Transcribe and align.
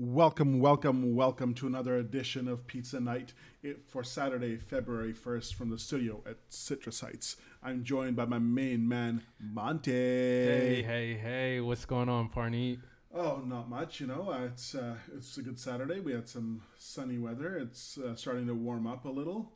Welcome, 0.00 0.60
welcome, 0.60 1.16
welcome 1.16 1.54
to 1.54 1.66
another 1.66 1.96
edition 1.96 2.46
of 2.46 2.68
Pizza 2.68 3.00
Night 3.00 3.32
for 3.88 4.04
Saturday, 4.04 4.56
February 4.56 5.12
1st 5.12 5.54
from 5.54 5.70
the 5.70 5.78
studio 5.80 6.22
at 6.24 6.36
Citrus 6.50 7.00
Heights. 7.00 7.34
I'm 7.64 7.82
joined 7.82 8.14
by 8.14 8.26
my 8.26 8.38
main 8.38 8.86
man, 8.86 9.22
Monte. 9.40 9.90
Hey, 9.90 10.84
hey, 10.86 11.14
hey, 11.14 11.60
what's 11.60 11.84
going 11.84 12.08
on, 12.08 12.28
Parneet? 12.28 12.78
Oh, 13.12 13.42
not 13.44 13.68
much, 13.68 13.98
you 13.98 14.06
know. 14.06 14.30
Uh, 14.30 14.44
it's 14.44 14.76
uh, 14.76 14.94
it's 15.16 15.36
a 15.36 15.42
good 15.42 15.58
Saturday. 15.58 15.98
We 15.98 16.12
had 16.12 16.28
some 16.28 16.62
sunny 16.78 17.18
weather. 17.18 17.58
It's 17.58 17.98
uh, 17.98 18.14
starting 18.14 18.46
to 18.46 18.54
warm 18.54 18.86
up 18.86 19.04
a 19.04 19.10
little. 19.10 19.50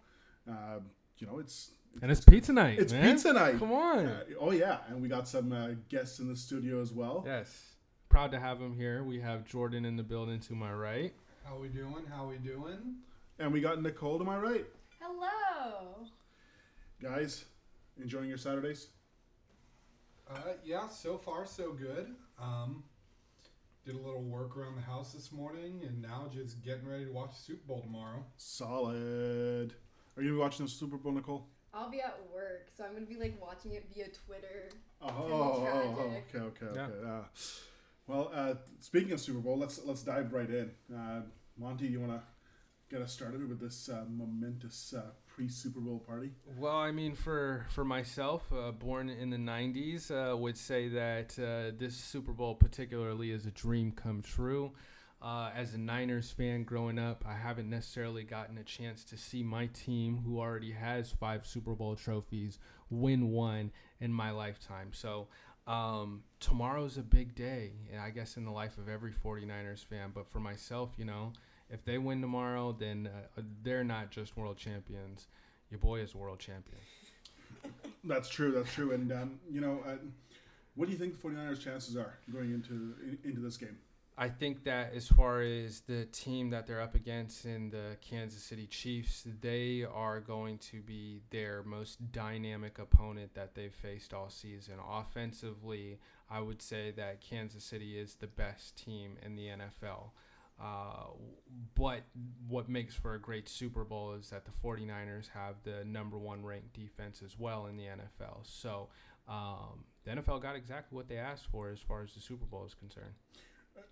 Uh, 0.50 0.80
you 1.18 1.28
know, 1.28 1.38
it's 1.38 1.70
and 2.02 2.10
it's 2.10 2.24
pizza 2.24 2.52
night. 2.52 2.80
It's 2.80 2.92
man. 2.92 3.12
pizza 3.12 3.32
night. 3.32 3.60
Come 3.60 3.70
on. 3.70 4.06
Uh, 4.06 4.24
oh 4.40 4.50
yeah, 4.50 4.78
and 4.88 5.00
we 5.00 5.08
got 5.08 5.28
some 5.28 5.52
uh, 5.52 5.68
guests 5.88 6.18
in 6.18 6.26
the 6.26 6.36
studio 6.36 6.80
as 6.80 6.92
well. 6.92 7.22
Yes 7.24 7.71
proud 8.12 8.30
to 8.30 8.38
have 8.38 8.60
him 8.60 8.74
here. 8.76 9.02
We 9.02 9.18
have 9.20 9.46
Jordan 9.46 9.86
in 9.86 9.96
the 9.96 10.02
building 10.02 10.38
to 10.40 10.52
my 10.52 10.70
right. 10.70 11.14
How 11.44 11.56
we 11.56 11.68
doing? 11.68 12.04
How 12.14 12.26
we 12.26 12.36
doing? 12.36 12.96
And 13.38 13.50
we 13.50 13.62
got 13.62 13.80
Nicole 13.80 14.18
to 14.18 14.24
my 14.24 14.36
right. 14.36 14.66
Hello. 15.00 15.94
Guys, 17.00 17.46
enjoying 17.98 18.28
your 18.28 18.36
Saturdays? 18.36 18.88
Uh, 20.30 20.40
yeah, 20.62 20.88
so 20.88 21.16
far 21.16 21.46
so 21.46 21.72
good. 21.72 22.14
Um, 22.38 22.84
did 23.86 23.94
a 23.94 23.98
little 23.98 24.20
work 24.20 24.58
around 24.58 24.76
the 24.76 24.82
house 24.82 25.14
this 25.14 25.32
morning, 25.32 25.80
and 25.86 26.02
now 26.02 26.28
just 26.30 26.62
getting 26.62 26.86
ready 26.86 27.06
to 27.06 27.12
watch 27.12 27.30
the 27.30 27.42
Super 27.42 27.66
Bowl 27.66 27.80
tomorrow. 27.80 28.22
Solid. 28.36 29.72
Are 30.18 30.22
you 30.22 30.28
gonna 30.28 30.36
be 30.36 30.38
watching 30.38 30.66
the 30.66 30.70
Super 30.70 30.98
Bowl, 30.98 31.12
Nicole? 31.12 31.46
I'll 31.72 31.90
be 31.90 32.02
at 32.02 32.18
work, 32.30 32.68
so 32.76 32.84
I'm 32.84 32.92
gonna 32.92 33.06
be 33.06 33.16
like 33.16 33.40
watching 33.40 33.72
it 33.72 33.86
via 33.94 34.08
Twitter. 34.26 34.68
Oh, 35.00 35.08
oh, 35.08 35.68
oh 35.72 36.00
okay, 36.28 36.38
okay, 36.38 36.66
okay. 36.66 36.72
Yeah. 36.76 37.08
Uh, 37.10 37.22
well, 38.12 38.30
uh, 38.34 38.54
speaking 38.80 39.12
of 39.12 39.20
Super 39.20 39.38
Bowl, 39.38 39.58
let's 39.58 39.80
let's 39.84 40.02
dive 40.02 40.32
right 40.32 40.48
in. 40.48 40.70
Uh, 40.94 41.22
Monty, 41.58 41.86
you 41.86 42.00
want 42.00 42.12
to 42.12 42.22
get 42.90 43.00
us 43.00 43.12
started 43.12 43.48
with 43.48 43.58
this 43.58 43.88
uh, 43.88 44.04
momentous 44.08 44.92
uh, 44.94 45.12
pre 45.26 45.48
Super 45.48 45.80
Bowl 45.80 45.98
party? 45.98 46.32
Well, 46.58 46.76
I 46.76 46.92
mean, 46.92 47.14
for 47.14 47.66
for 47.70 47.84
myself, 47.84 48.42
uh, 48.52 48.70
born 48.72 49.08
in 49.08 49.30
the 49.30 49.38
'90s, 49.38 50.10
uh, 50.10 50.36
would 50.36 50.58
say 50.58 50.88
that 50.88 51.30
this 51.78 51.96
Super 51.96 52.32
Bowl 52.32 52.54
particularly 52.54 53.30
is 53.30 53.46
a 53.46 53.50
dream 53.50 53.92
come 53.92 54.20
true. 54.20 54.72
as 55.22 55.72
a 55.72 55.78
Niners 55.78 56.30
fan 56.30 56.64
growing 56.64 56.98
up, 56.98 57.24
I 57.26 57.34
haven't 57.34 57.70
necessarily 57.70 58.24
gotten 58.24 58.58
a 58.58 58.64
chance 58.64 59.04
to 59.04 59.16
see 59.16 59.42
my 59.42 59.66
team, 59.68 60.22
who 60.26 60.38
already 60.38 60.72
has 60.72 61.10
five 61.12 61.46
Super 61.46 61.74
Bowl 61.74 61.96
trophies, 61.96 62.58
win 62.90 63.30
one 63.30 63.70
in 64.00 64.12
my 64.12 64.32
lifetime. 64.32 64.90
So 64.92 65.28
um, 65.66 66.24
tomorrow's 66.40 66.96
a 66.98 67.02
big 67.02 67.34
day, 67.34 67.72
I 68.00 68.10
guess, 68.10 68.36
in 68.36 68.44
the 68.44 68.50
life 68.50 68.78
of 68.78 68.88
every 68.88 69.12
49ers 69.12 69.84
fan. 69.84 70.10
But 70.14 70.28
for 70.28 70.40
myself, 70.40 70.90
you 70.96 71.04
know, 71.04 71.32
if 71.70 71.84
they 71.84 71.98
win 71.98 72.20
tomorrow, 72.20 72.74
then 72.78 73.08
uh, 73.38 73.42
they're 73.62 73.84
not 73.84 74.10
just 74.10 74.36
world 74.36 74.56
champions. 74.56 75.28
Your 75.70 75.78
boy 75.78 76.00
is 76.00 76.14
world 76.14 76.38
champion. 76.38 76.80
That's 78.04 78.28
true. 78.28 78.52
That's 78.52 78.72
true. 78.72 78.92
And, 78.92 79.12
um, 79.12 79.40
you 79.50 79.60
know, 79.60 79.80
uh, 79.86 79.96
what 80.74 80.86
do 80.86 80.92
you 80.92 80.98
think 80.98 81.20
the 81.20 81.28
49ers' 81.28 81.60
chances 81.60 81.96
are 81.96 82.18
going 82.32 82.52
into 82.52 82.94
into 83.24 83.40
this 83.40 83.56
game? 83.56 83.76
I 84.16 84.28
think 84.28 84.64
that 84.64 84.92
as 84.94 85.08
far 85.08 85.40
as 85.40 85.80
the 85.80 86.04
team 86.04 86.50
that 86.50 86.66
they're 86.66 86.82
up 86.82 86.94
against 86.94 87.46
in 87.46 87.70
the 87.70 87.96
Kansas 88.02 88.42
City 88.42 88.66
Chiefs, 88.66 89.26
they 89.40 89.86
are 89.90 90.20
going 90.20 90.58
to 90.58 90.82
be 90.82 91.22
their 91.30 91.62
most 91.62 92.12
dynamic 92.12 92.78
opponent 92.78 93.34
that 93.34 93.54
they've 93.54 93.72
faced 93.72 94.12
all 94.12 94.28
season. 94.28 94.74
Offensively, 94.86 95.98
I 96.30 96.40
would 96.40 96.60
say 96.60 96.90
that 96.92 97.22
Kansas 97.22 97.64
City 97.64 97.98
is 97.98 98.16
the 98.16 98.26
best 98.26 98.76
team 98.76 99.16
in 99.24 99.34
the 99.34 99.46
NFL. 99.46 100.10
Uh, 100.60 101.08
but 101.74 102.02
what 102.46 102.68
makes 102.68 102.94
for 102.94 103.14
a 103.14 103.20
great 103.20 103.48
Super 103.48 103.82
Bowl 103.82 104.12
is 104.12 104.28
that 104.28 104.44
the 104.44 104.50
49ers 104.50 105.30
have 105.30 105.56
the 105.64 105.84
number 105.84 106.18
one 106.18 106.44
ranked 106.44 106.74
defense 106.74 107.22
as 107.24 107.38
well 107.38 107.66
in 107.66 107.76
the 107.76 107.84
NFL. 107.84 108.40
So 108.42 108.88
um, 109.26 109.84
the 110.04 110.12
NFL 110.12 110.42
got 110.42 110.54
exactly 110.54 110.94
what 110.94 111.08
they 111.08 111.16
asked 111.16 111.46
for 111.50 111.70
as 111.70 111.80
far 111.80 112.02
as 112.02 112.12
the 112.12 112.20
Super 112.20 112.44
Bowl 112.44 112.64
is 112.66 112.74
concerned. 112.74 113.14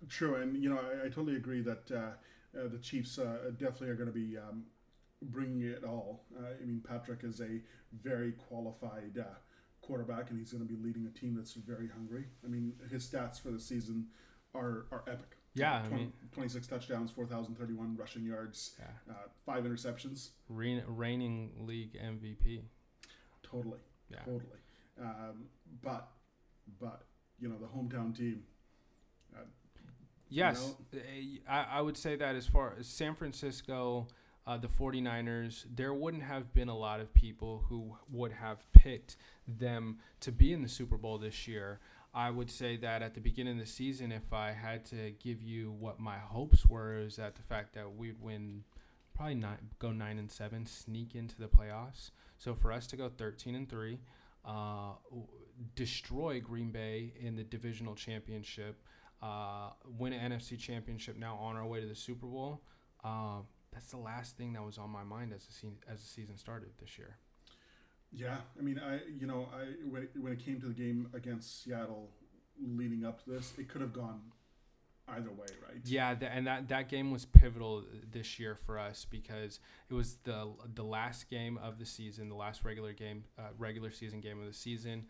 True, 0.09 0.35
and 0.35 0.61
you 0.61 0.69
know 0.69 0.79
I, 0.79 1.05
I 1.05 1.09
totally 1.09 1.35
agree 1.35 1.61
that 1.61 1.91
uh, 1.91 2.59
uh, 2.59 2.67
the 2.71 2.79
Chiefs 2.79 3.19
uh, 3.19 3.51
definitely 3.57 3.89
are 3.89 3.95
going 3.95 4.11
to 4.11 4.13
be 4.13 4.37
um, 4.37 4.63
bringing 5.21 5.61
it 5.63 5.83
all. 5.83 6.23
Uh, 6.37 6.47
I 6.61 6.65
mean, 6.65 6.81
Patrick 6.87 7.23
is 7.23 7.39
a 7.39 7.61
very 8.01 8.33
qualified 8.33 9.17
uh, 9.19 9.35
quarterback, 9.81 10.29
and 10.29 10.39
he's 10.39 10.51
going 10.51 10.65
to 10.65 10.71
be 10.71 10.81
leading 10.81 11.05
a 11.05 11.19
team 11.19 11.35
that's 11.35 11.53
very 11.53 11.87
hungry. 11.87 12.25
I 12.43 12.47
mean, 12.47 12.73
his 12.89 13.07
stats 13.07 13.41
for 13.41 13.51
the 13.51 13.59
season 13.59 14.07
are 14.53 14.85
are 14.91 15.03
epic. 15.07 15.37
Yeah, 15.53 15.81
20, 15.87 15.93
I 15.93 15.97
mean, 15.97 16.13
26 16.31 16.65
touchdowns, 16.67 17.11
4,031 17.11 17.97
rushing 17.97 18.23
yards, 18.23 18.71
yeah. 18.79 18.85
Uh, 19.13 19.27
five 19.45 19.65
interceptions. 19.65 20.29
reigning 20.47 21.51
league 21.59 21.99
MVP. 22.01 22.61
Totally, 23.43 23.79
yeah. 24.09 24.19
totally. 24.19 24.59
Um, 24.97 25.47
but, 25.81 26.07
but 26.79 27.01
you 27.37 27.49
know 27.49 27.55
the 27.57 27.65
hometown 27.65 28.15
team 28.15 28.43
Yes, 30.31 30.75
you 30.91 30.99
know? 30.99 31.05
Eh, 31.05 31.37
I, 31.47 31.77
I 31.77 31.81
would 31.81 31.97
say 31.97 32.15
that 32.15 32.35
as 32.35 32.47
far 32.47 32.73
as 32.79 32.87
San 32.87 33.13
Francisco, 33.15 34.07
uh, 34.47 34.57
the 34.57 34.67
49ers, 34.67 35.65
there 35.73 35.93
wouldn't 35.93 36.23
have 36.23 36.53
been 36.53 36.69
a 36.69 36.77
lot 36.77 36.99
of 36.99 37.13
people 37.13 37.65
who 37.69 37.97
would 38.09 38.31
have 38.31 38.65
picked 38.73 39.17
them 39.47 39.99
to 40.21 40.31
be 40.31 40.53
in 40.53 40.61
the 40.61 40.69
Super 40.69 40.97
Bowl 40.97 41.17
this 41.17 41.47
year. 41.47 41.79
I 42.13 42.29
would 42.29 42.49
say 42.49 42.75
that 42.77 43.01
at 43.01 43.13
the 43.13 43.21
beginning 43.21 43.53
of 43.53 43.65
the 43.65 43.71
season, 43.71 44.11
if 44.11 44.33
I 44.33 44.51
had 44.51 44.85
to 44.85 45.11
give 45.19 45.41
you 45.41 45.71
what 45.71 45.99
my 45.99 46.17
hopes 46.17 46.65
were, 46.65 46.97
is 46.97 47.17
that 47.17 47.35
the 47.35 47.43
fact 47.43 47.75
that 47.75 47.95
we'd 47.95 48.21
win, 48.21 48.63
probably 49.15 49.35
not 49.35 49.59
go 49.79 49.91
nine 49.91 50.17
and 50.17 50.31
seven, 50.31 50.65
sneak 50.65 51.13
into 51.13 51.37
the 51.37 51.47
playoffs. 51.47 52.11
So 52.37 52.55
for 52.55 52.71
us 52.71 52.87
to 52.87 52.97
go 52.97 53.09
13 53.09 53.55
and 53.55 53.69
three, 53.69 53.99
uh, 54.43 54.93
destroy 55.75 56.41
Green 56.41 56.71
Bay 56.71 57.13
in 57.19 57.35
the 57.35 57.43
divisional 57.43 57.95
championship 57.95 58.81
uh, 59.21 59.69
win 59.97 60.13
an 60.13 60.31
NFC 60.31 60.57
championship 60.57 61.17
now 61.17 61.35
on 61.37 61.55
our 61.55 61.65
way 61.65 61.81
to 61.81 61.87
the 61.87 61.95
Super 61.95 62.25
Bowl. 62.25 62.61
Uh, 63.03 63.41
that's 63.71 63.87
the 63.87 63.97
last 63.97 64.37
thing 64.37 64.53
that 64.53 64.63
was 64.63 64.77
on 64.77 64.89
my 64.89 65.03
mind 65.03 65.33
as 65.33 65.45
the 65.45 65.53
se- 65.53 65.79
as 65.89 66.01
the 66.01 66.07
season 66.07 66.37
started 66.37 66.69
this 66.79 66.97
year. 66.97 67.17
Yeah, 68.11 68.37
I 68.59 68.61
mean, 68.61 68.79
I 68.79 68.99
you 69.19 69.27
know, 69.27 69.47
I 69.53 69.65
when 69.89 70.03
it, 70.03 70.11
when 70.19 70.33
it 70.33 70.43
came 70.43 70.59
to 70.61 70.67
the 70.67 70.73
game 70.73 71.09
against 71.13 71.63
Seattle, 71.63 72.09
leading 72.61 73.05
up 73.05 73.23
to 73.23 73.29
this, 73.29 73.53
it 73.57 73.69
could 73.69 73.81
have 73.81 73.93
gone 73.93 74.21
either 75.07 75.29
way, 75.29 75.47
right? 75.65 75.77
Yeah, 75.85 76.13
the, 76.15 76.27
and 76.31 76.45
that 76.47 76.67
that 76.69 76.89
game 76.89 77.11
was 77.11 77.25
pivotal 77.25 77.83
this 78.11 78.39
year 78.39 78.55
for 78.55 78.77
us 78.77 79.05
because 79.09 79.59
it 79.89 79.93
was 79.93 80.15
the 80.23 80.51
the 80.73 80.83
last 80.83 81.29
game 81.29 81.57
of 81.57 81.79
the 81.79 81.85
season, 81.85 82.27
the 82.27 82.35
last 82.35 82.65
regular 82.65 82.93
game, 82.93 83.23
uh, 83.39 83.43
regular 83.57 83.91
season 83.91 84.19
game 84.19 84.39
of 84.39 84.47
the 84.47 84.53
season. 84.53 85.05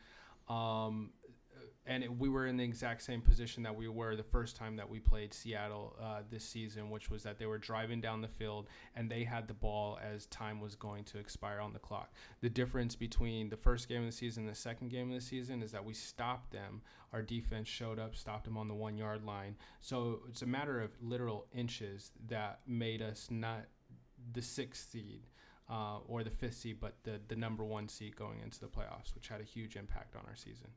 Um, 0.47 1.11
and 1.85 2.03
it, 2.03 2.15
we 2.15 2.29
were 2.29 2.45
in 2.45 2.57
the 2.57 2.63
exact 2.63 3.01
same 3.01 3.21
position 3.21 3.63
that 3.63 3.75
we 3.75 3.87
were 3.87 4.15
the 4.15 4.23
first 4.23 4.55
time 4.55 4.75
that 4.75 4.89
we 4.89 4.99
played 4.99 5.33
Seattle 5.33 5.95
uh, 5.99 6.19
this 6.29 6.43
season, 6.43 6.91
which 6.91 7.09
was 7.09 7.23
that 7.23 7.39
they 7.39 7.47
were 7.47 7.57
driving 7.57 7.99
down 7.99 8.21
the 8.21 8.27
field 8.27 8.67
and 8.95 9.09
they 9.09 9.23
had 9.23 9.47
the 9.47 9.53
ball 9.53 9.99
as 10.01 10.27
time 10.27 10.61
was 10.61 10.75
going 10.75 11.03
to 11.05 11.17
expire 11.17 11.59
on 11.59 11.73
the 11.73 11.79
clock. 11.79 12.13
The 12.41 12.49
difference 12.49 12.95
between 12.95 13.49
the 13.49 13.57
first 13.57 13.89
game 13.89 14.01
of 14.01 14.05
the 14.05 14.11
season 14.11 14.43
and 14.43 14.51
the 14.51 14.57
second 14.57 14.89
game 14.89 15.09
of 15.09 15.15
the 15.15 15.25
season 15.25 15.63
is 15.63 15.71
that 15.71 15.83
we 15.83 15.93
stopped 15.93 16.51
them. 16.51 16.81
Our 17.13 17.23
defense 17.23 17.67
showed 17.67 17.97
up, 17.97 18.15
stopped 18.15 18.45
them 18.45 18.57
on 18.57 18.67
the 18.67 18.75
one 18.75 18.95
yard 18.95 19.25
line. 19.25 19.55
So 19.79 20.21
it's 20.29 20.43
a 20.43 20.47
matter 20.47 20.81
of 20.81 20.91
literal 21.01 21.47
inches 21.53 22.11
that 22.27 22.59
made 22.67 23.01
us 23.01 23.27
not 23.31 23.65
the 24.33 24.41
sixth 24.41 24.91
seed. 24.91 25.21
Uh, 25.69 25.99
or 26.09 26.21
the 26.21 26.29
fifth 26.29 26.55
seed, 26.55 26.81
but 26.81 26.95
the, 27.03 27.21
the 27.29 27.35
number 27.35 27.63
one 27.63 27.87
seed 27.87 28.13
going 28.17 28.41
into 28.43 28.59
the 28.59 28.67
playoffs, 28.67 29.15
which 29.15 29.29
had 29.29 29.39
a 29.39 29.45
huge 29.45 29.77
impact 29.77 30.17
on 30.17 30.21
our 30.27 30.35
season. 30.35 30.67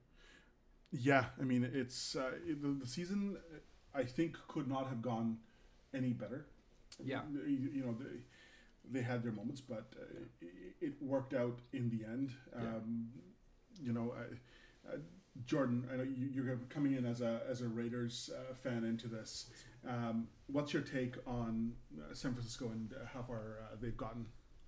Yeah, 0.96 1.24
I 1.40 1.44
mean 1.44 1.68
it's 1.72 2.14
uh, 2.14 2.30
the, 2.46 2.68
the 2.80 2.86
season. 2.86 3.36
I 3.94 4.04
think 4.04 4.36
could 4.46 4.68
not 4.68 4.88
have 4.88 5.02
gone 5.02 5.38
any 5.92 6.10
better. 6.10 6.46
Yeah, 7.02 7.22
you, 7.32 7.70
you 7.72 7.82
know 7.84 7.96
they, 7.98 8.98
they 8.98 9.04
had 9.04 9.24
their 9.24 9.32
moments, 9.32 9.60
but 9.60 9.92
uh, 10.00 10.04
it, 10.40 10.48
it, 10.80 10.92
worked 11.00 11.34
out 11.34 11.58
in 11.72 11.90
the 11.90 12.04
end. 12.04 12.30
Um, 12.54 13.08
yeah. 13.12 13.86
You 13.86 13.92
know, 13.92 14.14
uh, 14.88 14.96
Jordan, 15.46 15.84
I 15.92 15.96
know 15.96 16.04
you, 16.04 16.48
are 16.48 16.60
coming 16.68 16.94
in 16.94 17.04
as 17.04 17.20
a 17.20 17.42
as 17.48 17.60
a 17.60 17.66
Raiders 17.66 18.30
uh, 18.32 18.54
fan 18.54 18.84
into 18.84 19.08
this. 19.08 19.46
Um, 19.88 20.28
what's 20.46 20.72
your 20.72 20.82
take 20.82 21.16
on 21.26 21.72
uh, 21.98 22.14
San 22.14 22.34
Francisco 22.34 22.66
and 22.66 22.94
how 23.12 23.22
far 23.22 23.58
uh, 23.64 23.76
they've 23.80 23.96
gotten? 23.96 24.26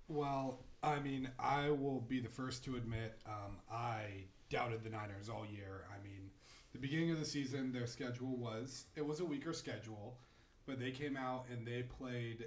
Well, 0.09 0.65
I 0.83 0.99
mean, 0.99 1.29
I 1.39 1.69
will 1.69 2.01
be 2.01 2.19
the 2.19 2.29
first 2.29 2.65
to 2.65 2.75
admit 2.75 3.17
um, 3.25 3.57
I 3.71 4.25
doubted 4.49 4.83
the 4.83 4.89
Niners 4.89 5.29
all 5.29 5.45
year. 5.45 5.85
I 5.93 6.03
mean, 6.03 6.29
the 6.73 6.79
beginning 6.79 7.11
of 7.11 7.19
the 7.19 7.25
season, 7.25 7.71
their 7.71 7.87
schedule 7.87 8.35
was 8.37 8.85
it 8.95 9.05
was 9.05 9.19
a 9.19 9.25
weaker 9.25 9.53
schedule, 9.53 10.19
but 10.65 10.79
they 10.79 10.91
came 10.91 11.17
out 11.17 11.45
and 11.51 11.65
they 11.65 11.83
played 11.83 12.45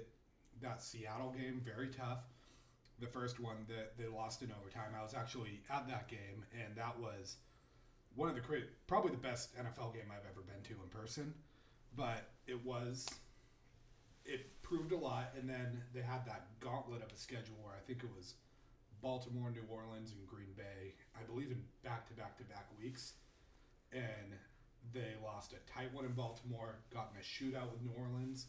that 0.61 0.81
Seattle 0.81 1.31
game 1.31 1.61
very 1.63 1.89
tough. 1.89 2.23
The 2.99 3.07
first 3.07 3.39
one 3.39 3.65
that 3.67 3.97
they 3.97 4.07
lost 4.07 4.43
in 4.43 4.51
overtime, 4.51 4.91
I 4.97 5.01
was 5.01 5.15
actually 5.15 5.61
at 5.71 5.87
that 5.87 6.07
game, 6.07 6.45
and 6.53 6.75
that 6.75 6.99
was 6.99 7.37
one 8.15 8.29
of 8.29 8.35
the 8.35 8.41
great, 8.41 8.65
probably 8.85 9.11
the 9.11 9.17
best 9.17 9.55
NFL 9.55 9.93
game 9.93 10.11
I've 10.11 10.29
ever 10.29 10.41
been 10.41 10.61
to 10.63 10.83
in 10.83 10.89
person. 10.89 11.33
But 11.95 12.29
it 12.47 12.63
was 12.63 13.07
it 14.25 14.61
proved 14.61 14.91
a 14.91 14.97
lot, 14.97 15.33
and 15.37 15.49
then 15.49 15.81
they 15.93 16.01
had 16.01 16.25
that 16.25 16.47
gauntlet 16.59 17.01
of 17.01 17.11
a 17.11 17.17
schedule 17.17 17.57
where 17.63 17.73
I 17.73 17.79
think 17.85 18.03
it 18.03 18.09
was 18.15 18.35
Baltimore, 19.01 19.49
New 19.51 19.65
Orleans, 19.69 20.13
and 20.13 20.27
Green 20.27 20.53
Bay. 20.55 20.93
I 21.17 21.23
believe 21.23 21.51
in 21.51 21.61
back 21.83 22.07
to 22.07 22.13
back 22.13 22.37
to 22.37 22.43
back 22.43 22.67
weeks, 22.79 23.13
and 23.91 24.37
they 24.93 25.13
lost 25.23 25.53
a 25.53 25.71
tight 25.71 25.93
one 25.93 26.05
in 26.05 26.13
Baltimore, 26.13 26.79
got 26.93 27.11
in 27.13 27.19
a 27.19 27.23
shootout 27.23 27.71
with 27.71 27.81
New 27.81 27.93
Orleans, 27.97 28.47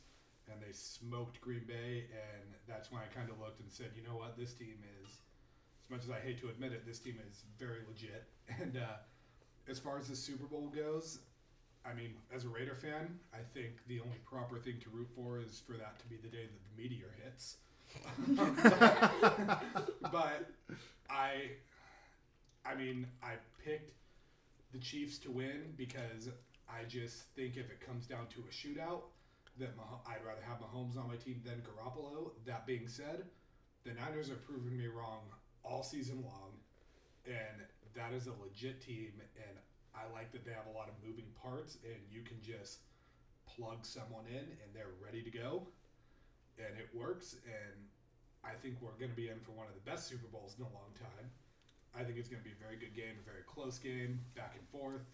and 0.50 0.60
they 0.60 0.72
smoked 0.72 1.40
Green 1.40 1.64
Bay. 1.66 2.06
And 2.12 2.54
that's 2.66 2.90
when 2.90 3.00
I 3.00 3.06
kind 3.14 3.30
of 3.30 3.38
looked 3.38 3.60
and 3.60 3.70
said, 3.70 3.90
you 3.96 4.02
know 4.02 4.16
what, 4.16 4.36
this 4.36 4.52
team 4.54 4.76
is, 5.02 5.18
as 5.84 5.90
much 5.90 6.04
as 6.04 6.10
I 6.10 6.20
hate 6.20 6.40
to 6.40 6.48
admit 6.48 6.72
it, 6.72 6.86
this 6.86 6.98
team 6.98 7.18
is 7.28 7.44
very 7.58 7.80
legit. 7.88 8.28
And 8.60 8.76
uh, 8.76 9.00
as 9.68 9.78
far 9.78 9.98
as 9.98 10.08
the 10.08 10.16
Super 10.16 10.44
Bowl 10.44 10.68
goes, 10.74 11.20
I 11.86 11.94
mean, 11.94 12.14
as 12.34 12.44
a 12.44 12.48
Raider 12.48 12.74
fan, 12.74 13.18
I 13.32 13.38
think 13.54 13.86
the 13.88 14.00
only 14.00 14.18
proper 14.24 14.58
thing 14.58 14.78
to 14.82 14.90
root 14.90 15.08
for 15.14 15.40
is 15.40 15.62
for 15.66 15.76
that 15.78 15.98
to 16.00 16.06
be 16.06 16.16
the 16.16 16.28
day 16.28 16.44
that 16.44 16.76
the 16.76 16.82
meteor 16.82 17.14
hits. 17.24 17.56
but 20.10 20.50
I, 21.10 21.52
I 22.64 22.74
mean, 22.74 23.06
I 23.22 23.32
picked 23.64 23.92
the 24.72 24.78
Chiefs 24.78 25.18
to 25.20 25.30
win 25.30 25.74
because 25.76 26.28
I 26.68 26.84
just 26.88 27.24
think 27.36 27.56
if 27.56 27.70
it 27.70 27.80
comes 27.80 28.06
down 28.06 28.26
to 28.28 28.40
a 28.40 28.52
shootout, 28.52 29.02
that 29.58 29.76
Mah- 29.76 30.00
I'd 30.06 30.24
rather 30.26 30.42
have 30.42 30.58
Mahomes 30.60 30.96
on 30.98 31.08
my 31.08 31.16
team 31.16 31.40
than 31.44 31.62
Garoppolo. 31.62 32.30
That 32.46 32.66
being 32.66 32.88
said, 32.88 33.24
the 33.84 33.92
Niners 33.94 34.30
are 34.30 34.36
proving 34.36 34.76
me 34.78 34.86
wrong 34.86 35.20
all 35.64 35.82
season 35.82 36.22
long, 36.24 36.52
and 37.26 37.62
that 37.94 38.12
is 38.12 38.26
a 38.26 38.32
legit 38.42 38.80
team. 38.80 39.12
And 39.36 39.56
I 39.94 40.12
like 40.12 40.32
that 40.32 40.44
they 40.44 40.52
have 40.52 40.66
a 40.66 40.76
lot 40.76 40.88
of 40.88 40.94
moving 41.06 41.26
parts, 41.42 41.78
and 41.84 41.96
you 42.10 42.22
can 42.22 42.38
just 42.42 42.80
plug 43.46 43.84
someone 43.84 44.24
in, 44.30 44.38
and 44.38 44.68
they're 44.74 44.94
ready 45.04 45.22
to 45.22 45.30
go, 45.30 45.66
and 46.58 46.78
it 46.78 46.88
works. 46.94 47.36
And 47.46 47.78
I 48.44 48.54
think 48.60 48.76
we're 48.80 48.98
going 48.98 49.10
to 49.10 49.16
be 49.16 49.28
in 49.28 49.40
for 49.40 49.52
one 49.52 49.66
of 49.66 49.74
the 49.74 49.84
best 49.88 50.08
Super 50.08 50.26
Bowls 50.26 50.54
in 50.58 50.64
a 50.64 50.72
long 50.72 50.90
time. 50.98 51.30
I 51.94 52.02
think 52.02 52.18
it's 52.18 52.28
going 52.28 52.42
to 52.42 52.48
be 52.48 52.54
a 52.54 52.62
very 52.62 52.76
good 52.76 52.94
game, 52.96 53.20
a 53.20 53.24
very 53.24 53.44
close 53.46 53.78
game, 53.78 54.20
back 54.34 54.56
and 54.58 54.66
forth. 54.68 55.04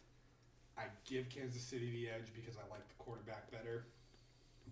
I 0.76 0.84
give 1.04 1.28
Kansas 1.28 1.62
City 1.62 1.90
the 1.90 2.08
edge 2.08 2.32
because 2.34 2.56
I 2.56 2.62
like 2.70 2.86
the 2.86 2.94
quarterback 2.98 3.50
better. 3.50 3.86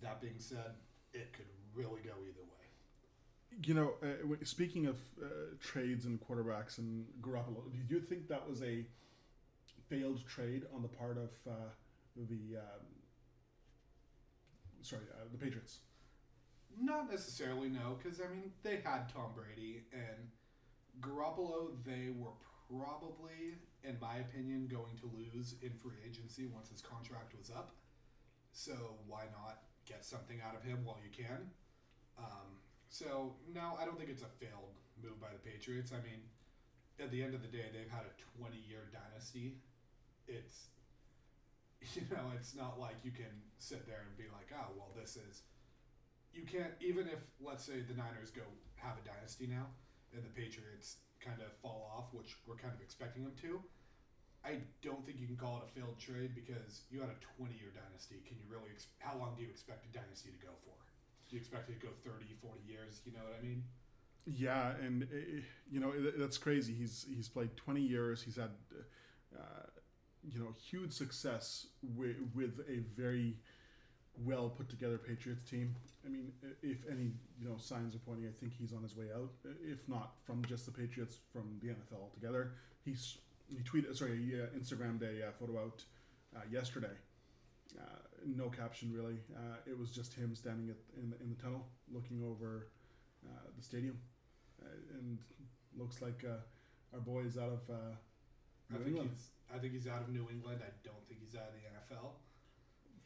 That 0.01 0.21
being 0.21 0.39
said, 0.39 0.75
it 1.13 1.33
could 1.33 1.47
really 1.75 2.01
go 2.01 2.11
either 2.23 2.43
way. 2.43 2.57
You 3.65 3.73
know, 3.73 3.93
uh, 4.01 4.35
speaking 4.43 4.85
of 4.85 4.97
uh, 5.21 5.27
trades 5.59 6.05
and 6.05 6.19
quarterbacks 6.21 6.77
and 6.77 7.05
Garoppolo, 7.21 7.63
do 7.87 7.95
you 7.95 8.01
think 8.01 8.27
that 8.29 8.47
was 8.47 8.61
a 8.61 8.85
failed 9.89 10.25
trade 10.25 10.63
on 10.73 10.81
the 10.81 10.87
part 10.87 11.17
of 11.17 11.31
uh, 11.47 11.53
the 12.15 12.57
um, 12.57 12.85
sorry 14.81 15.03
uh, 15.13 15.25
the 15.31 15.37
Patriots? 15.37 15.79
Not 16.79 17.09
necessarily, 17.09 17.69
no, 17.69 17.97
because 18.01 18.21
I 18.21 18.27
mean 18.27 18.51
they 18.63 18.81
had 18.83 19.09
Tom 19.09 19.31
Brady 19.35 19.83
and 19.93 20.29
Garoppolo. 21.01 21.71
They 21.85 22.09
were 22.17 22.33
probably, 22.69 23.57
in 23.83 23.97
my 23.99 24.17
opinion, 24.17 24.67
going 24.67 24.95
to 24.97 25.09
lose 25.17 25.55
in 25.61 25.73
free 25.73 25.97
agency 26.05 26.45
once 26.45 26.69
his 26.69 26.81
contract 26.81 27.33
was 27.37 27.49
up. 27.49 27.75
So 28.51 28.73
why 29.07 29.23
not 29.31 29.61
get 29.85 30.05
something 30.05 30.39
out 30.45 30.55
of 30.55 30.63
him 30.63 30.83
while 30.83 30.97
you 31.03 31.11
can? 31.11 31.49
Um, 32.17 32.57
so 32.89 33.35
no, 33.53 33.77
I 33.79 33.85
don't 33.85 33.97
think 33.97 34.09
it's 34.09 34.23
a 34.23 34.31
failed 34.39 34.77
move 35.01 35.19
by 35.19 35.27
the 35.31 35.39
Patriots. 35.39 35.91
I 35.91 36.01
mean, 36.03 36.21
at 36.99 37.11
the 37.11 37.21
end 37.21 37.33
of 37.33 37.41
the 37.41 37.47
day, 37.47 37.65
they've 37.73 37.89
had 37.89 38.05
a 38.05 38.13
twenty-year 38.37 38.89
dynasty. 38.93 39.57
It's 40.27 40.67
you 41.95 42.01
know, 42.11 42.33
it's 42.35 42.55
not 42.55 42.79
like 42.79 42.95
you 43.03 43.11
can 43.11 43.31
sit 43.59 43.85
there 43.85 44.03
and 44.05 44.17
be 44.17 44.25
like, 44.33 44.49
oh, 44.53 44.73
well, 44.75 44.89
this 44.99 45.17
is 45.17 45.43
you 46.33 46.43
can't 46.43 46.73
even 46.81 47.07
if 47.07 47.19
let's 47.41 47.63
say 47.63 47.81
the 47.81 47.95
Niners 47.95 48.31
go 48.31 48.43
have 48.75 48.95
a 48.97 49.03
dynasty 49.07 49.47
now 49.47 49.67
and 50.13 50.23
the 50.23 50.33
Patriots 50.33 50.97
kind 51.19 51.41
of 51.41 51.51
fall 51.61 51.89
off, 51.97 52.13
which 52.13 52.37
we're 52.47 52.55
kind 52.55 52.73
of 52.73 52.81
expecting 52.81 53.23
them 53.23 53.33
to. 53.41 53.59
I 54.45 54.61
don't 54.81 55.03
think 55.05 55.19
you 55.19 55.27
can 55.27 55.35
call 55.35 55.59
it 55.59 55.67
a 55.67 55.71
failed 55.75 55.99
trade 55.99 56.31
because 56.35 56.83
you 56.89 57.01
had 57.01 57.09
a 57.09 57.19
20 57.37 57.53
year 57.59 57.73
dynasty. 57.75 58.23
Can 58.25 58.37
you 58.37 58.45
really, 58.47 58.71
ex- 58.71 58.87
how 58.99 59.17
long 59.17 59.35
do 59.35 59.43
you 59.43 59.49
expect 59.49 59.83
a 59.85 59.91
dynasty 59.91 60.29
to 60.31 60.39
go 60.39 60.53
for? 60.63 60.77
Do 61.27 61.35
you 61.35 61.39
expect 61.41 61.69
it 61.69 61.81
to 61.81 61.87
go 61.87 61.91
30, 62.05 62.25
40 62.41 62.61
years? 62.63 63.01
You 63.03 63.11
know 63.13 63.25
what 63.27 63.35
I 63.39 63.43
mean? 63.43 63.63
Yeah, 64.25 64.71
and 64.83 65.03
uh, 65.03 65.41
you 65.69 65.79
know 65.79 65.91
it- 65.95 66.19
that's 66.19 66.37
crazy. 66.37 66.73
He's 66.73 67.05
he's 67.09 67.29
played 67.29 67.55
twenty 67.55 67.81
years. 67.81 68.21
He's 68.21 68.35
had 68.35 68.51
uh, 69.35 69.67
you 70.23 70.39
know 70.39 70.53
huge 70.69 70.91
success 70.91 71.67
with 71.95 72.17
with 72.35 72.59
a 72.67 72.79
very 72.99 73.37
well 74.25 74.49
put 74.49 74.69
together 74.69 74.97
Patriots 74.97 75.49
team. 75.49 75.75
I 76.05 76.09
mean, 76.09 76.31
if 76.61 76.77
any 76.89 77.11
you 77.39 77.47
know 77.47 77.57
signs 77.57 77.95
are 77.95 77.99
pointing, 77.99 78.27
I 78.27 78.31
think 78.39 78.53
he's 78.57 78.73
on 78.73 78.81
his 78.83 78.95
way 78.95 79.05
out. 79.15 79.29
If 79.63 79.87
not 79.87 80.13
from 80.25 80.43
just 80.45 80.65
the 80.65 80.71
Patriots, 80.71 81.19
from 81.31 81.57
the 81.61 81.67
NFL 81.69 82.01
altogether. 82.01 82.53
He's 82.83 83.17
he 83.47 83.57
tweeted 83.57 83.95
sorry 83.95 84.17
he 84.17 84.35
uh, 84.35 84.45
Instagrammed 84.57 85.01
a 85.01 85.27
uh, 85.27 85.31
photo 85.39 85.59
out 85.59 85.83
uh, 86.35 86.41
yesterday. 86.51 86.95
Uh, 87.77 87.83
no 88.25 88.49
caption 88.49 88.91
really. 88.93 89.17
Uh, 89.35 89.57
it 89.65 89.77
was 89.77 89.91
just 89.91 90.13
him 90.13 90.35
standing 90.35 90.69
at, 90.69 90.77
in 91.01 91.09
the, 91.09 91.17
in 91.21 91.29
the 91.29 91.35
tunnel, 91.41 91.65
looking 91.93 92.23
over 92.23 92.67
uh, 93.25 93.47
the 93.55 93.63
stadium, 93.63 93.99
uh, 94.63 94.97
and 94.99 95.19
looks 95.77 96.01
like 96.01 96.23
uh, 96.25 96.39
our 96.93 96.99
boy 96.99 97.21
is 97.21 97.37
out 97.37 97.51
of 97.51 97.61
uh, 97.69 97.93
I 98.71 98.75
think 98.77 98.87
England. 98.87 99.09
he's. 99.13 99.29
I 99.53 99.59
think 99.59 99.73
he's 99.73 99.87
out 99.87 100.01
of 100.01 100.09
New 100.09 100.27
England. 100.31 100.59
I 100.61 100.71
don't 100.83 101.05
think 101.07 101.21
he's 101.23 101.35
out 101.35 101.47
of 101.47 101.55
the 101.55 101.95
NFL. 101.95 102.11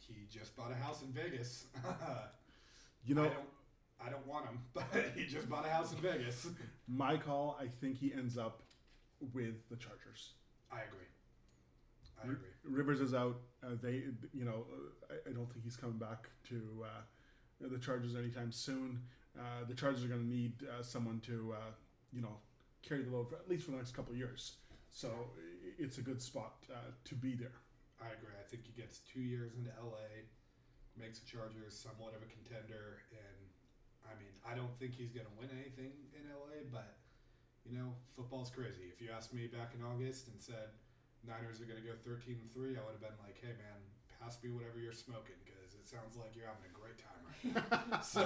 He 0.07 0.25
just 0.29 0.55
bought 0.55 0.71
a 0.71 0.75
house 0.75 1.01
in 1.01 1.11
Vegas. 1.11 1.65
You 3.03 3.15
know, 3.15 3.23
I 3.23 3.29
don't. 3.29 3.49
I 4.05 4.09
don't 4.09 4.27
want 4.27 4.45
him, 4.45 4.59
but 4.73 4.85
he 5.15 5.25
just 5.25 5.49
bought 5.49 5.65
a 5.65 5.69
house 5.69 5.91
in 5.91 5.99
Vegas. 5.99 6.47
my 6.87 7.17
call. 7.17 7.57
I 7.59 7.67
think 7.67 7.97
he 7.97 8.13
ends 8.13 8.37
up 8.37 8.61
with 9.33 9.67
the 9.69 9.75
Chargers. 9.75 10.33
I 10.71 10.81
agree. 10.81 11.07
I 12.19 12.25
agree. 12.25 12.49
Rivers 12.63 13.01
is 13.01 13.13
out. 13.13 13.37
Uh, 13.63 13.69
they, 13.81 14.03
you 14.33 14.45
know, 14.45 14.65
uh, 14.71 15.13
I, 15.13 15.29
I 15.29 15.33
don't 15.33 15.51
think 15.51 15.63
he's 15.63 15.75
coming 15.75 15.97
back 15.97 16.29
to 16.49 16.61
uh, 16.83 17.67
the 17.69 17.77
Chargers 17.77 18.15
anytime 18.15 18.51
soon. 18.51 19.01
Uh, 19.37 19.65
the 19.67 19.73
Chargers 19.75 20.03
are 20.03 20.07
going 20.07 20.21
to 20.21 20.27
need 20.27 20.53
uh, 20.63 20.83
someone 20.83 21.19
to, 21.21 21.53
uh, 21.55 21.71
you 22.11 22.21
know, 22.21 22.37
carry 22.81 23.03
the 23.03 23.11
load 23.11 23.29
for 23.29 23.35
at 23.35 23.49
least 23.49 23.65
for 23.65 23.71
the 23.71 23.77
next 23.77 23.91
couple 23.95 24.13
of 24.13 24.17
years. 24.17 24.53
So 24.91 25.09
it's 25.77 25.97
a 25.99 26.01
good 26.01 26.21
spot 26.21 26.53
uh, 26.71 26.91
to 27.05 27.15
be 27.15 27.33
there. 27.35 27.53
I 28.01 28.09
agree. 28.17 28.33
I 28.33 28.45
think 28.49 28.65
he 28.65 28.73
gets 28.73 28.99
two 29.05 29.21
years 29.21 29.53
into 29.53 29.69
LA, 29.77 30.25
makes 30.97 31.21
the 31.21 31.29
Chargers 31.29 31.77
somewhat 31.77 32.17
of 32.17 32.25
a 32.25 32.29
contender, 32.29 33.05
and 33.13 33.39
I 34.03 34.17
mean, 34.17 34.33
I 34.41 34.57
don't 34.57 34.73
think 34.81 34.97
he's 34.97 35.13
going 35.13 35.29
to 35.29 35.35
win 35.37 35.53
anything 35.53 35.93
in 36.17 36.25
LA, 36.27 36.65
but 36.73 36.97
you 37.63 37.77
know, 37.77 37.93
football's 38.17 38.49
crazy. 38.49 38.89
If 38.89 38.99
you 38.99 39.13
asked 39.13 39.33
me 39.33 39.45
back 39.45 39.77
in 39.77 39.85
August 39.85 40.27
and 40.33 40.41
said 40.41 40.73
Niners 41.21 41.61
are 41.61 41.69
going 41.69 41.79
to 41.79 41.85
go 41.85 41.93
thirteen 42.01 42.41
and 42.41 42.49
three, 42.53 42.73
I 42.73 42.81
would 42.81 42.97
have 42.97 43.05
been 43.05 43.17
like, 43.21 43.37
"Hey, 43.37 43.53
man, 43.53 43.77
pass 44.19 44.41
me 44.41 44.49
whatever 44.49 44.81
you're 44.81 44.97
smoking 44.97 45.37
because 45.45 45.77
it 45.77 45.85
sounds 45.85 46.17
like 46.17 46.33
you're 46.33 46.49
having 46.49 46.65
a 46.65 46.73
great 46.73 46.97
time 46.97 47.21
right 47.21 47.53
now." 47.53 48.01
so, 48.01 48.25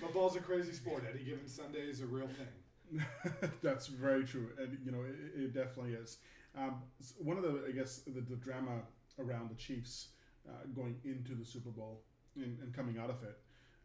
football's 0.00 0.36
a 0.36 0.40
crazy 0.40 0.72
sport. 0.72 1.04
Any 1.04 1.22
given 1.24 1.46
Sunday 1.46 1.84
is 1.84 2.00
a 2.00 2.06
real 2.06 2.28
thing. 2.40 3.04
That's 3.62 3.86
very 3.86 4.24
true, 4.24 4.48
and 4.58 4.78
you 4.84 4.92
know 4.92 5.04
it, 5.04 5.16
it 5.36 5.54
definitely 5.54 5.92
is. 5.92 6.18
Um, 6.58 6.82
one 7.18 7.36
of 7.36 7.42
the, 7.42 7.64
I 7.68 7.72
guess, 7.72 8.00
the, 8.06 8.20
the 8.20 8.36
drama 8.36 8.82
around 9.18 9.50
the 9.50 9.54
Chiefs 9.54 10.08
uh, 10.48 10.66
going 10.74 10.96
into 11.04 11.34
the 11.34 11.44
Super 11.44 11.70
Bowl 11.70 12.02
and, 12.36 12.58
and 12.62 12.74
coming 12.74 12.98
out 12.98 13.10
of 13.10 13.22
it, 13.22 13.38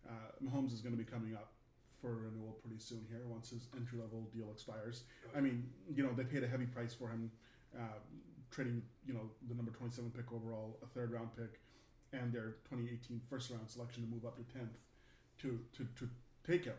uh, 0.07 0.31
Mahomes 0.43 0.73
is 0.73 0.81
going 0.81 0.95
to 0.95 1.01
be 1.01 1.09
coming 1.09 1.33
up 1.33 1.51
for 2.01 2.09
renewal 2.09 2.57
pretty 2.61 2.79
soon 2.79 3.05
here 3.09 3.21
once 3.27 3.49
his 3.49 3.67
entry 3.75 3.99
level 3.99 4.29
deal 4.33 4.49
expires. 4.51 5.03
I 5.35 5.41
mean, 5.41 5.67
you 5.93 6.03
know, 6.03 6.11
they 6.15 6.23
paid 6.23 6.43
a 6.43 6.47
heavy 6.47 6.65
price 6.65 6.93
for 6.93 7.09
him, 7.09 7.31
uh, 7.77 7.99
trading, 8.51 8.81
you 9.05 9.13
know, 9.13 9.29
the 9.47 9.55
number 9.55 9.71
27 9.71 10.11
pick 10.11 10.31
overall, 10.31 10.77
a 10.83 10.87
third 10.87 11.11
round 11.11 11.29
pick, 11.35 11.59
and 12.13 12.31
their 12.31 12.55
2018 12.69 13.21
first 13.29 13.49
round 13.49 13.69
selection 13.69 14.03
to 14.03 14.09
move 14.09 14.25
up 14.25 14.37
to 14.37 14.57
10th 14.57 14.69
to, 15.41 15.59
to, 15.75 15.87
to 15.97 16.09
take 16.45 16.65
him. 16.65 16.73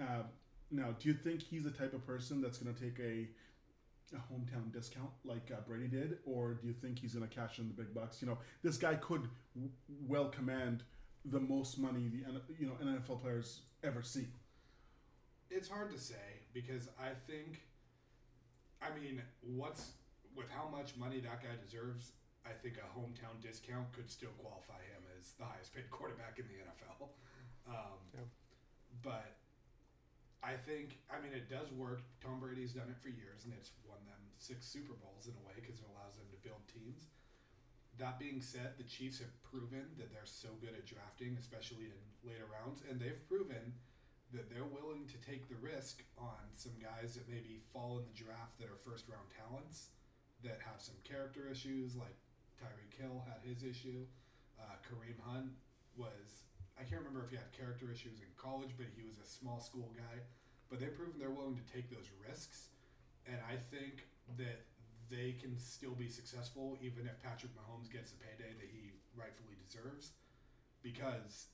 Uh, 0.00 0.22
now, 0.70 0.94
do 0.98 1.08
you 1.08 1.14
think 1.14 1.42
he's 1.42 1.64
the 1.64 1.70
type 1.70 1.94
of 1.94 2.06
person 2.06 2.40
that's 2.40 2.58
going 2.58 2.74
to 2.74 2.80
take 2.80 2.98
a, 3.00 3.26
a 4.12 4.32
hometown 4.32 4.72
discount 4.72 5.10
like 5.24 5.50
uh, 5.52 5.60
Brady 5.66 5.88
did, 5.88 6.18
or 6.24 6.54
do 6.54 6.66
you 6.66 6.72
think 6.72 6.98
he's 6.98 7.14
going 7.14 7.28
to 7.28 7.34
cash 7.34 7.58
in 7.58 7.68
the 7.68 7.74
big 7.74 7.94
bucks? 7.94 8.20
You 8.22 8.28
know, 8.28 8.38
this 8.62 8.76
guy 8.76 8.94
could 8.94 9.28
w- 9.54 9.72
well 10.06 10.28
command 10.28 10.82
the 11.24 11.40
most 11.40 11.78
money 11.78 12.08
the 12.08 12.18
you 12.58 12.66
know 12.66 12.74
NFL 12.82 13.20
players 13.22 13.60
ever 13.82 14.02
see. 14.02 14.26
It's 15.50 15.68
hard 15.68 15.90
to 15.92 15.98
say 15.98 16.44
because 16.52 16.88
I 17.00 17.10
think, 17.26 17.62
I 18.82 18.88
mean, 18.98 19.22
what's 19.40 19.92
with 20.36 20.48
how 20.50 20.68
much 20.68 20.96
money 20.96 21.20
that 21.20 21.42
guy 21.42 21.56
deserves? 21.64 22.12
I 22.46 22.52
think 22.52 22.76
a 22.78 22.98
hometown 22.98 23.42
discount 23.42 23.92
could 23.92 24.10
still 24.10 24.30
qualify 24.38 24.80
him 24.94 25.02
as 25.18 25.32
the 25.38 25.44
highest 25.44 25.74
paid 25.74 25.90
quarterback 25.90 26.38
in 26.38 26.46
the 26.46 26.64
NFL. 26.64 27.08
Um, 27.68 27.98
Yep. 28.14 28.26
But 29.02 29.36
I 30.42 30.54
think, 30.54 31.02
I 31.10 31.18
mean, 31.18 31.34
it 31.34 31.50
does 31.50 31.70
work. 31.74 32.02
Tom 32.22 32.38
Brady's 32.38 32.72
done 32.72 32.88
it 32.88 32.98
for 33.02 33.10
years, 33.10 33.42
and 33.44 33.52
it's 33.58 33.74
won 33.82 33.98
them 34.06 34.22
six 34.38 34.66
Super 34.66 34.94
Bowls 34.94 35.26
in 35.26 35.34
a 35.34 35.42
way 35.42 35.58
because 35.58 35.82
it 35.82 35.86
allows 35.90 36.14
them 36.14 36.30
to 36.30 36.38
build 36.46 36.62
teams. 36.70 37.10
that 37.98 38.18
being 38.22 38.38
said, 38.40 38.78
the 38.78 38.86
Chiefs 38.86 39.18
have 39.18 39.34
proven 39.42 39.90
that 39.98 40.14
they're 40.14 40.22
so 40.28 40.54
good 40.62 40.78
at 40.78 40.86
drafting, 40.86 41.34
especially 41.34 41.90
in 41.90 41.98
later 42.22 42.46
rounds, 42.46 42.82
and 42.88 43.00
they've 43.00 43.18
proven 43.26 43.74
that 44.30 44.46
they're 44.46 44.70
willing 44.70 45.08
to 45.10 45.18
take 45.18 45.48
the 45.48 45.58
risk 45.58 46.04
on 46.16 46.38
some 46.54 46.78
guys 46.78 47.14
that 47.18 47.26
maybe 47.26 47.58
fall 47.72 47.98
in 47.98 48.04
the 48.06 48.14
draft 48.14 48.54
that 48.60 48.70
are 48.70 48.78
first 48.86 49.08
round 49.10 49.26
talents 49.34 49.90
that 50.44 50.62
have 50.62 50.78
some 50.78 50.94
character 51.02 51.48
issues, 51.50 51.96
like 51.96 52.14
Tyreek 52.62 52.94
Hill 52.94 53.24
had 53.26 53.42
his 53.42 53.64
issue. 53.64 54.06
Uh, 54.60 54.78
Kareem 54.86 55.18
Hunt 55.26 55.50
was, 55.96 56.46
I 56.78 56.86
can't 56.86 57.02
remember 57.02 57.26
if 57.26 57.34
he 57.34 57.36
had 57.36 57.50
character 57.50 57.90
issues 57.90 58.22
in 58.22 58.30
college, 58.38 58.70
but 58.78 58.86
he 58.94 59.02
was 59.02 59.18
a 59.18 59.26
small 59.26 59.58
school 59.58 59.90
guy. 59.98 60.22
But 60.70 60.78
they've 60.78 60.94
proven 60.94 61.18
they're 61.18 61.34
willing 61.34 61.58
to 61.58 61.66
take 61.66 61.90
those 61.90 62.06
risks. 62.22 62.70
And 63.26 63.42
I 63.50 63.58
think 63.74 64.06
that 64.38 64.62
they 65.10 65.34
can 65.40 65.58
still 65.58 65.96
be 65.98 66.08
successful 66.08 66.78
even 66.78 67.08
if 67.08 67.18
Patrick 67.18 67.52
Mahomes 67.58 67.90
gets 67.90 68.12
the 68.14 68.20
payday 68.22 68.54
that 68.54 68.70
he 68.70 68.94
rightfully 69.16 69.56
deserves 69.58 70.12
because 70.84 71.48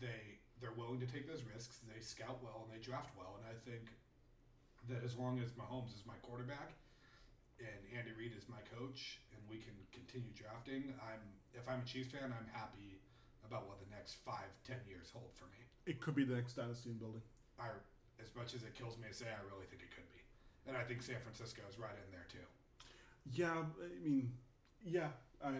they 0.00 0.38
they're 0.60 0.76
willing 0.76 1.00
to 1.00 1.08
take 1.08 1.24
those 1.24 1.46
risks, 1.48 1.80
they 1.88 2.02
scout 2.02 2.42
well 2.44 2.66
and 2.66 2.70
they 2.70 2.82
draft 2.82 3.08
well 3.16 3.40
and 3.40 3.44
I 3.48 3.56
think 3.64 3.88
that 4.92 5.00
as 5.00 5.16
long 5.16 5.40
as 5.40 5.56
Mahomes 5.56 5.96
is 5.96 6.04
my 6.04 6.16
quarterback 6.20 6.76
and 7.56 7.80
Andy 7.96 8.12
Reid 8.12 8.36
is 8.36 8.44
my 8.52 8.60
coach 8.76 9.24
and 9.32 9.40
we 9.48 9.64
can 9.64 9.74
continue 9.90 10.30
drafting, 10.36 10.92
I'm 11.00 11.24
if 11.56 11.64
I'm 11.64 11.80
a 11.80 11.88
Chiefs 11.88 12.12
fan, 12.12 12.28
I'm 12.28 12.48
happy 12.52 13.00
about 13.48 13.66
what 13.66 13.80
the 13.80 13.88
next 13.94 14.20
five, 14.24 14.50
ten 14.64 14.76
years 14.86 15.10
hold 15.12 15.32
for 15.34 15.44
me. 15.46 15.64
It 15.86 16.00
could 16.00 16.14
be 16.14 16.24
the 16.24 16.36
next 16.36 16.54
dynasty 16.54 16.90
in 16.90 16.98
building. 16.98 17.22
I 17.58 17.68
as 18.20 18.34
much 18.36 18.54
as 18.54 18.62
it 18.62 18.74
kills 18.74 18.98
me 18.98 19.08
to 19.08 19.14
say 19.14 19.26
I 19.26 19.40
really 19.48 19.66
think 19.70 19.82
it 19.82 19.90
could 19.94 20.08
be. 20.12 20.20
And 20.68 20.76
I 20.76 20.82
think 20.82 21.02
San 21.02 21.16
Francisco 21.22 21.62
is 21.70 21.78
right 21.78 21.94
in 22.04 22.10
there 22.12 22.26
too. 22.28 22.44
Yeah, 23.32 23.62
I 23.62 24.04
mean, 24.04 24.32
yeah, 24.84 25.08
I, 25.44 25.52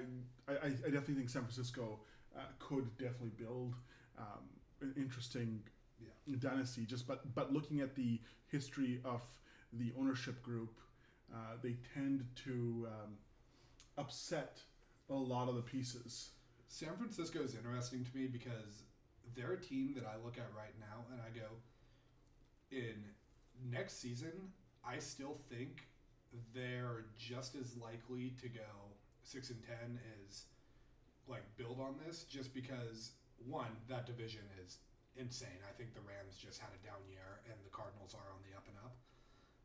I, 0.48 0.66
I 0.66 0.90
definitely 0.90 1.14
think 1.14 1.30
San 1.30 1.42
Francisco 1.42 2.00
uh, 2.36 2.40
could 2.58 2.96
definitely 2.98 3.32
build 3.36 3.74
um, 4.18 4.44
an 4.80 4.92
interesting 4.96 5.62
Yeah. 6.00 6.36
dynasty. 6.40 6.84
Just 6.84 7.06
but 7.06 7.34
but 7.34 7.52
looking 7.52 7.80
at 7.80 7.94
the 7.94 8.20
history 8.48 9.00
of 9.04 9.22
the 9.72 9.92
ownership 9.98 10.42
group, 10.42 10.78
uh, 11.32 11.56
they 11.62 11.76
tend 11.94 12.26
to 12.44 12.86
um, 12.88 13.16
upset 13.96 14.60
a 15.10 15.14
lot 15.14 15.48
of 15.48 15.54
the 15.56 15.62
pieces. 15.62 16.30
San 16.68 16.96
Francisco 16.96 17.40
is 17.42 17.54
interesting 17.54 18.04
to 18.04 18.16
me 18.16 18.26
because 18.26 18.84
they're 19.34 19.52
a 19.52 19.60
team 19.60 19.94
that 19.94 20.04
I 20.04 20.22
look 20.22 20.36
at 20.36 20.46
right 20.56 20.74
now 20.78 21.04
and 21.10 21.20
I 21.20 21.32
go, 21.36 21.48
in 22.70 23.02
next 23.72 24.00
season, 24.00 24.52
I 24.84 24.98
still 24.98 25.38
think 25.48 25.88
they're 26.54 27.06
just 27.16 27.56
as 27.56 27.76
likely 27.76 28.36
to 28.40 28.48
go 28.48 28.92
six 29.22 29.50
and 29.50 29.58
ten 29.64 29.98
as 30.20 30.44
like 31.26 31.42
build 31.56 31.80
on 31.80 31.96
this, 32.06 32.24
just 32.24 32.54
because 32.54 33.12
one 33.48 33.72
that 33.88 34.06
division 34.06 34.44
is 34.64 34.78
insane. 35.16 35.60
I 35.64 35.72
think 35.72 35.94
the 35.94 36.04
Rams 36.04 36.36
just 36.36 36.60
had 36.60 36.70
a 36.76 36.86
down 36.86 37.00
year 37.08 37.40
and 37.48 37.56
the 37.64 37.72
Cardinals 37.72 38.14
are 38.14 38.28
on 38.32 38.40
the 38.44 38.56
up 38.56 38.68
and 38.68 38.76
up, 38.84 38.94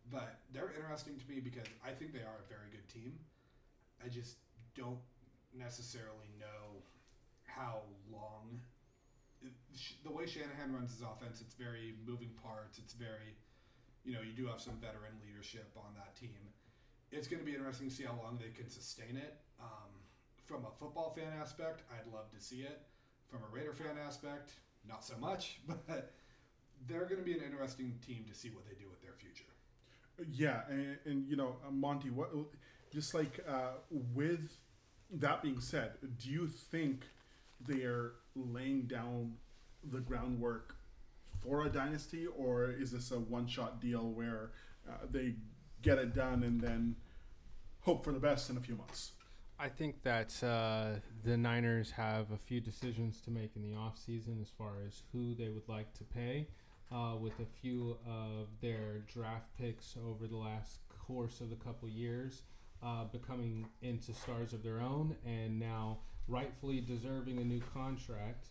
but 0.10 0.40
they're 0.52 0.72
interesting 0.72 1.20
to 1.20 1.26
me 1.28 1.40
because 1.40 1.68
I 1.86 1.92
think 1.92 2.12
they 2.12 2.24
are 2.24 2.40
a 2.40 2.48
very 2.48 2.72
good 2.72 2.88
team. 2.88 3.20
I 4.04 4.08
just 4.08 4.38
don't 4.76 5.00
necessarily 5.56 6.32
know 6.40 6.82
how 7.56 7.82
long 8.12 8.60
the 10.04 10.12
way 10.12 10.26
Shanahan 10.26 10.74
runs 10.74 10.92
his 10.92 11.02
offense, 11.02 11.42
it's 11.42 11.56
very 11.56 11.96
moving 12.06 12.32
parts. 12.42 12.80
It's 12.80 12.94
very, 12.94 13.36
you 14.06 14.14
know, 14.14 14.22
you 14.22 14.34
do 14.34 14.48
have 14.48 14.62
some 14.62 14.76
veteran 14.80 15.14
leadership 15.26 15.72
on 15.76 15.94
that 15.96 16.16
team. 16.16 16.38
It's 17.12 17.28
going 17.28 17.40
to 17.40 17.46
be 17.46 17.54
interesting 17.54 17.90
to 17.90 17.96
see 17.96 18.04
how 18.04 18.18
long 18.24 18.40
they 18.42 18.50
can 18.50 18.70
sustain 18.70 19.18
it. 19.18 19.42
Um, 19.60 19.92
from 20.46 20.66
a 20.66 20.72
football 20.80 21.14
fan 21.16 21.32
aspect, 21.40 21.84
I'd 21.92 22.12
love 22.12 22.32
to 22.32 22.40
see 22.40 22.62
it. 22.62 22.82
From 23.30 23.42
a 23.44 23.54
Raider 23.54 23.74
fan 23.74 23.98
aspect, 24.06 24.52
not 24.88 25.04
so 25.04 25.16
much. 25.18 25.60
But 25.88 26.14
they're 26.88 27.06
going 27.06 27.18
to 27.20 27.24
be 27.24 27.34
an 27.34 27.44
interesting 27.44 27.98
team 28.06 28.26
to 28.30 28.36
see 28.36 28.50
what 28.50 28.66
they 28.66 28.76
do 28.76 28.90
with 28.90 29.02
their 29.02 29.14
future. 29.14 29.46
Yeah, 30.32 30.62
and, 30.70 30.98
and 31.06 31.28
you 31.30 31.36
know, 31.36 31.56
uh, 31.66 31.72
Monty, 31.72 32.10
what 32.10 32.30
just 32.92 33.14
like 33.14 33.40
uh, 33.48 33.78
with 33.90 34.58
that 35.12 35.42
being 35.42 35.60
said, 35.60 35.94
do 36.22 36.30
you 36.30 36.48
think 36.48 37.06
they're 37.60 38.12
laying 38.36 38.84
down 38.84 39.34
the 39.92 40.00
groundwork 40.00 40.76
for 41.42 41.66
a 41.66 41.70
dynasty, 41.70 42.26
or 42.28 42.72
is 42.72 42.92
this 42.92 43.12
a 43.12 43.20
one-shot 43.20 43.82
deal 43.82 44.12
where 44.12 44.52
uh, 44.90 45.06
they 45.12 45.36
get 45.82 45.98
it 45.98 46.16
done 46.16 46.44
and 46.44 46.62
then 46.62 46.96
hope 47.82 48.04
for 48.04 48.12
the 48.12 48.20
best 48.20 48.50
in 48.50 48.58
a 48.58 48.62
few 48.62 48.76
months? 48.76 49.12
I 49.60 49.70
think 49.70 50.02
that 50.04 50.44
uh, 50.44 51.00
the 51.24 51.38
Niners 51.38 51.92
have 51.92 52.32
a 52.32 52.38
few 52.38 52.60
decisions 52.60 53.22
to 53.22 53.32
make 53.32 53.56
in 53.56 53.62
the 53.62 53.78
offseason 53.78 54.42
as 54.42 54.50
far 54.58 54.72
as 54.88 55.04
who 55.12 55.36
they 55.36 55.50
would 55.50 55.68
like 55.68 55.94
to 55.96 56.04
pay. 56.04 56.48
Uh, 56.92 57.16
with 57.16 57.34
a 57.40 57.46
few 57.60 57.98
of 58.06 58.48
their 58.62 59.00
draft 59.12 59.48
picks 59.58 59.96
over 60.08 60.28
the 60.28 60.36
last 60.36 60.78
course 61.08 61.42
of 61.42 61.52
a 61.52 61.56
couple 61.56 61.90
years 61.90 62.44
uh, 62.84 63.06
becoming 63.06 63.66
into 63.82 64.14
stars 64.14 64.54
of 64.54 64.62
their 64.62 64.80
own 64.80 65.16
and 65.26 65.60
now 65.60 65.98
rightfully 66.28 66.82
deserving 66.82 67.40
a 67.40 67.44
new 67.44 67.62
contract. 67.74 68.48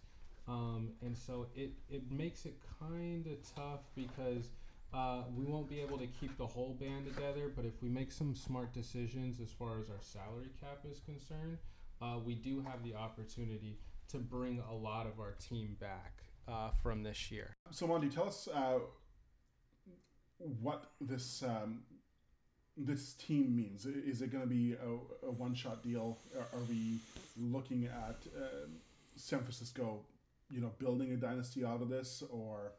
Um, 0.49 0.91
and 1.03 1.17
so 1.17 1.47
it, 1.55 1.71
it 1.89 2.11
makes 2.11 2.47
it 2.47 2.57
kind 2.81 3.27
of 3.27 3.55
tough 3.55 3.81
because 3.95 4.49
uh, 4.93 5.23
we 5.35 5.45
won't 5.45 5.69
be 5.69 5.81
able 5.81 5.97
to 5.99 6.07
keep 6.07 6.37
the 6.37 6.47
whole 6.47 6.77
band 6.79 7.07
together, 7.07 7.51
but 7.55 7.65
if 7.65 7.83
we 7.83 7.89
make 7.89 8.13
some 8.13 8.35
smart 8.35 8.73
decisions 8.75 9.41
as 9.41 9.51
far 9.51 9.79
as 9.79 9.89
our 9.89 10.01
salary 10.01 10.51
cap 10.61 10.81
is 10.91 11.01
concerned, 11.01 11.59
uh, 12.03 12.19
we 12.25 12.35
do 12.35 12.61
have 12.61 12.83
the 12.85 12.95
opportunity 12.95 13.79
to 14.09 14.19
bring 14.19 14.63
a 14.71 14.75
lot 14.75 15.07
of 15.07 15.19
our 15.19 15.33
team 15.33 15.77
back 15.81 16.25
uh, 16.49 16.71
from 16.83 17.03
this 17.03 17.31
year. 17.31 17.55
So, 17.71 17.87
Monty, 17.87 18.09
tell 18.09 18.27
us 18.27 18.49
uh, 18.53 18.81
what 20.39 20.91
this 21.01 21.43
um, 21.43 21.83
this 22.77 23.15
team 23.15 23.55
means. 23.55 23.87
Is 23.87 24.23
it 24.23 24.31
going 24.33 24.45
to 24.45 24.49
be 24.49 24.75
a, 24.75 25.27
a 25.27 25.31
one-shot 25.31 25.83
deal? 25.83 26.19
Are, 26.37 26.59
we 26.69 26.99
looking 27.39 27.87
at 27.87 28.17
uh, 28.37 28.67
San 29.17 29.41
Francisco, 29.41 30.01
you 30.51 30.61
know, 30.61 30.71
building 30.79 31.13
a 31.13 31.17
dynasty 31.17 31.65
out 31.65 31.83
of 31.83 31.89
this, 31.89 32.23
or 32.31 32.73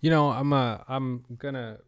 You 0.00 0.10
know, 0.10 0.30
I'm 0.30 0.52
uh, 0.52 0.78
I'm 0.88 1.24
gonna 1.38 1.78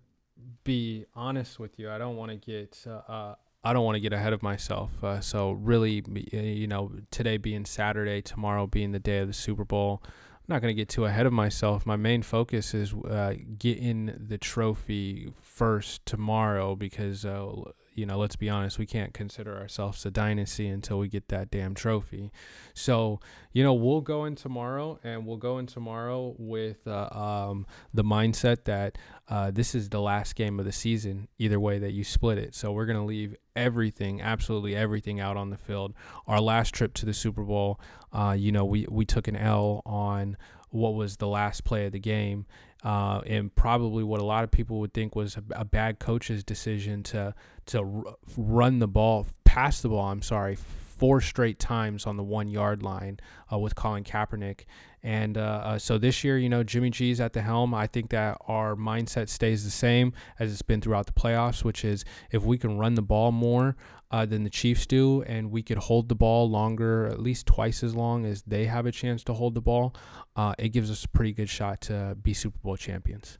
be 0.62 1.06
honest 1.14 1.58
with 1.58 1.78
you. 1.78 1.90
I 1.90 1.98
don't 1.98 2.16
want 2.16 2.30
to 2.30 2.36
get 2.36 2.84
uh, 2.86 3.12
uh, 3.12 3.34
I 3.64 3.72
don't 3.72 3.84
want 3.84 3.96
to 3.96 4.00
get 4.00 4.12
ahead 4.12 4.32
of 4.32 4.42
myself. 4.42 4.90
Uh, 5.02 5.20
so 5.20 5.52
really, 5.52 6.04
you 6.32 6.66
know, 6.66 6.92
today 7.10 7.38
being 7.38 7.64
Saturday, 7.64 8.20
tomorrow 8.20 8.66
being 8.66 8.92
the 8.92 8.98
day 9.00 9.18
of 9.18 9.26
the 9.26 9.34
Super 9.34 9.64
Bowl, 9.64 10.02
Not 10.46 10.60
gonna 10.60 10.74
get 10.74 10.88
too 10.88 11.06
ahead 11.06 11.26
of 11.26 11.32
myself. 11.32 11.86
My 11.86 11.96
main 11.96 12.22
focus 12.22 12.74
is 12.74 12.92
uh, 12.92 13.34
getting 13.58 14.14
the 14.16 14.36
trophy 14.36 15.32
first 15.40 16.04
tomorrow 16.04 16.76
because 16.76 17.24
uh, 17.24 17.70
you 17.94 18.06
know, 18.06 18.18
let's 18.18 18.36
be 18.36 18.48
honest, 18.48 18.78
we 18.78 18.86
can't 18.86 19.14
consider 19.14 19.56
ourselves 19.56 20.04
a 20.06 20.10
dynasty 20.10 20.68
until 20.68 20.98
we 20.98 21.08
get 21.08 21.28
that 21.28 21.50
damn 21.50 21.74
trophy. 21.74 22.32
So 22.74 23.20
you 23.52 23.62
know, 23.62 23.72
we'll 23.72 24.00
go 24.00 24.24
in 24.24 24.34
tomorrow, 24.34 24.98
and 25.04 25.24
we'll 25.24 25.36
go 25.36 25.58
in 25.58 25.66
tomorrow 25.66 26.34
with 26.38 26.86
uh, 26.88 27.08
um, 27.12 27.66
the 27.92 28.02
mindset 28.02 28.64
that 28.64 28.98
uh, 29.28 29.52
this 29.52 29.74
is 29.74 29.88
the 29.88 30.00
last 30.00 30.34
game 30.34 30.58
of 30.58 30.66
the 30.66 30.72
season, 30.72 31.28
either 31.38 31.60
way 31.60 31.78
that 31.78 31.92
you 31.92 32.02
split 32.02 32.36
it. 32.36 32.54
So 32.54 32.72
we're 32.72 32.86
going 32.86 32.98
to 32.98 33.04
leave 33.04 33.36
everything, 33.54 34.20
absolutely 34.20 34.74
everything 34.74 35.20
out 35.20 35.36
on 35.36 35.50
the 35.50 35.56
field. 35.56 35.94
Our 36.26 36.40
last 36.40 36.74
trip 36.74 36.94
to 36.94 37.06
the 37.06 37.14
Super 37.14 37.44
Bowl, 37.44 37.80
uh, 38.12 38.34
you 38.36 38.50
know, 38.50 38.64
we, 38.64 38.86
we 38.90 39.04
took 39.04 39.28
an 39.28 39.36
L 39.36 39.80
on 39.86 40.36
what 40.70 40.94
was 40.94 41.18
the 41.18 41.28
last 41.28 41.62
play 41.62 41.86
of 41.86 41.92
the 41.92 42.00
game. 42.00 42.46
Uh, 42.84 43.22
and 43.26 43.54
probably 43.54 44.04
what 44.04 44.20
a 44.20 44.24
lot 44.24 44.44
of 44.44 44.50
people 44.50 44.78
would 44.78 44.92
think 44.92 45.16
was 45.16 45.36
a, 45.36 45.42
a 45.60 45.64
bad 45.64 45.98
coach's 45.98 46.44
decision 46.44 47.02
to 47.02 47.34
to 47.66 47.78
r- 47.78 48.14
run 48.36 48.78
the 48.78 48.86
ball, 48.86 49.26
pass 49.44 49.80
the 49.80 49.88
ball. 49.88 50.10
I'm 50.10 50.20
sorry, 50.20 50.56
four 50.56 51.20
straight 51.20 51.58
times 51.58 52.06
on 52.06 52.16
the 52.16 52.22
one 52.22 52.48
yard 52.48 52.82
line 52.82 53.18
uh, 53.52 53.58
with 53.58 53.74
Colin 53.74 54.04
Kaepernick. 54.04 54.60
And 55.02 55.36
uh, 55.36 55.40
uh, 55.40 55.78
so 55.78 55.98
this 55.98 56.24
year, 56.24 56.38
you 56.38 56.48
know, 56.48 56.62
Jimmy 56.62 56.88
G's 56.90 57.20
at 57.20 57.34
the 57.34 57.42
helm. 57.42 57.74
I 57.74 57.86
think 57.86 58.10
that 58.10 58.38
our 58.48 58.74
mindset 58.74 59.28
stays 59.28 59.64
the 59.64 59.70
same 59.70 60.14
as 60.38 60.50
it's 60.50 60.62
been 60.62 60.80
throughout 60.80 61.06
the 61.06 61.12
playoffs, 61.12 61.62
which 61.62 61.84
is 61.84 62.04
if 62.30 62.42
we 62.42 62.56
can 62.56 62.78
run 62.78 62.94
the 62.94 63.02
ball 63.02 63.30
more 63.30 63.76
uh, 64.14 64.24
than 64.24 64.44
the 64.44 64.50
Chiefs 64.50 64.86
do, 64.86 65.22
and 65.22 65.50
we 65.50 65.60
could 65.60 65.76
hold 65.76 66.08
the 66.08 66.14
ball 66.14 66.48
longer, 66.48 67.08
at 67.08 67.18
least 67.18 67.46
twice 67.46 67.82
as 67.82 67.96
long 67.96 68.24
as 68.24 68.42
they 68.42 68.66
have 68.66 68.86
a 68.86 68.92
chance 68.92 69.24
to 69.24 69.34
hold 69.34 69.54
the 69.54 69.60
ball, 69.60 69.92
uh, 70.36 70.54
it 70.56 70.68
gives 70.68 70.88
us 70.88 71.04
a 71.04 71.08
pretty 71.08 71.32
good 71.32 71.48
shot 71.48 71.80
to 71.80 72.16
be 72.22 72.32
Super 72.32 72.58
Bowl 72.62 72.76
champions. 72.76 73.38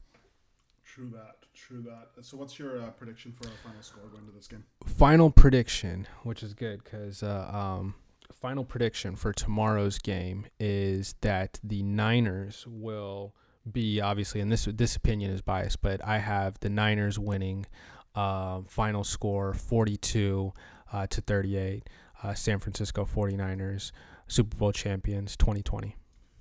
true 0.83 1.09
that, 1.13 1.35
true 1.53 1.81
that. 1.83 2.25
So, 2.25 2.35
what's 2.35 2.59
your 2.59 2.81
uh, 2.81 2.89
prediction 2.89 3.31
for 3.31 3.47
our 3.47 3.55
final 3.63 3.81
score 3.81 4.03
going 4.09 4.25
to 4.25 4.33
this 4.33 4.47
game? 4.47 4.65
final 4.85 5.29
prediction, 5.29 6.07
which 6.23 6.43
is 6.43 6.53
good 6.53 6.83
because 6.83 7.23
uh, 7.23 7.49
um, 7.53 7.95
final 8.33 8.65
prediction 8.65 9.15
for 9.15 9.31
tomorrow's 9.31 9.97
game 9.97 10.45
is 10.59 11.15
that 11.21 11.57
the 11.63 11.83
Niners 11.83 12.65
will 12.67 13.33
be 13.71 14.01
obviously, 14.01 14.41
and 14.41 14.51
this 14.51 14.65
this 14.65 14.97
opinion 14.97 15.31
is 15.31 15.41
biased, 15.41 15.81
but 15.81 16.03
I 16.05 16.17
have 16.17 16.59
the 16.59 16.69
Niners 16.69 17.17
winning. 17.17 17.65
Uh, 18.15 18.61
final 18.67 19.03
score 19.03 19.53
42 19.53 20.53
uh, 20.93 21.07
to 21.07 21.21
38. 21.21 21.89
uh, 22.23 22.33
San 22.33 22.59
Francisco 22.59 23.05
49ers, 23.05 23.91
Super 24.27 24.55
Bowl 24.57 24.71
champions 24.71 25.35
2020. 25.37 25.95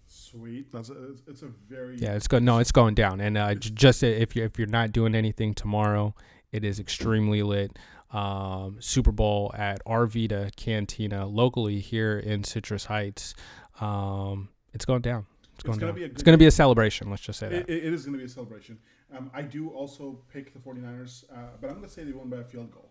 Sweet. 0.06 0.70
That's 0.72 0.90
a, 0.90 1.14
it's, 1.26 1.42
a 1.42 1.48
very 1.68 1.96
Yeah, 1.98 2.14
it's 2.14 2.28
going. 2.28 2.44
No, 2.44 2.58
it's 2.58 2.72
going 2.72 2.94
down. 2.94 3.20
And 3.20 3.36
uh, 3.36 3.54
j- 3.56 3.70
just 3.74 4.02
if 4.02 4.36
you 4.36 4.44
if 4.44 4.58
you're 4.58 4.68
not 4.68 4.92
doing 4.92 5.14
anything 5.14 5.54
tomorrow, 5.54 6.14
it 6.52 6.64
is 6.64 6.78
extremely 6.78 7.42
lit. 7.42 7.76
Um, 8.12 8.76
Super 8.80 9.10
Bowl 9.10 9.50
at 9.56 9.84
Arvita 9.84 10.54
Cantina 10.54 11.26
locally 11.26 11.80
here 11.80 12.16
in 12.18 12.44
Citrus 12.44 12.84
Heights. 12.84 13.34
Um, 13.80 14.50
it's 14.72 14.84
going 14.84 15.02
down. 15.02 15.26
It's 15.54 15.64
going 15.64 15.78
down. 15.80 15.94
be 15.94 16.02
a 16.04 16.06
it's 16.06 16.22
going 16.22 16.34
to 16.34 16.38
be 16.38 16.46
a 16.46 16.50
celebration. 16.52 17.10
Let's 17.10 17.22
just 17.22 17.40
say 17.40 17.48
that. 17.48 17.68
it- 17.68 17.84
it 17.86 17.92
is 17.92 18.04
going 18.04 18.12
to 18.12 18.18
be 18.18 18.24
a 18.24 18.28
celebration. 18.28 18.78
Um, 19.16 19.30
I 19.34 19.42
do 19.42 19.68
also 19.70 20.18
pick 20.32 20.52
the 20.52 20.58
49ers, 20.58 21.24
uh, 21.32 21.36
but 21.60 21.68
I'm 21.68 21.76
going 21.76 21.86
to 21.86 21.92
say 21.92 22.04
they 22.04 22.12
won 22.12 22.28
by 22.28 22.38
a 22.38 22.44
field 22.44 22.72
goal. 22.72 22.90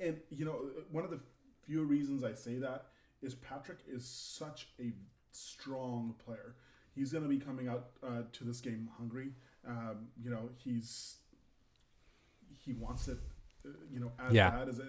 And, 0.00 0.18
you 0.30 0.44
know, 0.44 0.56
one 0.90 1.04
of 1.04 1.10
the 1.10 1.20
few 1.66 1.84
reasons 1.84 2.24
I 2.24 2.32
say 2.34 2.56
that 2.56 2.86
is 3.22 3.34
Patrick 3.34 3.78
is 3.86 4.04
such 4.04 4.68
a 4.80 4.92
strong 5.30 6.14
player. 6.24 6.54
He's 6.94 7.12
going 7.12 7.22
to 7.24 7.28
be 7.30 7.38
coming 7.38 7.68
out 7.68 7.90
uh, 8.02 8.22
to 8.32 8.44
this 8.44 8.60
game 8.60 8.88
hungry. 8.98 9.30
Um, 9.66 10.08
you 10.22 10.30
know, 10.30 10.48
he's 10.56 11.16
he 12.58 12.72
wants 12.72 13.08
it, 13.08 13.18
uh, 13.64 13.70
you 13.92 14.00
know, 14.00 14.10
as 14.18 14.34
Yeah. 14.34 14.50
bad 14.50 14.68
as 14.68 14.80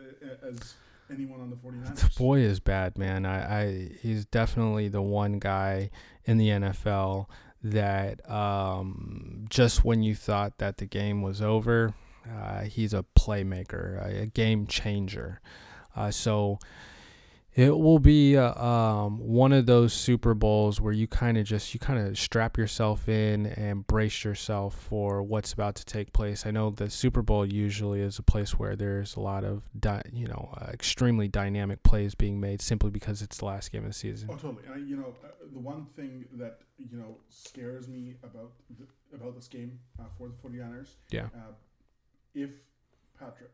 as 0.42 0.74
anyone 1.12 1.42
on 1.42 1.50
the 1.50 1.56
49ers. 1.58 1.96
The 1.98 2.10
boy 2.18 2.40
is 2.40 2.60
bad, 2.60 2.98
man. 2.98 3.26
I, 3.26 3.62
I 3.64 3.90
he's 4.02 4.26
definitely 4.26 4.88
the 4.88 5.02
one 5.02 5.40
guy 5.40 5.90
in 6.26 6.38
the 6.38 6.50
NFL 6.50 7.28
that 7.64 8.30
um, 8.30 9.46
just 9.50 9.84
when 9.86 10.04
you 10.04 10.16
thought 10.16 10.58
that 10.58 10.78
the 10.78 10.86
game 10.86 11.22
was 11.22 11.42
over, 11.42 11.94
uh, 12.30 12.62
he's 12.62 12.94
a 12.94 13.06
playmaker, 13.18 14.24
a, 14.24 14.26
game 14.28 14.68
changer. 14.68 15.42
Uh, 15.96 16.12
so 16.12 16.60
it 17.54 17.78
will 17.78 18.00
be 18.00 18.38
uh, 18.38 18.54
um, 18.64 19.20
one 19.20 19.52
of 19.52 19.66
those 19.66 19.92
Super 19.94 20.34
Bowls 20.34 20.80
where 20.80 20.94
you 20.94 21.06
kind 21.08 21.38
of 21.38 21.46
just 21.46 21.74
you 21.74 21.80
kind 21.82 22.00
of 22.08 22.18
strap 22.18 22.58
yourself 22.58 23.10
in 23.10 23.46
and 23.46 23.86
brace 23.88 24.24
yourself 24.24 24.74
for 24.76 25.22
what's 25.22 25.52
about 25.52 25.76
to 25.76 25.86
take 25.86 26.14
place. 26.14 26.46
I 26.46 26.52
know 26.52 26.70
the 26.70 26.90
Super 26.90 27.22
Bowl 27.22 27.46
usually 27.46 28.00
is 28.00 28.18
a 28.18 28.24
place 28.24 28.58
where 28.58 28.76
there's 28.78 29.16
a 29.18 29.20
lot 29.20 29.44
of 29.44 29.64
di- 29.78 30.02
you 30.14 30.28
know 30.28 30.54
uh, 30.62 30.68
extremely 30.72 31.28
dynamic 31.28 31.84
plays 31.84 32.16
being 32.16 32.40
made 32.40 32.62
simply 32.62 32.90
because 32.90 33.22
it's 33.22 33.38
the 33.40 33.46
last 33.46 33.72
game 33.72 33.82
of 33.84 33.90
the 33.90 33.94
season. 33.94 34.30
Oh, 34.32 34.36
totally. 34.36 34.64
And 34.66 34.74
I, 34.74 34.78
you 34.78 34.96
know, 34.96 35.14
uh, 35.24 35.28
the 35.52 35.60
one 35.60 35.88
thing 35.96 36.26
that 36.34 36.60
you 36.78 36.98
know 36.98 37.18
scares 37.28 37.88
me 37.90 38.16
about 38.24 38.54
the, 38.80 38.88
about 39.16 39.36
this 39.36 39.50
game 39.50 39.78
uh, 40.00 40.04
for 40.18 40.30
the 40.30 40.36
49ers, 40.36 40.92
Yeah. 41.12 41.26
uh, 41.36 41.52
if 42.34 42.52
Patrick 43.20 43.52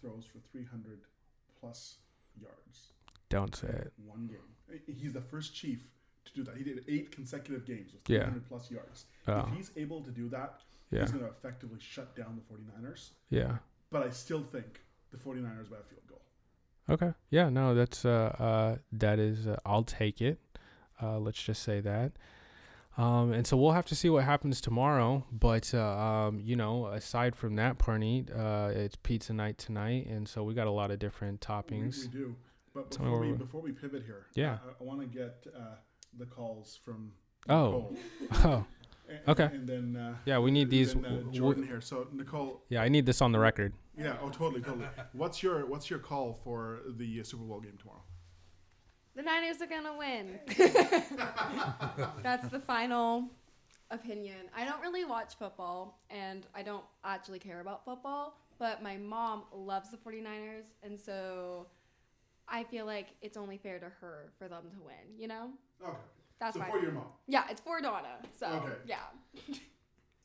throws 0.00 0.24
for 0.24 0.38
300 0.52 1.00
plus 1.60 1.96
yards 2.40 2.92
Don't 3.30 3.54
say 3.56 3.68
it. 3.68 3.92
one 4.04 4.26
game, 4.26 4.80
he's 4.98 5.14
the 5.14 5.20
first 5.22 5.54
Chief 5.54 5.86
to 6.26 6.32
do 6.34 6.44
that. 6.44 6.56
He 6.56 6.62
did 6.64 6.84
eight 6.88 7.10
consecutive 7.10 7.64
games 7.64 7.92
with 7.92 8.02
Yeah. 8.08 8.24
300 8.24 8.46
plus 8.46 8.70
yards. 8.70 9.06
Oh, 9.26 9.38
If 9.48 9.54
he's 9.56 9.70
able 9.76 10.02
to 10.02 10.10
do 10.10 10.28
that, 10.28 10.60
yeah, 10.90 11.00
he's 11.00 11.12
going 11.12 11.24
to 11.24 11.30
effectively 11.30 11.78
shut 11.80 12.14
down 12.14 12.36
the 12.36 12.42
49ers. 12.54 13.10
yeah. 13.30 13.58
But 13.90 14.02
I 14.04 14.10
still 14.10 14.42
think 14.42 14.82
the 15.10 15.16
49ers 15.16 15.68
by 15.70 15.78
a 15.78 15.82
field 15.82 16.06
goal. 16.08 16.20
Okay. 16.88 17.12
Yeah. 17.30 17.48
No, 17.48 17.74
that's 17.74 18.04
uh, 18.04 18.34
uh 18.38 18.76
that 18.92 19.18
is 19.18 19.46
uh, 19.46 19.56
I'll 19.64 19.82
take 19.84 20.20
it. 20.20 20.38
Uh, 21.02 21.18
let's 21.18 21.42
just 21.42 21.62
say 21.62 21.80
that. 21.80 22.12
Um, 22.98 23.32
and 23.32 23.46
so 23.46 23.56
we'll 23.56 23.72
have 23.72 23.86
to 23.86 23.94
see 23.94 24.10
what 24.10 24.24
happens 24.24 24.60
tomorrow. 24.60 25.24
But 25.32 25.72
uh, 25.74 25.80
um, 25.96 26.40
you 26.44 26.54
know, 26.56 26.86
aside 26.86 27.34
from 27.34 27.56
that, 27.56 27.78
Parneet, 27.78 28.30
uh, 28.30 28.70
it's 28.74 28.96
pizza 28.96 29.32
night 29.32 29.56
tonight, 29.58 30.06
and 30.06 30.28
so 30.28 30.42
we 30.44 30.52
got 30.54 30.66
a 30.66 30.70
lot 30.72 30.90
of 30.90 30.98
different 30.98 31.40
We, 31.48 31.54
toppings. 31.54 32.02
we 32.02 32.08
do. 32.08 32.36
But 32.74 32.90
before 32.90 33.10
where 33.10 33.20
we, 33.20 33.32
we- 33.32 33.38
before 33.38 33.60
we 33.60 33.72
pivot 33.72 34.02
here, 34.04 34.26
Yeah. 34.34 34.58
I, 34.64 34.82
I 34.82 34.84
want 34.84 35.00
to 35.00 35.06
get 35.06 35.46
uh, 35.56 35.76
the 36.18 36.26
calls 36.26 36.78
from 36.84 37.12
Oh. 37.48 37.66
Nicole. 37.66 37.96
Oh, 38.44 38.66
And- 39.08 39.28
Okay. 39.28 39.44
And 39.52 39.68
then 39.68 39.96
uh, 39.96 40.14
yeah, 40.24 40.38
we 40.38 40.50
need 40.52 40.70
these. 40.70 40.94
then, 40.94 41.04
uh, 41.04 41.08
w- 41.08 41.24
w- 41.24 41.38
Jordan 41.40 41.66
here. 41.66 41.80
So 41.80 42.06
Nicole, 42.12 42.62
yeah, 42.68 42.80
I 42.82 42.88
need 42.88 43.06
this 43.06 43.20
on 43.20 43.32
the 43.32 43.40
record. 43.40 43.72
yeah, 43.98 44.16
oh 44.22 44.28
totally, 44.28 44.62
totally. 44.62 44.86
What's 45.14 45.42
your 45.42 45.66
what's 45.66 45.90
your 45.90 45.98
call 45.98 46.32
for 46.44 46.80
the 46.96 47.20
uh, 47.20 47.24
Super 47.24 47.42
Bowl 47.42 47.58
game 47.60 47.76
tomorrow? 47.76 48.04
The 49.16 49.22
Niners 49.22 49.60
are 49.60 49.66
gonna 49.66 49.96
win. 49.98 50.38
That's 52.22 52.46
the 52.48 52.60
final 52.60 53.24
opinion. 53.90 54.36
I 54.56 54.64
don't 54.64 54.80
really 54.80 55.04
watch 55.04 55.34
football 55.36 56.00
and 56.10 56.46
I 56.54 56.62
don't 56.62 56.84
actually 57.04 57.40
care 57.40 57.60
about 57.60 57.84
football, 57.84 58.38
but 58.60 58.80
my 58.82 58.96
mom 58.96 59.42
loves 59.52 59.90
the 59.90 59.96
49ers 59.96 60.66
and 60.84 60.98
so 60.98 61.66
I 62.50 62.64
feel 62.64 62.84
like 62.86 63.08
it's 63.22 63.36
only 63.36 63.58
fair 63.58 63.78
to 63.78 63.88
her 64.00 64.32
for 64.38 64.48
them 64.48 64.64
to 64.72 64.80
win, 64.84 64.94
you 65.18 65.28
know? 65.28 65.50
Okay. 65.82 65.96
That's 66.40 66.54
so 66.54 66.60
why. 66.60 66.70
for 66.70 66.78
your 66.80 66.92
mom. 66.92 67.04
Yeah, 67.28 67.44
it's 67.50 67.60
for 67.60 67.80
Donna. 67.80 68.18
So, 68.38 68.46
Okay. 68.46 68.72
yeah. 68.86 68.96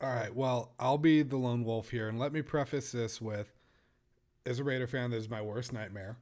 All 0.01 0.09
right. 0.13 0.33
Well, 0.33 0.73
I'll 0.79 0.97
be 0.97 1.21
the 1.23 1.37
lone 1.37 1.63
wolf 1.63 1.89
here, 1.89 2.07
and 2.09 2.17
let 2.19 2.31
me 2.33 2.41
preface 2.41 2.91
this 2.91 3.21
with: 3.21 3.51
as 4.45 4.59
a 4.59 4.63
Raider 4.63 4.87
fan, 4.87 5.11
this 5.11 5.21
is 5.23 5.29
my 5.29 5.41
worst 5.41 5.71
nightmare. 5.73 6.17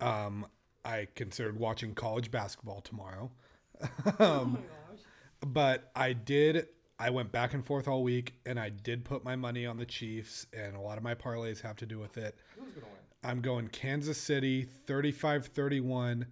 Um, 0.00 0.46
I 0.84 1.06
considered 1.14 1.58
watching 1.58 1.94
college 1.94 2.30
basketball 2.30 2.80
tomorrow, 2.80 3.30
oh 4.20 4.44
my 4.46 4.58
gosh. 4.58 5.00
but 5.46 5.90
I 5.94 6.12
did. 6.14 6.68
I 6.98 7.08
went 7.10 7.32
back 7.32 7.54
and 7.54 7.64
forth 7.64 7.88
all 7.88 8.02
week, 8.02 8.34
and 8.46 8.58
I 8.60 8.68
did 8.70 9.04
put 9.04 9.24
my 9.24 9.36
money 9.36 9.64
on 9.66 9.76
the 9.78 9.86
Chiefs, 9.86 10.46
and 10.54 10.76
a 10.76 10.80
lot 10.80 10.98
of 10.98 11.04
my 11.04 11.14
parlays 11.14 11.60
have 11.62 11.76
to 11.76 11.86
do 11.86 11.98
with 11.98 12.16
it. 12.18 12.36
Who's 12.58 12.72
gonna 12.74 12.86
win? 12.86 12.99
I'm 13.22 13.42
going 13.42 13.68
Kansas 13.68 14.16
City 14.16 14.66
35-31. 14.88 16.26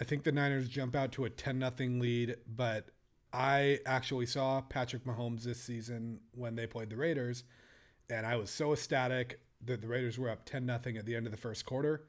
I 0.00 0.04
think 0.04 0.24
the 0.24 0.32
Niners 0.32 0.68
jump 0.68 0.96
out 0.96 1.12
to 1.12 1.26
a 1.26 1.30
10 1.30 1.58
nothing 1.58 2.00
lead, 2.00 2.36
but 2.56 2.88
I 3.32 3.80
actually 3.84 4.24
saw 4.26 4.62
Patrick 4.62 5.04
Mahomes 5.04 5.42
this 5.42 5.60
season 5.60 6.20
when 6.32 6.56
they 6.56 6.66
played 6.66 6.88
the 6.88 6.96
Raiders, 6.96 7.44
and 8.08 8.24
I 8.24 8.36
was 8.36 8.50
so 8.50 8.72
ecstatic 8.72 9.40
that 9.66 9.82
the 9.82 9.88
Raiders 9.88 10.18
were 10.18 10.30
up 10.30 10.46
10 10.46 10.64
nothing 10.64 10.96
at 10.96 11.04
the 11.04 11.14
end 11.14 11.26
of 11.26 11.32
the 11.32 11.38
first 11.38 11.66
quarter. 11.66 12.04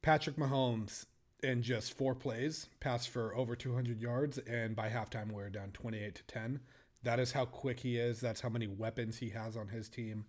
Patrick 0.00 0.36
Mahomes 0.36 1.04
in 1.42 1.62
just 1.62 1.96
four 1.96 2.14
plays 2.14 2.68
passed 2.80 3.10
for 3.10 3.36
over 3.36 3.54
200 3.54 4.00
yards, 4.00 4.38
and 4.38 4.74
by 4.74 4.88
halftime 4.88 5.28
we 5.28 5.42
were 5.42 5.50
down 5.50 5.70
28 5.72 6.14
to 6.14 6.22
10. 6.24 6.60
That 7.02 7.20
is 7.20 7.32
how 7.32 7.44
quick 7.44 7.80
he 7.80 7.98
is. 7.98 8.18
That's 8.20 8.40
how 8.40 8.48
many 8.48 8.66
weapons 8.66 9.18
he 9.18 9.28
has 9.30 9.58
on 9.58 9.68
his 9.68 9.90
team. 9.90 10.24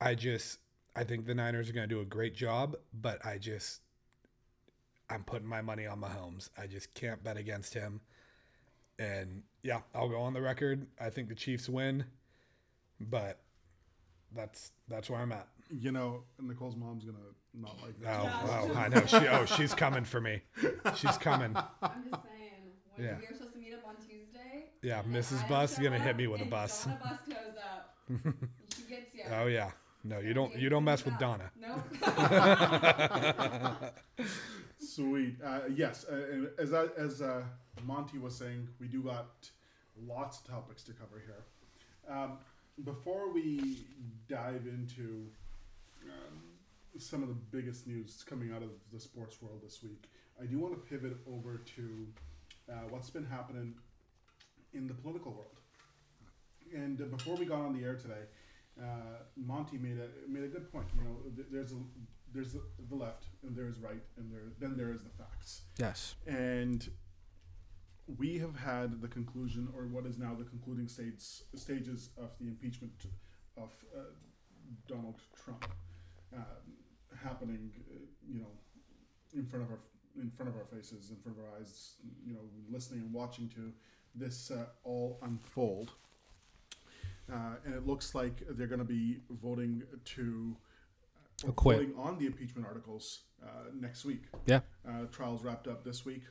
I 0.00 0.14
just 0.14 0.58
I 0.98 1.04
think 1.04 1.26
the 1.26 1.34
Niners 1.34 1.70
are 1.70 1.72
going 1.72 1.88
to 1.88 1.94
do 1.94 2.00
a 2.00 2.04
great 2.04 2.34
job, 2.34 2.74
but 2.92 3.24
I 3.24 3.38
just 3.38 3.82
I'm 5.08 5.22
putting 5.22 5.46
my 5.46 5.62
money 5.62 5.86
on 5.86 6.00
Mahomes. 6.00 6.50
I 6.58 6.66
just 6.66 6.92
can't 6.94 7.22
bet 7.22 7.36
against 7.36 7.72
him. 7.72 8.00
And 8.98 9.44
yeah, 9.62 9.80
I'll 9.94 10.08
go 10.08 10.18
on 10.20 10.34
the 10.34 10.42
record. 10.42 10.88
I 11.00 11.10
think 11.10 11.28
the 11.28 11.36
Chiefs 11.36 11.68
win, 11.68 12.04
but 13.00 13.38
that's 14.34 14.72
that's 14.88 15.08
where 15.08 15.20
I'm 15.20 15.30
at. 15.30 15.46
You 15.70 15.92
know, 15.92 16.24
Nicole's 16.42 16.74
mom's 16.74 17.04
gonna 17.04 17.18
not 17.54 17.76
like 17.80 17.94
Oh, 18.00 18.24
that. 18.24 18.42
oh 18.44 18.74
I 18.74 18.88
know. 18.88 19.06
She 19.06 19.16
oh 19.28 19.44
she's 19.44 19.74
coming 19.74 20.02
for 20.04 20.20
me. 20.20 20.42
She's 20.96 21.16
coming. 21.18 21.54
I'm 21.82 22.02
just 22.10 22.22
saying, 22.24 22.72
when 22.96 23.06
Yeah. 23.06 23.14
we 23.20 23.26
were 23.28 23.34
supposed 23.34 23.52
to 23.54 23.60
meet 23.60 23.74
up 23.74 23.86
on 23.86 23.94
Tuesday, 24.04 24.64
Yeah, 24.82 25.02
Mrs. 25.04 25.48
Bus 25.48 25.74
is 25.74 25.78
gonna 25.78 26.00
hit 26.00 26.16
me 26.16 26.26
with 26.26 26.40
a 26.40 26.42
and 26.42 26.50
bus. 26.50 26.86
Donna 26.86 26.98
Bus 27.04 27.18
goes 27.28 27.56
up. 27.56 27.96
she 28.76 28.82
gets 28.82 29.14
you. 29.14 29.22
Oh 29.32 29.46
yeah. 29.46 29.70
No, 30.08 30.18
you 30.20 30.32
don't 30.32 30.56
you 30.56 30.70
don't 30.70 30.84
mess 30.84 31.04
with 31.04 31.18
Donna. 31.18 31.50
Nope. 31.60 31.84
Sweet. 34.78 35.36
Uh, 35.44 35.60
yes, 35.74 36.06
uh, 36.10 36.14
and 36.32 36.48
as 36.58 36.72
I, 36.72 36.86
as 36.96 37.20
uh, 37.20 37.42
Monty 37.84 38.16
was 38.16 38.34
saying, 38.34 38.68
we 38.80 38.86
do 38.88 39.02
got 39.02 39.50
lots 40.06 40.40
of 40.40 40.46
topics 40.46 40.82
to 40.84 40.92
cover 40.92 41.22
here. 41.26 41.44
Um, 42.08 42.38
before 42.84 43.30
we 43.30 43.84
dive 44.28 44.66
into 44.66 45.26
um, 46.04 46.38
some 46.96 47.22
of 47.22 47.28
the 47.28 47.34
biggest 47.34 47.86
news 47.86 48.24
coming 48.26 48.50
out 48.52 48.62
of 48.62 48.70
the 48.90 48.98
sports 48.98 49.42
world 49.42 49.60
this 49.62 49.82
week, 49.82 50.08
I 50.40 50.46
do 50.46 50.58
want 50.58 50.72
to 50.72 50.80
pivot 50.80 51.18
over 51.30 51.58
to 51.76 52.06
uh, 52.70 52.74
what's 52.88 53.10
been 53.10 53.26
happening 53.26 53.74
in 54.72 54.86
the 54.86 54.94
political 54.94 55.32
world. 55.32 55.60
And 56.74 56.98
uh, 57.00 57.04
before 57.04 57.36
we 57.36 57.44
got 57.44 57.60
on 57.60 57.78
the 57.78 57.84
air 57.84 57.96
today, 57.96 58.24
uh, 58.80 59.22
Monty 59.36 59.78
made 59.78 59.98
a 59.98 60.30
made 60.30 60.44
a 60.44 60.48
good 60.48 60.70
point. 60.72 60.86
You 60.96 61.02
know, 61.04 61.16
th- 61.34 61.48
there's 61.50 61.72
a 61.72 61.76
there's 62.32 62.52
the, 62.52 62.62
the 62.88 62.94
left 62.94 63.24
and 63.42 63.56
there's 63.56 63.78
right 63.80 64.02
and 64.16 64.30
there 64.32 64.52
then 64.58 64.76
there 64.76 64.92
is 64.92 65.02
the 65.02 65.10
facts. 65.10 65.62
Yes. 65.78 66.14
And 66.26 66.88
we 68.16 68.38
have 68.38 68.56
had 68.56 69.02
the 69.02 69.08
conclusion, 69.08 69.68
or 69.76 69.82
what 69.82 70.06
is 70.06 70.18
now 70.18 70.34
the 70.34 70.44
concluding 70.44 70.88
stage 70.88 71.20
stages 71.54 72.10
of 72.16 72.30
the 72.40 72.46
impeachment 72.46 72.92
of 73.56 73.70
uh, 73.94 74.00
Donald 74.86 75.20
Trump 75.44 75.66
uh, 76.34 76.40
happening. 77.22 77.70
Uh, 77.90 77.98
you 78.26 78.40
know, 78.40 78.52
in 79.34 79.46
front 79.46 79.64
of 79.64 79.70
our 79.70 79.78
in 80.20 80.30
front 80.30 80.48
of 80.50 80.56
our 80.56 80.64
faces, 80.64 81.10
in 81.10 81.16
front 81.16 81.36
of 81.38 81.44
our 81.44 81.60
eyes. 81.60 81.94
You 82.24 82.34
know, 82.34 82.40
listening 82.70 83.00
and 83.00 83.12
watching 83.12 83.48
to 83.50 83.72
this 84.14 84.50
uh, 84.50 84.66
all 84.84 85.18
unfold. 85.22 85.92
Uh, 87.32 87.56
and 87.64 87.74
it 87.74 87.86
looks 87.86 88.14
like 88.14 88.42
they're 88.50 88.66
going 88.66 88.78
to 88.78 88.84
be 88.84 89.18
voting 89.42 89.82
to 90.04 90.56
Acquit. 91.46 91.76
voting 91.76 91.94
on 91.96 92.18
the 92.18 92.26
impeachment 92.26 92.66
articles 92.66 93.20
uh, 93.42 93.70
next 93.78 94.04
week. 94.04 94.22
Yeah. 94.46 94.60
Uh, 94.88 95.04
trials 95.12 95.42
wrapped 95.44 95.68
up 95.68 95.84
this 95.84 96.04
week 96.04 96.22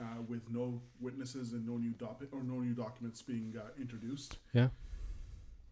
uh, 0.00 0.22
with 0.28 0.42
no 0.50 0.80
witnesses 1.00 1.52
and 1.52 1.66
no 1.66 1.76
new 1.76 1.92
doc- 1.92 2.22
or 2.32 2.42
no 2.42 2.60
new 2.60 2.74
documents 2.74 3.22
being 3.22 3.54
uh, 3.58 3.70
introduced. 3.80 4.38
Yeah. 4.52 4.68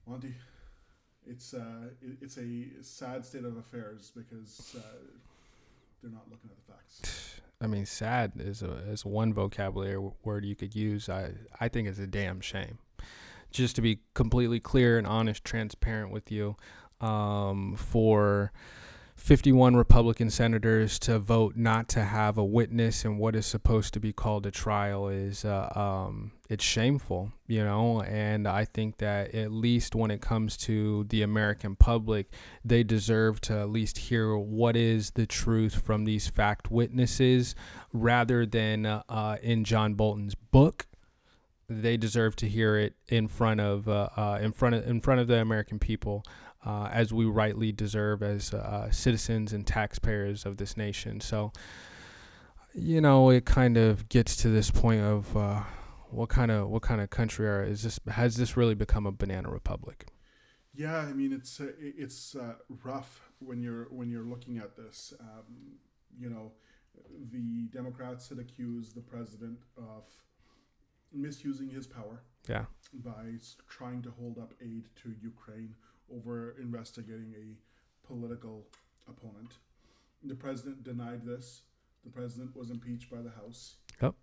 Monty, 0.07 0.35
it's 1.27 1.55
uh, 1.55 1.89
it, 2.03 2.19
it's 2.21 2.39
a 2.39 2.67
sad 2.83 3.25
state 3.25 3.45
of 3.45 3.57
affairs 3.57 4.13
because 4.15 4.77
uh, 4.79 4.81
they're 6.03 6.13
not 6.13 6.25
looking 6.31 6.51
at 6.51 6.57
the 6.57 6.73
facts. 6.73 7.41
I 7.61 7.67
mean, 7.67 7.87
sad 7.87 8.33
is 8.37 8.63
a 8.63 8.73
is 8.91 9.05
one 9.05 9.33
vocabulary 9.33 10.11
word 10.25 10.45
you 10.45 10.55
could 10.57 10.75
use. 10.75 11.09
I 11.09 11.33
I 11.61 11.69
think 11.69 11.89
it's 11.89 11.99
a 11.99 12.07
damn 12.07 12.41
shame. 12.41 12.79
Just 13.55 13.77
to 13.77 13.83
be 13.83 14.01
completely 14.15 14.59
clear 14.59 14.99
and 14.99 15.07
honest, 15.07 15.45
transparent 15.45 16.11
with 16.11 16.33
you, 16.33 16.57
um, 17.01 17.77
for 17.77 18.53
51 19.15 19.77
Republican 19.77 20.29
senators 20.29 20.99
to 20.99 21.21
vote 21.21 21.55
not 21.57 21.89
to 21.91 22.03
have 22.03 22.37
a 22.37 22.45
witness 22.45 23.05
in 23.05 23.17
what 23.17 23.37
is 23.37 23.47
supposed 23.47 23.95
to 23.95 24.01
be 24.01 24.13
called 24.13 24.45
a 24.45 24.51
trial 24.51 25.09
is 25.09 25.45
uh, 25.45 25.71
um, 25.77 26.33
it's 26.51 26.65
shameful, 26.65 27.31
you 27.47 27.63
know. 27.63 28.03
And 28.03 28.49
I 28.49 28.65
think 28.65 28.99
that 28.99 29.33
at 29.35 29.53
least 29.53 29.95
when 29.95 30.11
it 30.11 30.21
comes 30.21 30.57
to 30.59 31.05
the 31.05 31.23
American 31.23 31.77
public, 31.77 32.33
they 32.65 32.83
deserve 32.83 33.41
to 33.43 33.61
at 33.61 33.71
least 33.71 33.99
hear 33.99 34.37
what 34.37 34.77
is 34.77 35.13
the 35.13 35.27
truth 35.27 35.77
from 35.77 36.05
these 36.05 36.27
fact 36.27 36.71
witnesses 36.71 37.55
rather 37.93 38.45
than 38.45 38.85
uh, 38.85 39.37
in 39.43 39.63
John 39.63 39.95
Bolton's 39.95 40.35
book. 40.35 40.87
They 41.69 41.97
deserve 41.97 42.37
to 42.37 42.49
hear 42.49 42.77
it 42.77 42.95
in 43.09 43.29
front 43.29 43.61
of 43.61 43.89
uh, 43.89 44.09
uh, 44.17 44.39
in 44.41 44.53
front 44.53 44.75
of 44.75 44.87
in 44.87 45.01
front 45.01 45.21
of 45.21 45.29
the 45.29 45.41
American 45.41 45.79
people, 45.79 46.25
uh, 46.65 46.89
as 46.93 47.13
we 47.13 47.25
rightly 47.25 47.73
deserve 47.73 48.23
as 48.23 48.53
uh, 48.53 48.91
citizens 48.91 49.53
and 49.53 49.67
taxpayers 49.67 50.45
of 50.45 50.57
this 50.57 50.77
nation. 50.77 51.21
So, 51.21 51.53
you 52.75 53.01
know, 53.01 53.31
it 53.31 53.45
kind 53.45 53.77
of 53.77 54.09
gets 54.09 54.37
to 54.39 54.49
this 54.49 54.71
point 54.71 55.03
of 55.03 55.37
uh, 55.37 55.63
what 56.11 56.29
kind 56.29 56.51
of 56.51 56.69
what 56.69 56.83
kind 56.83 57.01
of 57.01 57.11
country 57.11 57.49
are 57.49 57.63
is 57.63 57.83
this? 57.83 57.99
Has 58.09 58.37
this 58.37 58.57
really 58.57 58.75
become 58.75 59.07
a 59.07 59.13
banana 59.13 59.51
republic? 59.51 60.07
Yeah, 60.75 60.99
I 60.99 61.13
mean 61.13 61.33
it's 61.33 61.61
uh, 61.61 61.73
it's 61.79 62.37
rough 62.83 63.31
when 63.39 63.61
you're 63.61 63.87
when 63.91 64.11
you're 64.11 64.25
looking 64.25 64.59
at 64.59 64.77
this. 64.77 65.15
Um, 65.21 65.79
you 66.19 66.31
know, 66.31 66.53
the 67.33 67.69
Democrats 67.73 68.29
had 68.29 68.39
accused 68.39 68.95
the 68.95 69.01
president 69.01 69.59
of 69.77 70.05
misusing 71.15 71.69
his 71.71 71.87
power 71.87 72.23
Yeah, 72.49 72.65
by 72.93 73.35
trying 73.69 74.03
to 74.03 74.11
hold 74.11 74.39
up 74.39 74.53
aid 74.61 74.89
to 75.03 75.15
Ukraine 75.23 75.75
over 76.15 76.55
investigating 76.61 77.35
a 77.37 77.57
political 78.07 78.67
opponent. 79.09 79.53
The 80.23 80.35
president 80.35 80.83
denied 80.85 81.25
this. 81.25 81.63
The 82.05 82.11
president 82.11 82.55
was 82.57 82.71
impeached 82.71 83.11
by 83.11 83.23
the 83.23 83.31
House. 83.31 83.77
Yep. 84.03 84.15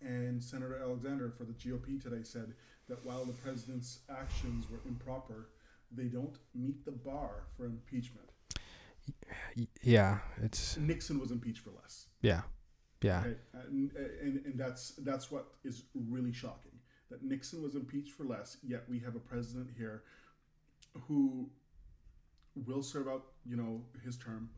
And 0.00 0.42
Senator 0.42 0.78
Alexander 0.82 1.30
for 1.30 1.44
the 1.44 1.52
GOP 1.54 2.00
today 2.02 2.22
said 2.22 2.52
that 2.88 3.04
while 3.04 3.24
the 3.24 3.32
president's 3.32 4.00
actions 4.10 4.70
were 4.70 4.80
improper, 4.86 5.48
they 5.90 6.04
don't 6.04 6.36
meet 6.54 6.84
the 6.84 6.92
bar 6.92 7.44
for 7.56 7.64
impeachment. 7.66 8.28
Yeah, 9.82 10.18
it's 10.42 10.76
Nixon 10.76 11.18
was 11.18 11.30
impeached 11.30 11.60
for 11.60 11.70
less. 11.70 12.06
yeah, 12.20 12.42
yeah. 13.02 13.20
Okay, 13.20 13.36
and, 13.54 13.90
and, 14.22 14.46
and 14.46 14.58
that's 14.58 14.90
that's 14.98 15.30
what 15.30 15.46
is 15.64 15.84
really 15.94 16.32
shocking. 16.32 16.72
That 17.10 17.22
Nixon 17.22 17.62
was 17.62 17.74
impeached 17.74 18.12
for 18.12 18.24
less, 18.24 18.56
yet 18.62 18.84
we 18.88 18.98
have 19.00 19.14
a 19.16 19.20
president 19.20 19.70
here 19.76 20.02
who 21.06 21.48
will 22.66 22.82
serve 22.82 23.08
out, 23.08 23.24
you 23.46 23.56
know, 23.56 23.82
his 24.04 24.16
term. 24.16 24.50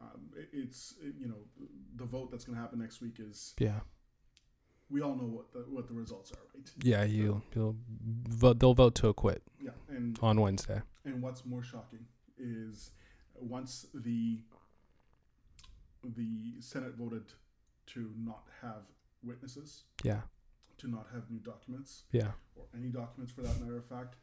Um, 0.00 0.30
it- 0.36 0.50
it's 0.52 0.94
you 1.20 1.26
know 1.28 1.38
the 1.96 2.04
vote 2.04 2.30
that's 2.30 2.44
going 2.44 2.54
to 2.56 2.60
happen 2.62 2.78
next 2.78 3.00
week 3.00 3.16
is 3.18 3.54
Yeah, 3.58 3.80
we 4.90 5.00
all 5.00 5.14
know 5.16 5.24
what 5.24 5.52
the 5.52 5.60
what 5.60 5.88
the 5.88 5.94
results 5.94 6.32
are, 6.32 6.38
right? 6.54 6.70
yeah. 6.82 7.02
You, 7.04 7.40
you'll 7.54 7.76
vote. 8.28 8.58
They'll 8.60 8.74
vote 8.74 8.94
to 8.96 9.08
acquit 9.08 9.42
Yeah, 9.58 9.70
and 9.88 10.18
on 10.22 10.38
Wednesday. 10.40 10.82
and 11.06 11.22
what's 11.22 11.46
more 11.46 11.62
shocking 11.62 12.04
is 12.38 12.90
once 13.40 13.86
the 13.94 14.42
the 16.04 16.60
Senate 16.60 16.94
voted 16.94 17.24
to 17.86 18.10
not 18.18 18.44
have 18.62 18.82
witnesses, 19.22 19.84
Yeah, 20.02 20.20
to 20.78 20.88
not 20.88 21.06
have 21.12 21.30
new 21.30 21.38
documents, 21.40 22.04
yeah, 22.12 22.30
or 22.54 22.64
any 22.74 22.88
documents 22.88 23.32
for 23.32 23.42
that 23.42 23.60
matter 23.60 23.76
of 23.76 23.86
fact, 23.86 24.16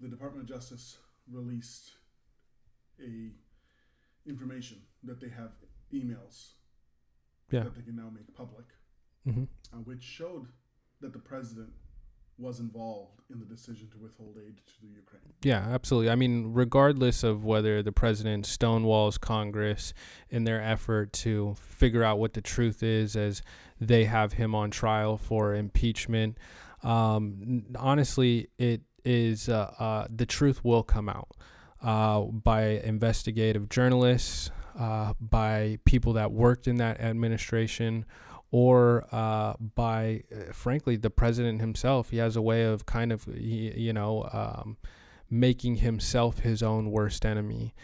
the 0.00 0.08
Department 0.08 0.48
of 0.48 0.54
Justice 0.54 0.98
released 1.30 1.92
a 3.00 3.30
information 4.26 4.78
that 5.02 5.20
they 5.20 5.28
have 5.28 5.50
emails 5.92 6.52
yeah. 7.50 7.64
that 7.64 7.74
they 7.74 7.82
can 7.82 7.96
now 7.96 8.10
make 8.10 8.32
public, 8.34 8.66
hmm 9.24 9.44
uh, 9.72 9.76
which 9.78 10.02
showed 10.02 10.46
that 11.00 11.12
the 11.12 11.18
president 11.18 11.70
was 12.38 12.60
involved 12.60 13.20
in 13.30 13.38
the 13.38 13.44
decision 13.46 13.88
to 13.90 13.98
withhold 13.98 14.36
aid 14.44 14.56
to 14.66 14.72
the 14.82 14.88
Ukraine. 14.88 15.22
Yeah, 15.42 15.66
absolutely. 15.70 16.10
I 16.10 16.14
mean, 16.14 16.52
regardless 16.52 17.22
of 17.22 17.44
whether 17.44 17.82
the 17.82 17.92
president 17.92 18.46
stonewalls 18.46 19.20
Congress 19.20 19.94
in 20.30 20.44
their 20.44 20.62
effort 20.62 21.12
to 21.14 21.56
figure 21.60 22.02
out 22.02 22.18
what 22.18 22.34
the 22.34 22.40
truth 22.40 22.82
is 22.82 23.16
as 23.16 23.42
they 23.80 24.04
have 24.04 24.34
him 24.34 24.54
on 24.54 24.70
trial 24.70 25.16
for 25.16 25.54
impeachment, 25.54 26.38
um, 26.82 27.64
honestly, 27.76 28.48
it 28.58 28.82
is 29.04 29.48
uh, 29.48 29.72
uh, 29.78 30.06
the 30.14 30.26
truth 30.26 30.64
will 30.64 30.82
come 30.82 31.08
out 31.08 31.28
uh, 31.82 32.20
by 32.20 32.62
investigative 32.62 33.68
journalists, 33.68 34.50
uh, 34.78 35.12
by 35.20 35.78
people 35.84 36.12
that 36.14 36.32
worked 36.32 36.66
in 36.66 36.76
that 36.76 37.00
administration, 37.00 38.04
or 38.52 39.06
uh, 39.10 39.54
by, 39.58 40.22
uh, 40.30 40.52
frankly, 40.52 40.94
the 40.94 41.10
president 41.10 41.60
himself. 41.60 42.10
He 42.10 42.18
has 42.18 42.36
a 42.36 42.42
way 42.42 42.64
of 42.64 42.86
kind 42.86 43.10
of, 43.10 43.26
you 43.34 43.92
know, 43.92 44.28
um, 44.30 44.76
making 45.28 45.76
himself 45.76 46.40
his 46.40 46.62
own 46.62 46.90
worst 46.90 47.24
enemy. 47.24 47.74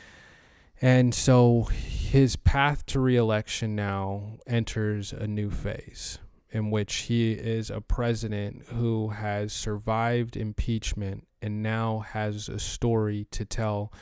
And 0.80 1.12
so 1.14 1.62
his 1.62 2.36
path 2.36 2.86
to 2.86 3.00
reelection 3.00 3.74
now 3.74 4.38
enters 4.46 5.12
a 5.12 5.26
new 5.26 5.50
phase 5.50 6.18
in 6.50 6.70
which 6.70 6.94
he 6.94 7.32
is 7.32 7.70
a 7.70 7.80
president 7.80 8.64
who 8.68 9.08
has 9.08 9.52
survived 9.52 10.36
impeachment 10.36 11.26
and 11.42 11.62
now 11.62 12.00
has 12.00 12.48
a 12.48 12.58
story 12.58 13.26
to 13.30 13.44
tell 13.44 13.92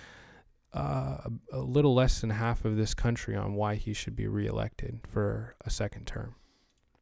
uh, 0.72 1.18
a 1.52 1.58
little 1.58 1.94
less 1.94 2.20
than 2.20 2.30
half 2.30 2.64
of 2.64 2.76
this 2.76 2.92
country 2.92 3.34
on 3.34 3.54
why 3.54 3.76
he 3.76 3.92
should 3.92 4.16
be 4.16 4.26
reelected 4.26 5.00
for 5.08 5.54
a 5.64 5.70
second 5.70 6.06
term. 6.06 6.34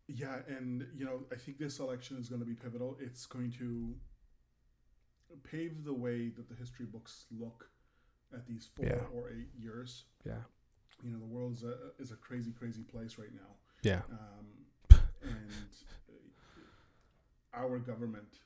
Yeah, 0.06 0.36
and 0.48 0.86
you 0.94 1.04
know, 1.04 1.20
I 1.32 1.36
think 1.36 1.58
this 1.58 1.78
election 1.78 2.18
is 2.18 2.28
going 2.28 2.40
to 2.40 2.46
be 2.46 2.54
pivotal. 2.54 2.96
It's 3.00 3.24
going 3.26 3.52
to 3.52 3.94
pave 5.42 5.84
the 5.84 5.94
way 5.94 6.28
that 6.28 6.48
the 6.48 6.54
history 6.54 6.86
books 6.86 7.24
look 7.38 7.68
at 8.32 8.46
these 8.46 8.68
four 8.74 8.86
Yeah. 8.86 9.00
or 9.14 9.30
eight 9.30 9.48
years. 9.58 10.04
Yeah. 10.26 10.34
You 11.02 11.10
know, 11.10 11.18
the 11.18 11.24
world 11.26 11.54
is 11.54 11.64
a, 11.64 11.74
is 11.98 12.10
a 12.12 12.16
crazy, 12.16 12.52
crazy 12.52 12.82
place 12.82 13.18
right 13.18 13.32
now. 13.32 13.56
Yeah. 13.82 14.02
Um, 14.10 14.98
and 15.22 15.40
our 17.54 17.78
government, 17.78 18.38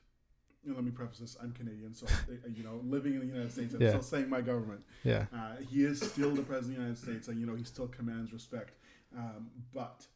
you 0.63 0.69
know, 0.71 0.75
let 0.77 0.85
me 0.85 0.91
preface 0.91 1.19
this 1.19 1.37
I'm 1.41 1.51
Canadian, 1.51 1.93
so, 1.93 2.05
uh, 2.07 2.33
you 2.53 2.63
know, 2.63 2.79
living 2.83 3.13
in 3.15 3.19
the 3.19 3.25
United 3.25 3.51
States, 3.51 3.73
I'm 3.73 3.81
Yeah. 3.81 3.89
still 3.89 4.01
saying 4.01 4.29
my 4.29 4.41
government. 4.41 4.81
Yeah. 5.03 5.25
Uh, 5.33 5.57
he 5.57 5.83
is 5.83 5.99
still 6.01 6.33
the 6.33 6.41
president 6.43 6.61
of 6.61 6.67
the 6.67 6.73
United 6.83 6.97
States, 6.97 7.27
and 7.27 7.39
you 7.39 7.45
know 7.45 7.55
he 7.55 7.63
still 7.63 7.87
commands 7.87 8.31
respect. 8.33 8.77
Um, 9.17 9.49
but 9.73 10.07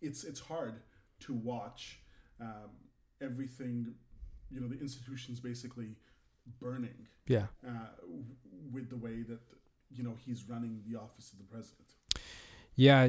it's 0.00 0.24
it's 0.24 0.40
hard 0.40 0.80
to 1.20 1.34
watch 1.34 2.00
um, 2.40 2.70
everything, 3.22 3.94
you 4.50 4.60
know, 4.60 4.68
the 4.68 4.78
institutions 4.80 5.40
basically 5.40 5.96
burning 6.60 7.06
Yeah. 7.26 7.46
uh, 7.66 7.70
w- 8.02 8.24
with 8.72 8.90
the 8.90 8.96
way 8.96 9.22
that 9.22 9.40
you 9.90 10.02
know 10.04 10.14
he's 10.24 10.48
running 10.48 10.82
the 10.88 10.96
office 10.98 11.32
of 11.32 11.38
the 11.38 11.44
president. 11.44 11.88
Yeah, 12.78 13.08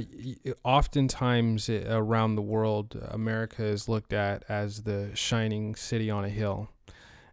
oftentimes 0.64 1.70
uh, 1.70 1.84
around 1.90 2.36
the 2.36 2.42
world, 2.42 2.98
America 3.10 3.64
is 3.66 3.90
looked 3.90 4.14
at 4.14 4.44
as 4.48 4.84
the 4.84 5.12
shining 5.14 5.76
city 5.76 6.10
on 6.10 6.24
a 6.24 6.30
hill. 6.30 6.70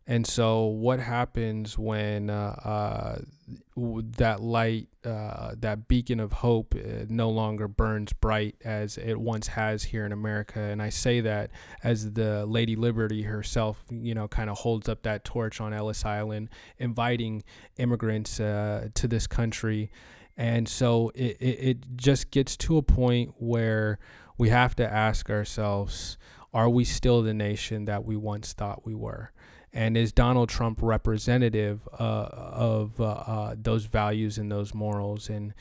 And 0.06 0.26
so, 0.26 0.66
what 0.66 1.00
happens 1.00 1.78
when 1.78 2.28
uh, 2.28 2.34
uh, 2.62 3.18
that 4.18 4.40
light, 4.42 4.88
uh, 5.02 5.54
that 5.58 5.88
beacon 5.88 6.20
of 6.20 6.30
hope, 6.30 6.74
uh, 6.76 7.06
no 7.08 7.30
longer 7.30 7.68
burns 7.68 8.12
bright 8.12 8.56
as 8.64 8.98
it 8.98 9.18
once 9.18 9.46
has 9.48 9.82
here 9.82 10.04
in 10.04 10.12
America? 10.12 10.60
And 10.60 10.82
I 10.82 10.90
say 10.90 11.22
that 11.22 11.52
as 11.82 12.12
the 12.12 12.44
Lady 12.44 12.76
Liberty 12.76 13.22
herself, 13.22 13.82
you 13.88 14.14
know, 14.14 14.28
kind 14.28 14.50
of 14.50 14.58
holds 14.58 14.90
up 14.90 15.04
that 15.04 15.24
torch 15.24 15.58
on 15.62 15.72
Ellis 15.72 16.04
Island, 16.04 16.50
inviting 16.76 17.42
immigrants 17.78 18.40
uh, 18.40 18.88
to 18.92 19.08
this 19.08 19.26
country. 19.26 19.90
And 20.36 20.68
so 20.68 21.12
it, 21.14 21.38
it, 21.40 21.58
it 21.60 21.96
just 21.96 22.30
gets 22.30 22.58
to 22.58 22.76
a 22.76 22.82
point 22.82 23.34
where 23.38 23.98
we 24.36 24.50
have 24.50 24.76
to 24.76 24.92
ask 24.92 25.30
ourselves 25.30 26.18
are 26.52 26.68
we 26.68 26.84
still 26.84 27.20
the 27.22 27.34
nation 27.34 27.86
that 27.86 28.04
we 28.04 28.16
once 28.16 28.52
thought 28.52 28.86
we 28.86 28.94
were? 28.94 29.32
And 29.74 29.96
is 29.96 30.12
Donald 30.12 30.48
Trump 30.48 30.78
representative 30.80 31.86
uh, 31.98 32.28
of 32.32 33.00
uh, 33.00 33.04
uh, 33.04 33.54
those 33.60 33.86
values 33.86 34.38
and 34.38 34.50
those 34.50 34.72
morals? 34.72 35.28
And 35.28 35.52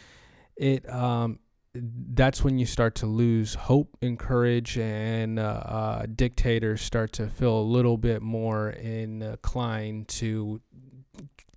it 0.55 0.87
um, 0.89 1.39
that's 1.73 2.43
when 2.43 2.59
you 2.59 2.67
start 2.67 2.93
to 2.95 3.07
lose 3.07 3.55
hope 3.55 3.97
and 4.03 4.17
courage, 4.17 4.77
and 4.77 5.39
uh, 5.39 5.41
uh, 5.41 6.05
dictators 6.15 6.81
start 6.81 7.11
to 7.13 7.27
feel 7.27 7.57
a 7.57 7.61
little 7.61 7.97
bit 7.97 8.21
more 8.21 8.69
inclined 8.69 10.07
to 10.09 10.61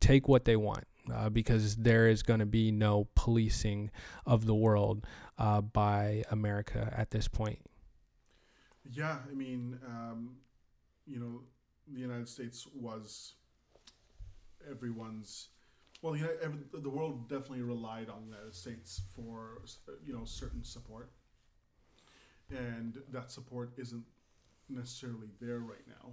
take 0.01 0.27
what 0.27 0.47
they 0.47 0.57
want. 0.57 0.85
Uh, 1.15 1.29
because 1.29 1.77
there 1.77 2.09
is 2.09 2.25
going 2.25 2.41
to 2.41 2.47
be 2.47 2.73
no 2.73 3.07
policing 3.15 3.93
of 4.27 4.45
the 4.45 4.55
world 4.57 5.07
by 5.73 6.25
America 6.33 6.93
at 6.97 7.13
this 7.13 7.29
point. 7.29 7.61
Yeah, 8.91 9.19
I 9.31 9.33
mean, 9.33 9.79
um, 9.87 10.39
you 11.07 11.21
know, 11.21 11.43
the 11.93 12.01
United 12.01 12.29
States 12.29 12.67
was 12.75 13.35
everyone's. 14.71 15.49
Well, 16.03 16.17
you 16.17 16.25
know, 16.25 16.31
every, 16.43 16.59
the 16.73 16.91
world 16.91 17.29
definitely 17.29 17.63
relied 17.63 18.11
on 18.11 18.23
the 18.27 18.37
United 18.37 18.55
States 18.55 19.01
for 19.15 19.63
you 20.05 20.13
know 20.13 20.25
certain 20.25 20.65
support, 20.65 21.11
and 22.51 22.99
that 23.13 23.31
support 23.31 23.73
isn't 23.77 24.05
necessarily 24.69 25.29
there 25.41 25.61
right 25.61 25.87
now. 25.89 26.13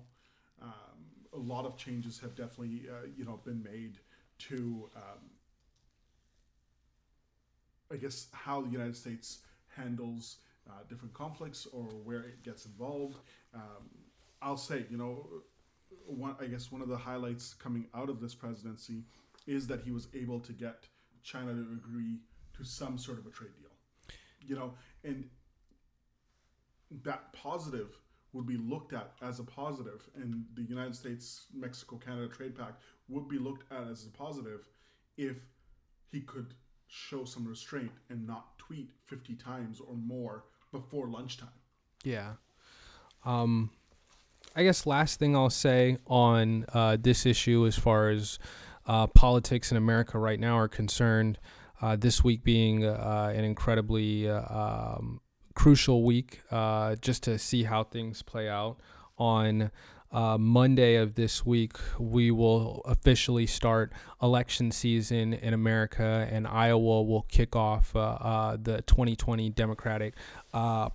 Um, 0.62 0.99
a 1.33 1.38
lot 1.38 1.65
of 1.65 1.77
changes 1.77 2.19
have 2.19 2.36
definitely 2.36 2.83
uh, 2.89 3.07
you 3.15 3.25
know 3.25 3.39
been 3.43 3.63
made 3.63 3.99
to, 4.39 4.89
um, 4.95 5.29
I 7.91 7.97
guess, 7.97 8.27
how 8.31 8.62
the 8.62 8.69
United 8.69 8.95
States 8.95 9.39
handles 9.75 10.38
uh, 10.69 10.83
different 10.89 11.13
conflicts 11.13 11.67
or 11.71 11.83
where 11.83 12.19
it 12.21 12.43
gets 12.43 12.65
involved. 12.65 13.17
Um, 13.53 13.89
I'll 14.41 14.57
say, 14.57 14.86
you 14.89 14.97
know, 14.97 15.27
one 16.05 16.35
I 16.39 16.45
guess 16.45 16.71
one 16.71 16.81
of 16.81 16.87
the 16.87 16.97
highlights 16.97 17.53
coming 17.53 17.87
out 17.93 18.09
of 18.09 18.19
this 18.19 18.35
presidency 18.35 19.03
is 19.47 19.67
that 19.67 19.81
he 19.81 19.91
was 19.91 20.07
able 20.13 20.39
to 20.39 20.53
get 20.53 20.87
China 21.23 21.53
to 21.53 21.61
agree 21.73 22.19
to 22.57 22.63
some 22.63 22.97
sort 22.97 23.19
of 23.19 23.25
a 23.25 23.29
trade 23.29 23.51
deal. 23.59 23.69
You 24.45 24.55
know, 24.55 24.73
and 25.03 25.29
that 27.03 27.33
positive 27.33 27.97
would 28.33 28.45
be 28.47 28.57
looked 28.57 28.93
at 28.93 29.13
as 29.21 29.39
a 29.39 29.43
positive, 29.43 30.07
and 30.15 30.43
the 30.55 30.63
United 30.63 30.95
States 30.95 31.45
Mexico 31.53 31.97
Canada 31.97 32.27
Trade 32.27 32.55
Pact 32.55 32.81
would 33.07 33.27
be 33.27 33.37
looked 33.37 33.71
at 33.71 33.87
as 33.87 34.05
a 34.05 34.09
positive 34.09 34.67
if 35.17 35.37
he 36.11 36.21
could 36.21 36.53
show 36.87 37.25
some 37.25 37.47
restraint 37.47 37.91
and 38.09 38.25
not 38.25 38.57
tweet 38.57 38.91
50 39.05 39.35
times 39.35 39.79
or 39.79 39.95
more 39.95 40.45
before 40.71 41.07
lunchtime. 41.07 41.49
Yeah. 42.03 42.33
Um, 43.25 43.71
I 44.55 44.63
guess 44.63 44.85
last 44.85 45.19
thing 45.19 45.35
I'll 45.35 45.49
say 45.49 45.97
on 46.05 46.65
uh, 46.73 46.97
this 46.99 47.25
issue, 47.25 47.65
as 47.65 47.75
far 47.75 48.09
as 48.09 48.37
uh, 48.85 49.07
politics 49.07 49.71
in 49.71 49.77
America 49.77 50.19
right 50.19 50.39
now 50.39 50.57
are 50.57 50.67
concerned, 50.67 51.39
uh, 51.81 51.95
this 51.95 52.23
week 52.23 52.43
being 52.43 52.85
uh, 52.85 53.33
an 53.35 53.43
incredibly 53.43 54.29
uh, 54.29 54.43
um, 54.47 55.21
crucial 55.55 56.03
week, 56.03 56.41
uh, 56.51 56.95
just 57.01 57.23
to 57.23 57.39
see 57.39 57.63
how 57.63 57.83
things 57.83 58.21
play 58.21 58.47
out. 58.47 58.77
On 59.17 59.71
Monday 60.11 60.95
of 60.95 61.15
this 61.15 61.43
week, 61.45 61.73
we 61.97 62.29
will 62.29 62.81
officially 62.85 63.47
start 63.47 63.91
election 64.21 64.71
season 64.71 65.33
in 65.33 65.53
America, 65.53 66.27
and 66.31 66.47
Iowa 66.47 67.01
will 67.03 67.23
kick 67.23 67.55
off 67.55 67.93
the 67.93 68.83
2020 68.85 69.49
Democratic 69.49 70.15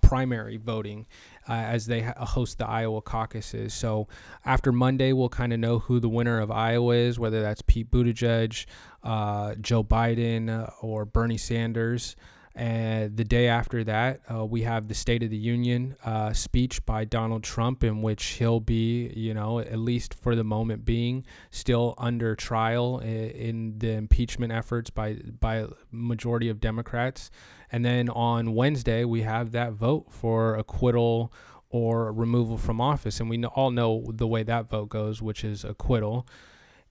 primary 0.01 0.57
voting 0.57 1.07
uh, 1.49 1.53
as 1.53 1.87
they 1.87 2.01
ha- 2.01 2.25
host 2.25 2.59
the 2.59 2.67
Iowa 2.67 3.01
caucuses. 3.01 3.73
So 3.73 4.07
after 4.45 4.71
Monday, 4.71 5.13
we'll 5.13 5.29
kind 5.29 5.51
of 5.51 5.59
know 5.59 5.79
who 5.79 5.99
the 5.99 6.09
winner 6.09 6.39
of 6.39 6.51
Iowa 6.51 6.93
is, 6.93 7.17
whether 7.17 7.41
that's 7.41 7.63
Pete 7.63 7.89
Buttigieg, 7.89 8.65
uh, 9.03 9.55
Joe 9.55 9.83
Biden, 9.83 10.71
or 10.81 11.05
Bernie 11.05 11.37
Sanders. 11.37 12.15
And 12.59 13.15
the 13.15 13.23
day 13.23 13.47
after 13.47 13.85
that, 13.85 14.19
uh, 14.29 14.45
we 14.45 14.63
have 14.63 14.89
the 14.89 14.93
State 14.93 15.23
of 15.23 15.29
the 15.29 15.37
Union 15.37 15.95
uh, 16.03 16.33
speech 16.33 16.85
by 16.85 17.05
Donald 17.05 17.41
Trump, 17.41 17.85
in 17.85 18.01
which 18.01 18.21
he'll 18.31 18.59
be, 18.59 19.13
you 19.15 19.33
know, 19.33 19.59
at 19.59 19.79
least 19.79 20.13
for 20.13 20.35
the 20.35 20.43
moment 20.43 20.83
being, 20.83 21.25
still 21.51 21.95
under 21.97 22.35
trial 22.35 22.99
in, 22.99 23.29
in 23.29 23.79
the 23.79 23.93
impeachment 23.93 24.51
efforts 24.51 24.89
by 24.89 25.13
by 25.39 25.67
majority 25.89 26.49
of 26.49 26.59
Democrats. 26.59 27.31
And 27.71 27.85
then 27.85 28.09
on 28.09 28.53
Wednesday, 28.53 29.05
we 29.05 29.21
have 29.21 29.53
that 29.53 29.71
vote 29.71 30.07
for 30.09 30.57
acquittal 30.57 31.31
or 31.69 32.11
removal 32.11 32.57
from 32.57 32.81
office, 32.81 33.21
and 33.21 33.29
we 33.29 33.41
all 33.45 33.71
know 33.71 34.11
the 34.13 34.27
way 34.27 34.43
that 34.43 34.69
vote 34.69 34.89
goes, 34.89 35.21
which 35.21 35.45
is 35.45 35.63
acquittal. 35.63 36.27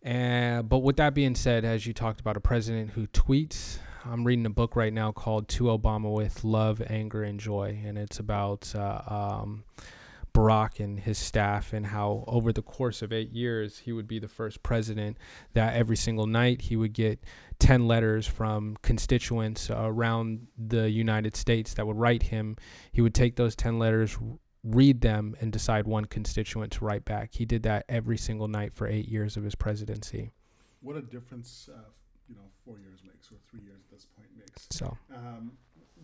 And 0.03 0.67
but 0.67 0.79
with 0.79 0.97
that 0.97 1.13
being 1.13 1.35
said, 1.35 1.67
as 1.67 1.87
you 1.87 1.93
talked 1.93 2.21
about, 2.21 2.39
a 2.39 2.41
president 2.41 2.93
who 2.93 3.07
tweets 3.09 3.81
I'm 4.05 4.25
reading 4.25 4.47
a 4.47 4.51
book 4.51 4.77
right 4.77 4.93
now 4.93 5.13
called 5.13 5.49
To 5.49 5.65
Obama 5.65 6.13
with 6.13 6.45
Love, 6.45 6.83
Anger, 6.89 7.23
and 7.23 7.41
Joy, 7.41 7.81
and 7.85 7.99
it's 7.99 8.19
about 8.19 8.73
uh, 8.75 9.03
um, 9.07 9.65
Barack 10.33 10.79
and 10.79 11.01
his 11.01 11.19
staff 11.19 11.73
and 11.73 11.87
how 11.87 12.25
over 12.29 12.53
the 12.53 12.63
course 12.63 13.03
of 13.03 13.13
eight 13.13 13.33
years 13.33 13.79
he 13.79 13.93
would 13.93 14.07
be 14.07 14.19
the 14.19 14.29
first 14.29 14.63
president 14.63 15.17
that 15.55 15.75
every 15.75 15.97
single 15.97 16.27
night 16.27 16.63
he 16.63 16.77
would 16.77 16.93
get 16.93 17.25
10 17.59 17.89
letters 17.89 18.27
from 18.27 18.77
constituents 18.83 19.69
around 19.71 20.47
the 20.57 20.91
United 20.91 21.35
States 21.37 21.75
that 21.75 21.87
would 21.87 21.97
write 21.97 22.25
him. 22.25 22.57
He 22.93 23.01
would 23.01 23.15
take 23.15 23.37
those 23.37 23.57
10 23.57 23.79
letters, 23.79 24.17
read 24.63 25.01
them, 25.01 25.35
and 25.41 25.53
decide 25.53 25.87
one 25.87 26.05
constituent 26.05 26.73
to 26.73 26.85
write 26.85 27.05
back. 27.05 27.31
He 27.33 27.45
did 27.45 27.65
that 27.65 27.85
every 27.89 28.19
single 28.19 28.49
night 28.49 28.75
for 28.75 28.87
eight 28.87 29.09
years 29.09 29.37
of 29.37 29.43
his 29.43 29.57
presidency. 29.57 30.33
What 30.81 30.97
a 30.97 31.03
difference 31.03 31.69
uh, 31.75 31.81
you 32.29 32.37
know 32.37 32.43
four 32.65 32.79
years 32.79 33.01
makes 33.05 33.33
or 33.33 33.37
three 33.51 33.61
years 33.65 33.81
at 33.81 33.91
this 33.91 34.07
point 34.17 34.29
makes. 34.37 34.58
So 34.71 34.97
um, 35.15 35.53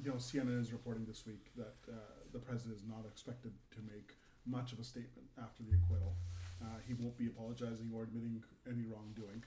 you 0.03 0.11
know 0.11 0.16
CNN 0.16 0.61
is 0.61 0.72
reporting 0.72 1.05
this 1.05 1.27
week 1.27 1.50
that 1.57 1.77
uh, 1.88 1.96
the 2.33 2.38
president 2.38 2.77
is 2.77 2.85
not 2.87 3.05
expected 3.07 3.53
to 3.72 3.79
make 3.92 4.14
much 4.46 4.72
of 4.72 4.79
a 4.79 4.85
statement 4.85 5.29
after 5.42 5.62
the 5.62 5.77
acquittal. 5.77 6.14
Uh, 6.62 6.79
he 6.87 6.94
won't 6.94 7.16
be 7.16 7.27
apologizing 7.27 7.90
or 7.94 8.05
admitting 8.05 8.42
any 8.68 8.85
wrongdoing, 8.87 9.42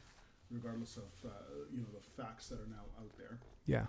regardless 0.51 0.97
of 0.97 1.11
uh, 1.25 1.29
you 1.71 1.79
know 1.79 1.87
the 1.93 2.21
facts 2.21 2.49
that 2.49 2.59
are 2.59 2.69
now 2.69 2.85
out 2.99 3.11
there. 3.17 3.39
Yeah, 3.65 3.85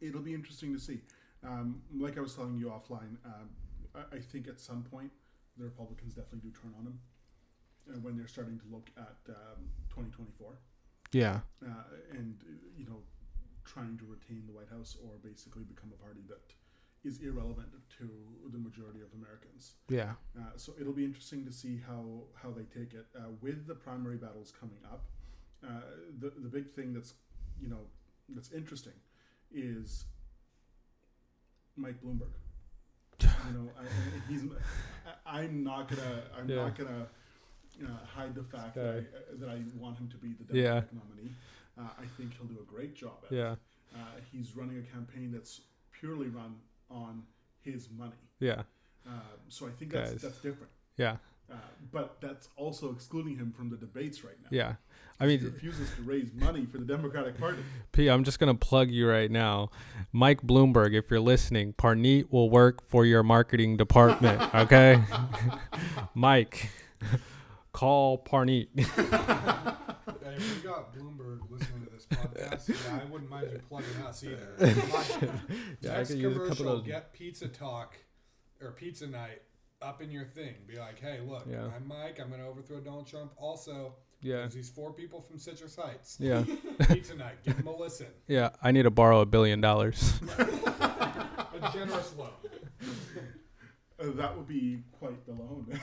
it'll 0.00 0.22
be 0.22 0.34
interesting 0.34 0.72
to 0.74 0.80
see. 0.80 1.00
Um, 1.46 1.82
like 1.98 2.16
I 2.16 2.20
was 2.20 2.34
telling 2.34 2.56
you 2.56 2.66
offline, 2.68 3.16
um, 3.24 3.50
I, 3.94 4.16
I, 4.16 4.20
think 4.20 4.48
at 4.48 4.58
some 4.58 4.82
point 4.82 5.10
the 5.58 5.64
Republicans 5.64 6.14
definitely 6.14 6.48
do 6.48 6.56
turn 6.58 6.72
on 6.78 6.86
him 6.86 6.98
uh, 7.90 7.98
when 8.00 8.16
they're 8.16 8.26
starting 8.26 8.58
to 8.58 8.64
look 8.72 8.88
at 8.96 9.16
um, 9.28 9.68
2024. 9.90 10.56
Yeah. 11.12 11.40
Uh, 11.62 11.68
and 12.12 12.36
you 12.76 12.86
know, 12.86 13.02
trying 13.64 13.96
to 13.98 14.04
retain 14.04 14.44
the 14.46 14.52
White 14.52 14.68
House 14.70 14.96
or 15.02 15.10
basically 15.22 15.64
become 15.64 15.90
a 15.92 16.02
party 16.02 16.20
that 16.28 16.54
is 17.04 17.20
irrelevant 17.20 17.68
to 17.98 18.08
the 18.50 18.58
majority 18.58 19.00
of 19.00 19.08
Americans. 19.14 19.74
Yeah. 19.88 20.12
Uh, 20.36 20.56
so 20.56 20.72
it'll 20.80 20.92
be 20.92 21.04
interesting 21.04 21.44
to 21.44 21.52
see 21.52 21.80
how 21.86 22.04
how 22.34 22.50
they 22.50 22.64
take 22.64 22.94
it 22.94 23.06
uh, 23.16 23.28
with 23.40 23.66
the 23.66 23.74
primary 23.74 24.16
battles 24.16 24.52
coming 24.58 24.78
up. 24.90 25.04
Uh, 25.62 25.80
the 26.20 26.32
the 26.36 26.48
big 26.48 26.70
thing 26.70 26.92
that's 26.92 27.14
you 27.60 27.68
know 27.68 27.80
that's 28.30 28.52
interesting 28.52 28.94
is 29.52 30.04
Mike 31.76 32.02
Bloomberg. 32.02 32.32
you 33.20 33.52
know, 33.52 33.70
I, 33.78 33.84
he's 34.30 34.42
I'm 35.26 35.62
not 35.62 35.88
gonna 35.88 36.22
I'm 36.36 36.48
yeah. 36.48 36.56
not 36.56 36.78
gonna 36.78 37.06
uh, 37.84 38.06
hide 38.06 38.34
the 38.34 38.42
fact 38.42 38.74
that 38.76 38.86
I, 38.86 39.36
that 39.38 39.48
I 39.48 39.60
want 39.78 39.98
him 39.98 40.08
to 40.08 40.16
be 40.16 40.28
the 40.32 40.44
Democratic 40.44 40.90
yeah. 40.92 40.98
nominee. 40.98 41.30
Uh, 41.78 41.82
I 41.98 42.04
think 42.16 42.32
he'll 42.36 42.46
do 42.46 42.60
a 42.60 42.72
great 42.72 42.94
job 42.94 43.24
at 43.26 43.32
yeah. 43.32 43.52
it. 43.52 43.58
Uh, 43.94 43.98
he's 44.32 44.56
running 44.56 44.78
a 44.78 44.94
campaign 44.94 45.32
that's 45.32 45.60
purely 45.92 46.28
run 46.28 46.56
on 46.90 47.22
his 47.62 47.88
money. 47.96 48.12
Yeah. 48.40 48.62
Um, 49.06 49.20
so 49.48 49.66
I 49.66 49.70
think 49.70 49.92
that's 49.92 50.12
Guys. 50.12 50.22
that's 50.22 50.38
different. 50.38 50.70
Yeah. 50.96 51.16
Uh, 51.50 51.56
but 51.92 52.16
that's 52.20 52.48
also 52.56 52.90
excluding 52.90 53.36
him 53.36 53.52
from 53.52 53.68
the 53.68 53.76
debates 53.76 54.24
right 54.24 54.36
now. 54.42 54.48
Yeah. 54.50 54.74
I 55.20 55.26
mean, 55.26 55.38
he 55.38 55.44
refuses 55.44 55.88
to 55.94 56.02
raise 56.02 56.32
money 56.34 56.66
for 56.66 56.78
the 56.78 56.84
Democratic 56.84 57.38
Party. 57.38 57.62
P, 57.92 58.08
I'm 58.08 58.24
just 58.24 58.40
gonna 58.40 58.54
plug 58.54 58.90
you 58.90 59.08
right 59.08 59.30
now, 59.30 59.70
Mike 60.12 60.42
Bloomberg. 60.42 60.92
If 60.92 61.08
you're 61.10 61.20
listening, 61.20 61.72
Parneet 61.74 62.32
will 62.32 62.50
work 62.50 62.82
for 62.88 63.04
your 63.06 63.22
marketing 63.22 63.76
department. 63.76 64.42
Okay, 64.54 65.02
Mike 66.14 66.70
call 67.72 68.18
Parneet. 68.18 68.68
Hey, 70.06 70.34
if 70.36 70.56
we 70.56 70.68
got 70.68 70.94
Bloomberg 70.94 71.40
listening 71.50 71.84
to 71.84 71.90
this 71.90 72.06
podcast, 72.06 72.68
yeah, 72.68 73.00
I 73.00 73.10
wouldn't 73.10 73.30
mind 73.30 73.48
you 73.52 73.60
plugging 73.68 73.96
us 74.06 74.22
either. 74.24 74.54
yeah, 74.60 74.66
Next 74.66 76.10
I 76.10 76.14
could 76.14 76.18
use 76.18 76.36
a 76.36 76.48
couple 76.48 76.68
of 76.68 76.78
those. 76.78 76.86
Get 76.86 77.12
Pizza 77.12 77.48
Talk 77.48 77.96
or 78.60 78.72
Pizza 78.72 79.06
Night 79.06 79.42
up 79.82 80.02
in 80.02 80.10
your 80.10 80.24
thing. 80.24 80.54
Be 80.66 80.78
like, 80.78 81.00
hey, 81.00 81.20
look, 81.26 81.46
yeah. 81.50 81.68
I'm 81.74 81.86
Mike. 81.86 82.18
I'm 82.20 82.28
going 82.28 82.40
to 82.40 82.46
overthrow 82.46 82.80
Donald 82.80 83.06
Trump. 83.06 83.32
Also, 83.36 83.94
yeah. 84.20 84.36
There's 84.36 84.54
these 84.54 84.70
four 84.70 84.92
people 84.92 85.20
from 85.20 85.38
Citrus 85.38 85.76
Heights. 85.76 86.16
Yeah. 86.18 86.44
Pizza 86.88 87.14
night. 87.14 87.42
Give 87.44 87.56
them 87.56 87.66
a 87.66 87.76
listen. 87.76 88.06
Yeah. 88.26 88.50
I 88.62 88.72
need 88.72 88.84
to 88.84 88.90
borrow 88.90 89.20
a 89.20 89.26
billion 89.26 89.60
dollars. 89.60 90.14
a 90.38 91.70
generous 91.74 92.14
loan. 92.16 92.30
Uh, 94.00 94.10
that 94.14 94.34
would 94.36 94.48
be 94.48 94.82
quite 94.98 95.24
the 95.26 95.32
loan. 95.32 95.78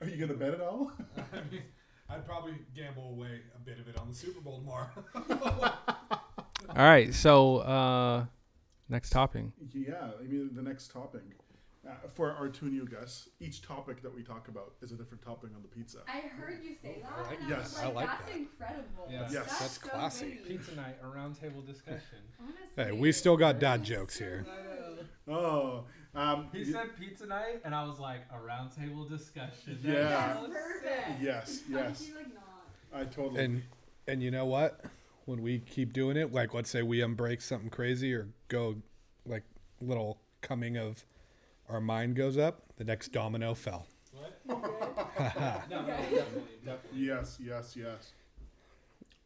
Are 0.00 0.06
you 0.06 0.16
gonna 0.16 0.38
bet 0.38 0.54
it 0.54 0.60
all? 0.60 0.92
I 1.16 1.36
mean, 1.50 1.62
I'd 2.10 2.24
probably 2.26 2.54
gamble 2.74 3.10
away 3.10 3.40
a 3.54 3.58
bit 3.58 3.78
of 3.78 3.88
it 3.88 3.98
on 3.98 4.08
the 4.08 4.14
Super 4.14 4.40
Bowl 4.40 4.58
tomorrow. 4.58 4.88
All 6.70 6.84
right, 6.84 7.12
so 7.14 7.58
uh, 7.58 8.24
next 8.88 9.10
topping. 9.10 9.52
yeah, 9.74 10.10
I 10.18 10.22
mean 10.24 10.50
the 10.54 10.62
next 10.62 10.90
topping. 10.90 11.22
Uh, 11.88 11.92
for 12.14 12.32
our 12.32 12.48
two 12.48 12.66
new 12.66 12.86
guests, 12.86 13.28
each 13.40 13.62
topic 13.62 14.02
that 14.02 14.14
we 14.14 14.22
talk 14.22 14.48
about 14.48 14.74
is 14.82 14.92
a 14.92 14.94
different 14.96 15.22
topping 15.24 15.50
on 15.54 15.62
the 15.62 15.68
pizza. 15.68 15.98
I 16.06 16.20
heard 16.36 16.58
you 16.62 16.74
say 16.82 17.02
that. 17.02 17.38
Yes, 17.48 17.78
I 17.78 17.88
like 17.90 18.08
and 18.10 18.46
I 18.60 18.66
that. 18.66 18.76
was 18.76 18.88
Yes. 19.08 19.08
like, 19.08 19.08
I 19.08 19.08
like 19.08 19.08
that's 19.08 19.08
that. 19.08 19.08
incredible. 19.08 19.08
Yeah. 19.10 19.20
Yes. 19.20 19.32
That's, 19.32 19.58
That's 19.60 19.72
so 19.80 19.88
classy. 19.88 20.26
witty. 20.42 20.56
Pizza 20.58 20.74
night, 20.74 20.96
a 21.02 21.06
roundtable 21.06 21.64
discussion. 21.66 22.18
Honestly. 22.40 22.84
hey, 22.84 22.92
we 22.92 23.12
still 23.12 23.36
got 23.38 23.58
dad 23.58 23.84
jokes 23.84 24.18
here. 24.18 24.46
Oh, 25.30 25.84
um, 26.14 26.48
He 26.52 26.58
y- 26.60 26.64
said 26.70 26.96
pizza 26.98 27.26
night, 27.26 27.60
and 27.64 27.74
I 27.74 27.84
was 27.86 27.98
like, 27.98 28.22
a 28.32 28.36
roundtable 28.38 29.08
discussion. 29.08 29.78
Yeah. 29.82 29.92
That's 30.02 30.46
perfect. 30.48 31.22
yes, 31.22 31.60
How 31.70 31.78
yes, 31.78 32.08
you, 32.08 32.14
like, 32.16 32.34
not? 32.34 33.00
I 33.00 33.04
totally. 33.04 33.44
And 33.44 33.62
and 34.06 34.22
you 34.22 34.30
know 34.30 34.46
what? 34.46 34.80
When 35.26 35.42
we 35.42 35.58
keep 35.58 35.92
doing 35.92 36.16
it, 36.16 36.32
like 36.32 36.54
let's 36.54 36.70
say 36.70 36.82
we 36.82 36.98
unbreak 37.00 37.42
something 37.42 37.68
crazy 37.70 38.14
or 38.14 38.28
go 38.48 38.76
like 39.26 39.44
little 39.82 40.18
coming 40.40 40.76
of 40.78 41.04
our 41.68 41.80
mind 41.82 42.16
goes 42.16 42.38
up, 42.38 42.62
the 42.78 42.84
next 42.84 43.08
domino 43.12 43.52
fell. 43.54 43.86
What? 44.12 44.40
no, 45.68 45.82
no, 45.82 45.86
definitely, 45.86 46.42
definitely. 46.64 47.00
yes, 47.04 47.36
yes, 47.38 47.76
yes. 47.76 48.12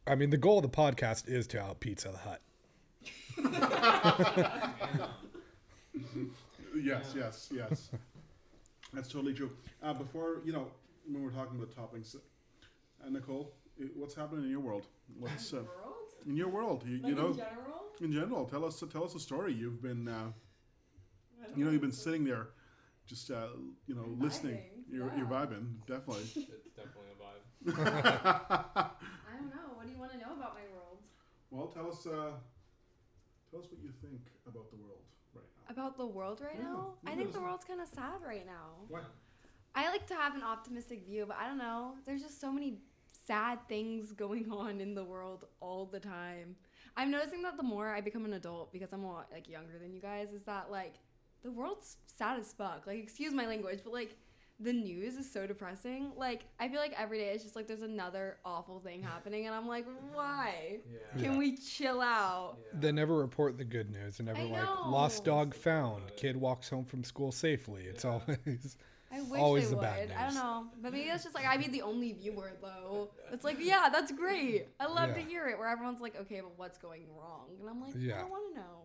I 0.05 0.15
mean, 0.15 0.29
the 0.29 0.37
goal 0.37 0.57
of 0.57 0.63
the 0.63 0.69
podcast 0.69 1.29
is 1.29 1.47
to 1.47 1.61
out 1.61 1.79
Pizza 1.79 2.09
the 2.11 2.17
Hut. 2.17 2.41
Yes, 6.75 7.13
yes, 7.15 7.49
yes. 7.53 7.89
That's 8.93 9.09
totally 9.09 9.33
true. 9.33 9.51
Uh, 9.81 9.93
before 9.93 10.41
you 10.45 10.53
know, 10.53 10.67
when 11.09 11.23
we're 11.23 11.31
talking 11.31 11.57
about 11.61 11.71
toppings, 11.75 12.15
uh, 12.15 13.09
Nicole, 13.09 13.53
i- 13.81 13.89
what's 13.95 14.15
happening 14.15 14.45
in 14.45 14.51
your 14.51 14.59
world? 14.61 14.87
What's 15.19 15.53
uh, 15.53 15.57
World? 15.83 15.95
in 16.27 16.35
your 16.37 16.49
world? 16.49 16.83
You, 16.87 16.97
Like 16.97 17.07
you 17.09 17.15
know, 17.15 17.27
in 17.27 17.33
general? 17.33 17.83
in 18.01 18.11
general, 18.13 18.45
tell 18.45 18.65
us 18.65 18.83
tell 18.91 19.03
us 19.05 19.15
a 19.15 19.19
story. 19.19 19.53
You've 19.53 19.81
been, 19.81 20.07
uh, 20.07 20.31
I 21.43 21.49
don't 21.49 21.57
you 21.57 21.65
know, 21.65 21.71
you've 21.71 21.81
been 21.81 21.89
It's 21.89 21.97
sitting 21.97 22.23
there, 22.23 22.47
just 23.05 23.31
uh, 23.31 23.47
you 23.87 23.95
know, 23.95 24.05
listening. 24.19 24.57
vibing, 24.57 24.93
You're, 24.93 25.13
you're 25.15 25.27
yeah. 25.27 25.45
vibing, 25.45 25.67
definitely. 25.87 26.23
It's 26.23 26.35
definitely 26.75 27.11
a 27.13 27.21
vibe. 27.23 27.77
I 27.77 29.35
don't 29.37 29.49
know. 29.49 29.73
What 29.75 29.85
do 29.85 29.91
you 29.91 29.99
want 29.99 30.11
to 30.13 30.17
know 30.17 30.33
about 30.37 30.53
my 30.55 30.65
world? 30.73 30.99
well, 31.51 31.67
tell 31.67 31.89
us, 31.89 32.05
uh, 32.07 32.31
tell 33.49 33.59
us 33.61 33.67
what 33.71 33.81
you 33.81 33.91
think 34.01 34.21
about 34.47 34.69
the 34.71 34.77
world 34.77 34.99
right 34.99 35.05
now. 35.07 35.12
About 35.69 35.97
the 35.97 36.05
world 36.05 36.41
right 36.41 36.55
Yeah, 36.57 36.65
now? 36.65 36.93
I 37.05 37.15
think 37.15 37.33
the 37.33 37.39
world's 37.39 37.65
kind 37.65 37.81
of 37.81 37.87
sad 37.87 38.21
right 38.25 38.45
now. 38.45 38.85
Why? 38.87 39.01
I 39.75 39.89
like 39.89 40.05
to 40.07 40.15
have 40.15 40.35
an 40.35 40.43
optimistic 40.43 41.05
view, 41.05 41.25
but 41.27 41.37
I 41.39 41.47
don't 41.47 41.57
know. 41.57 41.95
There's 42.05 42.21
just 42.21 42.39
so 42.39 42.51
many 42.51 42.79
sad 43.25 43.59
things 43.67 44.11
going 44.11 44.51
on 44.51 44.81
in 44.81 44.93
the 44.93 45.03
world 45.03 45.45
all 45.59 45.85
the 45.85 45.99
time. 45.99 46.55
I'm 46.95 47.09
noticing 47.09 47.41
that 47.43 47.57
the 47.57 47.63
more 47.63 47.89
I 47.89 48.01
become 48.01 48.25
an 48.25 48.33
adult, 48.33 48.71
because 48.71 48.93
I'm 48.93 49.03
a 49.03 49.11
lot 49.11 49.29
like 49.31 49.49
younger 49.49 49.79
than 49.79 49.93
you 49.93 50.01
guys, 50.01 50.31
is 50.31 50.43
that 50.43 50.69
like 50.69 50.95
the 51.43 51.51
world's 51.51 51.97
sad 52.05 52.39
as 52.39 52.53
fuck. 52.53 52.83
Like, 52.85 52.99
excuse 52.99 53.33
my 53.33 53.47
language, 53.47 53.79
but 53.83 53.93
like 53.93 54.17
the 54.59 54.73
news 54.73 55.15
is 55.17 55.31
so 55.31 55.45
depressing. 55.47 56.11
Like, 56.15 56.45
I 56.59 56.69
feel 56.69 56.79
like 56.79 56.93
every 56.97 57.17
day 57.19 57.29
it's 57.29 57.43
just 57.43 57.55
like 57.55 57.67
there's 57.67 57.81
another 57.81 58.37
awful 58.45 58.79
thing 58.79 59.01
happening, 59.13 59.45
and 59.47 59.55
I'm 59.55 59.67
like, 59.67 59.85
why? 60.13 60.79
Yeah. 60.91 61.21
Can 61.21 61.37
we 61.37 61.57
chill 61.57 62.01
out? 62.01 62.57
They 62.79 62.91
never 62.91 63.17
report 63.17 63.57
the 63.57 63.65
good 63.65 63.91
news. 63.91 64.17
They're 64.17 64.25
never 64.25 64.39
I 64.39 64.43
like 64.43 64.85
lost 64.85 65.25
dog 65.25 65.53
found, 65.53 66.03
kid 66.15 66.37
walks 66.37 66.69
home 66.69 66.85
from 66.85 67.03
school 67.03 67.31
safely. 67.31 67.83
It's 67.83 68.03
Yeah. 68.03 68.11
always 68.11 68.77
I 69.15 69.21
wish 69.21 69.39
Always 69.41 69.65
they 69.65 69.69
the 69.71 69.75
would. 69.75 69.81
bad 69.83 70.11
I 70.17 70.23
don't 70.23 70.33
news. 70.33 70.35
know, 70.35 70.65
but 70.81 70.91
maybe 70.91 71.07
that's 71.07 71.23
just 71.23 71.35
like 71.35 71.45
I'd 71.45 71.59
be 71.59 71.67
the 71.67 71.83
only 71.83 72.13
viewer 72.13 72.51
though. 72.61 73.11
It's 73.31 73.43
like, 73.45 73.57
yeah, 73.59 73.89
that's 73.91 74.11
great. 74.11 74.69
I 74.79 74.87
love 74.87 75.13
to 75.13 75.21
hear 75.21 75.47
it. 75.49 75.59
Where 75.59 75.67
everyone's 75.67 76.01
like, 76.01 76.19
okay, 76.21 76.41
but 76.41 76.57
what's 76.57 76.79
going 76.79 77.05
wrong? 77.15 77.49
And 77.59 77.69
I'm 77.69 77.79
like, 77.79 77.95
I 77.95 77.99
Yeah. 77.99 78.17
don't 78.21 78.31
want 78.31 78.55
to 78.55 78.59
know, 78.59 78.81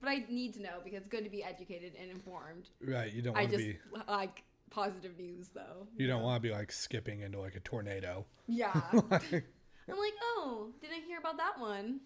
but 0.00 0.08
I 0.10 0.24
need 0.28 0.54
to 0.54 0.62
know 0.62 0.80
because 0.82 0.98
it's 1.02 1.08
good 1.08 1.22
to 1.22 1.30
be 1.30 1.44
educated 1.44 1.92
and 2.00 2.10
informed. 2.10 2.70
right. 2.84 3.12
You 3.12 3.22
don't 3.22 3.36
I 3.36 3.42
want 3.42 3.52
to 3.52 3.56
just 3.58 3.68
be 3.68 3.78
like 4.08 4.42
positive 4.70 5.18
news 5.18 5.48
though. 5.54 5.86
you 5.96 6.06
don't 6.06 6.22
want 6.22 6.42
to 6.42 6.48
be 6.48 6.54
like 6.54 6.72
skipping 6.72 7.20
into 7.20 7.38
like 7.40 7.54
a 7.54 7.60
tornado. 7.60 8.24
Yeah. 8.46 8.72
I'm 8.92 9.98
like, 9.98 10.14
oh, 10.22 10.68
didn't 10.80 11.04
hear 11.04 11.18
about 11.18 11.38
that 11.38 11.58
one. 11.58 12.00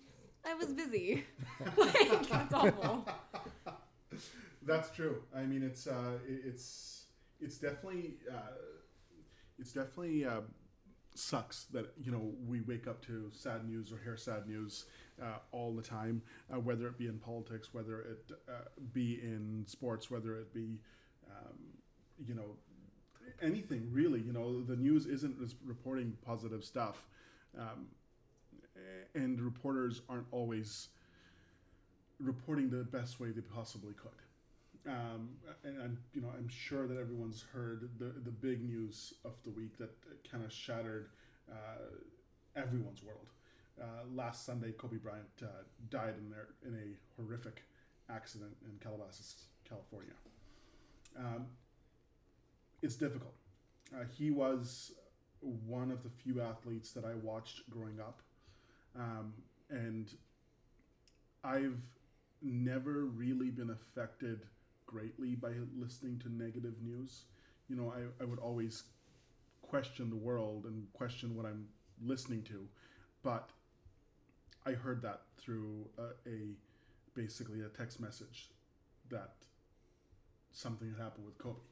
I 0.44 0.54
was 0.54 0.72
busy. 0.72 1.24
like 1.76 2.28
that's 2.28 2.54
awful. 2.54 3.06
That's 4.64 4.90
true. 4.90 5.22
I 5.34 5.42
mean, 5.42 5.62
it's 5.62 5.86
uh, 5.86 6.18
it's 6.26 7.06
it's 7.40 7.58
definitely 7.58 8.14
uh, 8.30 8.54
it's 9.58 9.72
definitely 9.72 10.24
uh, 10.24 10.40
sucks 11.14 11.64
that 11.72 11.92
you 12.00 12.10
know 12.12 12.32
we 12.46 12.60
wake 12.60 12.86
up 12.86 13.04
to 13.06 13.30
sad 13.32 13.68
news 13.68 13.92
or 13.92 13.98
hear 14.02 14.16
sad 14.16 14.46
news 14.46 14.86
uh, 15.22 15.38
all 15.50 15.74
the 15.74 15.82
time, 15.82 16.22
uh, 16.52 16.58
whether 16.58 16.86
it 16.86 16.98
be 16.98 17.06
in 17.06 17.18
politics, 17.18 17.68
whether 17.72 18.00
it 18.00 18.32
uh, 18.48 18.68
be 18.92 19.20
in 19.22 19.64
sports, 19.66 20.10
whether 20.10 20.36
it 20.36 20.52
be 20.54 20.80
um, 21.30 21.58
you 22.24 22.34
know 22.34 22.56
anything 23.40 23.88
really. 23.92 24.20
You 24.20 24.32
know, 24.32 24.62
the 24.62 24.76
news 24.76 25.06
isn't 25.06 25.36
reporting 25.64 26.16
positive 26.24 26.64
stuff, 26.64 27.04
um, 27.58 27.86
and 29.14 29.40
reporters 29.40 30.02
aren't 30.08 30.26
always 30.30 30.88
reporting 32.20 32.70
the 32.70 32.84
best 32.84 33.20
way 33.20 33.30
they 33.30 33.40
possibly 33.40 33.94
could. 33.94 34.10
Um, 34.84 35.30
and 35.64 35.80
I'm, 35.80 35.98
you 36.12 36.20
know, 36.20 36.28
I'm 36.36 36.48
sure 36.48 36.88
that 36.88 36.98
everyone's 36.98 37.44
heard 37.52 37.88
the 37.98 38.12
the 38.24 38.30
big 38.30 38.64
news 38.64 39.14
of 39.24 39.32
the 39.44 39.50
week 39.50 39.78
that 39.78 39.90
kind 40.30 40.44
of 40.44 40.52
shattered 40.52 41.10
uh, 41.50 41.90
everyone's 42.56 43.02
world. 43.02 43.28
Uh, 43.80 44.04
last 44.14 44.44
Sunday, 44.44 44.72
Kobe 44.72 44.96
Bryant 44.96 45.26
uh, 45.42 45.46
died 45.88 46.14
in 46.18 46.30
there 46.30 46.48
in 46.66 46.74
a 46.74 47.20
horrific 47.20 47.62
accident 48.10 48.54
in 48.66 48.78
Calabasas, 48.80 49.46
California. 49.68 50.12
Um, 51.18 51.46
it's 52.82 52.96
difficult. 52.96 53.34
Uh, 53.94 54.04
he 54.16 54.30
was 54.30 54.92
one 55.40 55.90
of 55.90 56.02
the 56.02 56.10
few 56.10 56.40
athletes 56.40 56.92
that 56.92 57.04
I 57.04 57.14
watched 57.14 57.68
growing 57.70 58.00
up, 58.00 58.20
um, 58.96 59.32
and 59.70 60.12
I've 61.44 61.80
never 62.42 63.04
really 63.04 63.50
been 63.50 63.70
affected 63.70 64.40
greatly 64.86 65.34
by 65.34 65.52
listening 65.78 66.18
to 66.20 66.32
negative 66.32 66.74
news. 66.82 67.24
You 67.68 67.76
know, 67.76 67.92
I, 67.94 68.22
I 68.22 68.26
would 68.26 68.38
always 68.38 68.84
question 69.62 70.10
the 70.10 70.16
world 70.16 70.64
and 70.66 70.86
question 70.92 71.36
what 71.36 71.46
I'm 71.46 71.66
listening 72.04 72.42
to, 72.44 72.66
but 73.22 73.50
I 74.66 74.72
heard 74.72 75.02
that 75.02 75.22
through 75.38 75.88
a, 75.98 76.28
a 76.28 76.54
basically 77.14 77.62
a 77.62 77.68
text 77.68 78.00
message 78.00 78.50
that 79.10 79.32
something 80.52 80.88
had 80.88 81.02
happened 81.02 81.26
with 81.26 81.38
Kobe. 81.38 81.71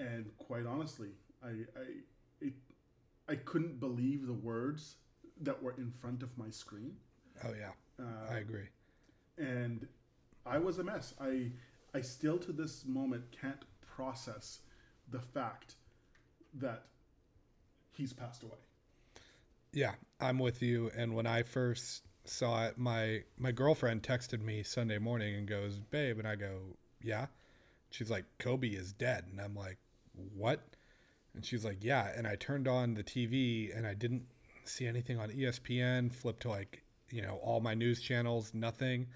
And 0.00 0.30
quite 0.38 0.66
honestly, 0.66 1.10
I 1.44 1.48
I 1.48 1.86
it, 2.40 2.54
I 3.28 3.36
couldn't 3.36 3.80
believe 3.80 4.26
the 4.26 4.32
words 4.50 4.96
that 5.42 5.62
were 5.62 5.74
in 5.78 5.92
front 5.92 6.22
of 6.22 6.36
my 6.38 6.50
screen. 6.50 6.96
Oh 7.44 7.54
yeah, 7.58 7.72
Uh, 7.98 8.26
I 8.30 8.38
agree. 8.38 8.68
and 9.38 9.86
I 10.46 10.58
was 10.58 10.78
a 10.78 10.84
mess. 10.84 11.14
I 11.20 11.52
I 11.94 12.00
still 12.02 12.38
to 12.38 12.52
this 12.52 12.84
moment 12.86 13.24
can't 13.32 13.64
process 13.82 14.60
the 15.10 15.20
fact 15.20 15.74
that 16.54 16.86
he's 17.92 18.12
passed 18.12 18.42
away. 18.42 18.58
Yeah, 19.72 19.94
I'm 20.20 20.38
with 20.38 20.62
you. 20.62 20.90
And 20.96 21.14
when 21.14 21.26
I 21.26 21.42
first 21.42 22.04
saw 22.24 22.66
it, 22.66 22.78
my 22.78 23.24
my 23.38 23.52
girlfriend 23.52 24.02
texted 24.02 24.42
me 24.42 24.62
Sunday 24.62 24.98
morning 24.98 25.34
and 25.36 25.46
goes, 25.48 25.78
"Babe," 25.78 26.18
and 26.18 26.28
I 26.28 26.36
go, 26.36 26.76
"Yeah." 27.02 27.26
She's 27.90 28.10
like, 28.10 28.26
"Kobe 28.38 28.68
is 28.70 28.92
dead," 28.92 29.26
and 29.30 29.40
I'm 29.40 29.54
like, 29.56 29.78
"What?" 30.34 30.60
And 31.34 31.44
she's 31.44 31.64
like, 31.64 31.82
"Yeah." 31.84 32.12
And 32.16 32.26
I 32.26 32.36
turned 32.36 32.68
on 32.68 32.94
the 32.94 33.02
TV 33.04 33.70
and 33.76 33.86
I 33.86 33.94
didn't 33.94 34.26
see 34.64 34.86
anything 34.86 35.18
on 35.18 35.30
ESPN. 35.30 36.10
Flipped 36.12 36.42
to 36.42 36.48
like 36.50 36.82
you 37.10 37.22
know 37.22 37.36
all 37.42 37.60
my 37.60 37.74
news 37.74 38.00
channels, 38.00 38.52
nothing. 38.54 39.06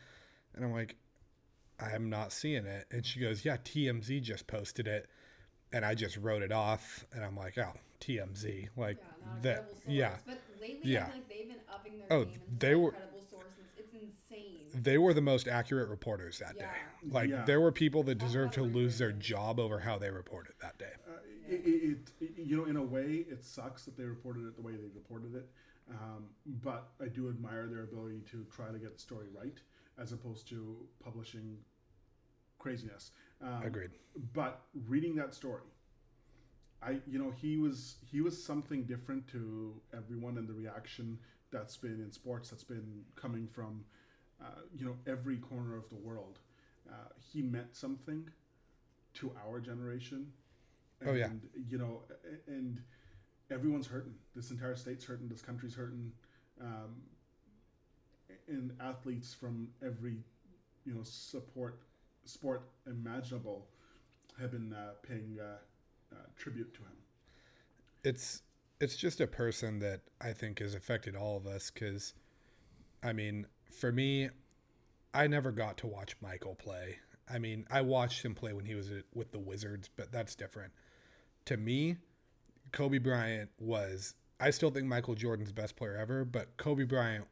And 0.54 0.64
I'm 0.64 0.72
like, 0.72 0.96
I'm 1.80 2.08
not 2.10 2.32
seeing 2.32 2.66
it. 2.66 2.86
And 2.90 3.04
she 3.04 3.20
goes, 3.20 3.44
Yeah, 3.44 3.56
TMZ 3.58 4.20
just 4.22 4.46
posted 4.46 4.86
it. 4.86 5.08
And 5.72 5.84
I 5.84 5.94
just 5.94 6.16
wrote 6.18 6.42
it 6.42 6.52
off. 6.52 7.04
And 7.12 7.24
I'm 7.24 7.36
like, 7.36 7.58
Oh, 7.58 7.72
TMZ. 8.00 8.68
Like, 8.76 8.98
Yeah, 8.98 9.40
that, 9.42 9.64
source. 9.72 9.82
yeah. 9.86 10.16
But 10.26 10.38
lately, 10.60 10.90
Yeah. 10.92 11.04
Like 11.06 11.28
they've 11.28 11.48
been 11.48 11.60
upping 11.72 11.98
their 11.98 12.06
Oh, 12.10 12.24
game 12.24 12.40
and 12.50 12.60
they 12.60 12.68
they 12.68 12.74
were- 12.76 12.92
credible 12.92 13.24
sources. 13.30 13.66
It's 13.76 13.92
insane. 13.94 14.63
They 14.74 14.98
were 14.98 15.14
the 15.14 15.20
most 15.20 15.46
accurate 15.46 15.88
reporters 15.88 16.38
that 16.40 16.56
Yeah. 16.56 16.72
day. 16.72 16.78
Like, 17.08 17.30
Yeah. 17.30 17.44
there 17.44 17.60
were 17.60 17.70
people 17.72 18.02
that 18.04 18.16
deserved 18.16 18.54
to 18.54 18.62
lose 18.62 18.98
their 18.98 19.12
job 19.12 19.60
over 19.60 19.78
how 19.78 19.98
they 19.98 20.10
reported 20.10 20.54
that 20.60 20.78
day. 20.78 20.92
Uh, 21.06 21.12
it, 21.46 21.54
it, 21.66 22.12
it, 22.20 22.38
you 22.38 22.56
know, 22.56 22.64
in 22.64 22.76
a 22.76 22.82
way, 22.82 23.18
it 23.28 23.42
sucks 23.44 23.84
that 23.84 23.96
they 23.96 24.04
reported 24.04 24.46
it 24.46 24.56
the 24.56 24.62
way 24.62 24.74
they 24.76 24.88
reported 24.88 25.34
it. 25.34 25.48
Um, 25.90 26.30
but 26.46 26.92
I 27.00 27.08
do 27.08 27.28
admire 27.28 27.68
their 27.68 27.82
ability 27.82 28.22
to 28.30 28.44
try 28.50 28.72
to 28.72 28.78
get 28.78 28.94
the 28.94 28.98
story 29.00 29.28
right, 29.28 29.60
as 29.98 30.12
opposed 30.12 30.48
to 30.48 30.88
publishing 31.02 31.58
craziness. 32.58 33.12
Um, 33.42 33.62
Agreed. 33.62 33.90
But 34.32 34.62
reading 34.86 35.14
that 35.16 35.34
story, 35.34 35.60
I 36.82 37.00
you 37.06 37.18
know 37.18 37.30
he 37.30 37.58
was 37.58 37.96
he 38.00 38.22
was 38.22 38.42
something 38.42 38.84
different 38.84 39.28
to 39.28 39.78
everyone, 39.94 40.38
and 40.38 40.48
the 40.48 40.54
reaction 40.54 41.18
that's 41.50 41.76
been 41.76 42.00
in 42.00 42.10
sports 42.10 42.48
that's 42.48 42.64
been 42.64 43.04
coming 43.14 43.46
from 43.46 43.84
uh, 44.44 44.60
you 44.76 44.86
know 44.86 44.96
every 45.06 45.38
corner 45.38 45.76
of 45.76 45.88
the 45.90 45.96
world. 45.96 46.40
Uh, 46.90 46.94
he 47.32 47.42
meant 47.42 47.74
something 47.76 48.28
to 49.14 49.32
our 49.46 49.60
generation. 49.60 50.32
And, 51.00 51.10
Oh, 51.10 51.14
yeah. 51.14 51.30
you 51.68 51.78
know, 51.78 52.02
and 52.46 52.80
everyone's 53.50 53.86
hurting. 53.86 54.14
This 54.36 54.50
entire 54.50 54.76
state's 54.76 55.04
hurting. 55.04 55.28
This 55.28 55.42
country's 55.42 55.74
hurting. 55.74 56.12
Um, 56.60 57.02
and 58.48 58.72
athletes 58.80 59.34
from 59.34 59.68
every 59.82 60.18
you 60.84 60.94
know 60.94 61.02
support 61.02 61.80
sport 62.24 62.62
imaginable 62.86 63.66
have 64.40 64.50
been 64.52 64.72
uh, 64.72 64.92
paying 65.02 65.38
uh, 65.40 65.58
uh, 66.12 66.16
tribute 66.36 66.72
to 66.74 66.80
him. 66.82 66.96
it's 68.02 68.42
it's 68.80 68.96
just 68.96 69.20
a 69.20 69.26
person 69.26 69.78
that 69.80 70.00
I 70.20 70.32
think 70.32 70.58
has 70.58 70.74
affected 70.74 71.16
all 71.16 71.36
of 71.36 71.46
us 71.46 71.70
because, 71.70 72.12
I 73.02 73.12
mean, 73.12 73.46
for 73.70 73.92
me, 73.92 74.30
I 75.12 75.26
never 75.26 75.52
got 75.52 75.76
to 75.78 75.86
watch 75.86 76.16
Michael 76.20 76.54
play. 76.54 76.98
I 77.28 77.38
mean, 77.38 77.66
I 77.70 77.80
watched 77.80 78.24
him 78.24 78.34
play 78.34 78.52
when 78.52 78.64
he 78.64 78.74
was 78.74 78.90
with 79.14 79.32
the 79.32 79.38
Wizards, 79.38 79.88
but 79.96 80.12
that's 80.12 80.34
different. 80.34 80.72
To 81.46 81.56
me, 81.56 81.96
Kobe 82.72 82.98
Bryant 82.98 83.50
was. 83.58 84.14
I 84.40 84.50
still 84.50 84.70
think 84.70 84.86
Michael 84.86 85.14
Jordan's 85.14 85.52
best 85.52 85.76
player 85.76 85.96
ever, 85.96 86.24
but 86.24 86.56
Kobe 86.56 86.84
Bryant 86.84 87.24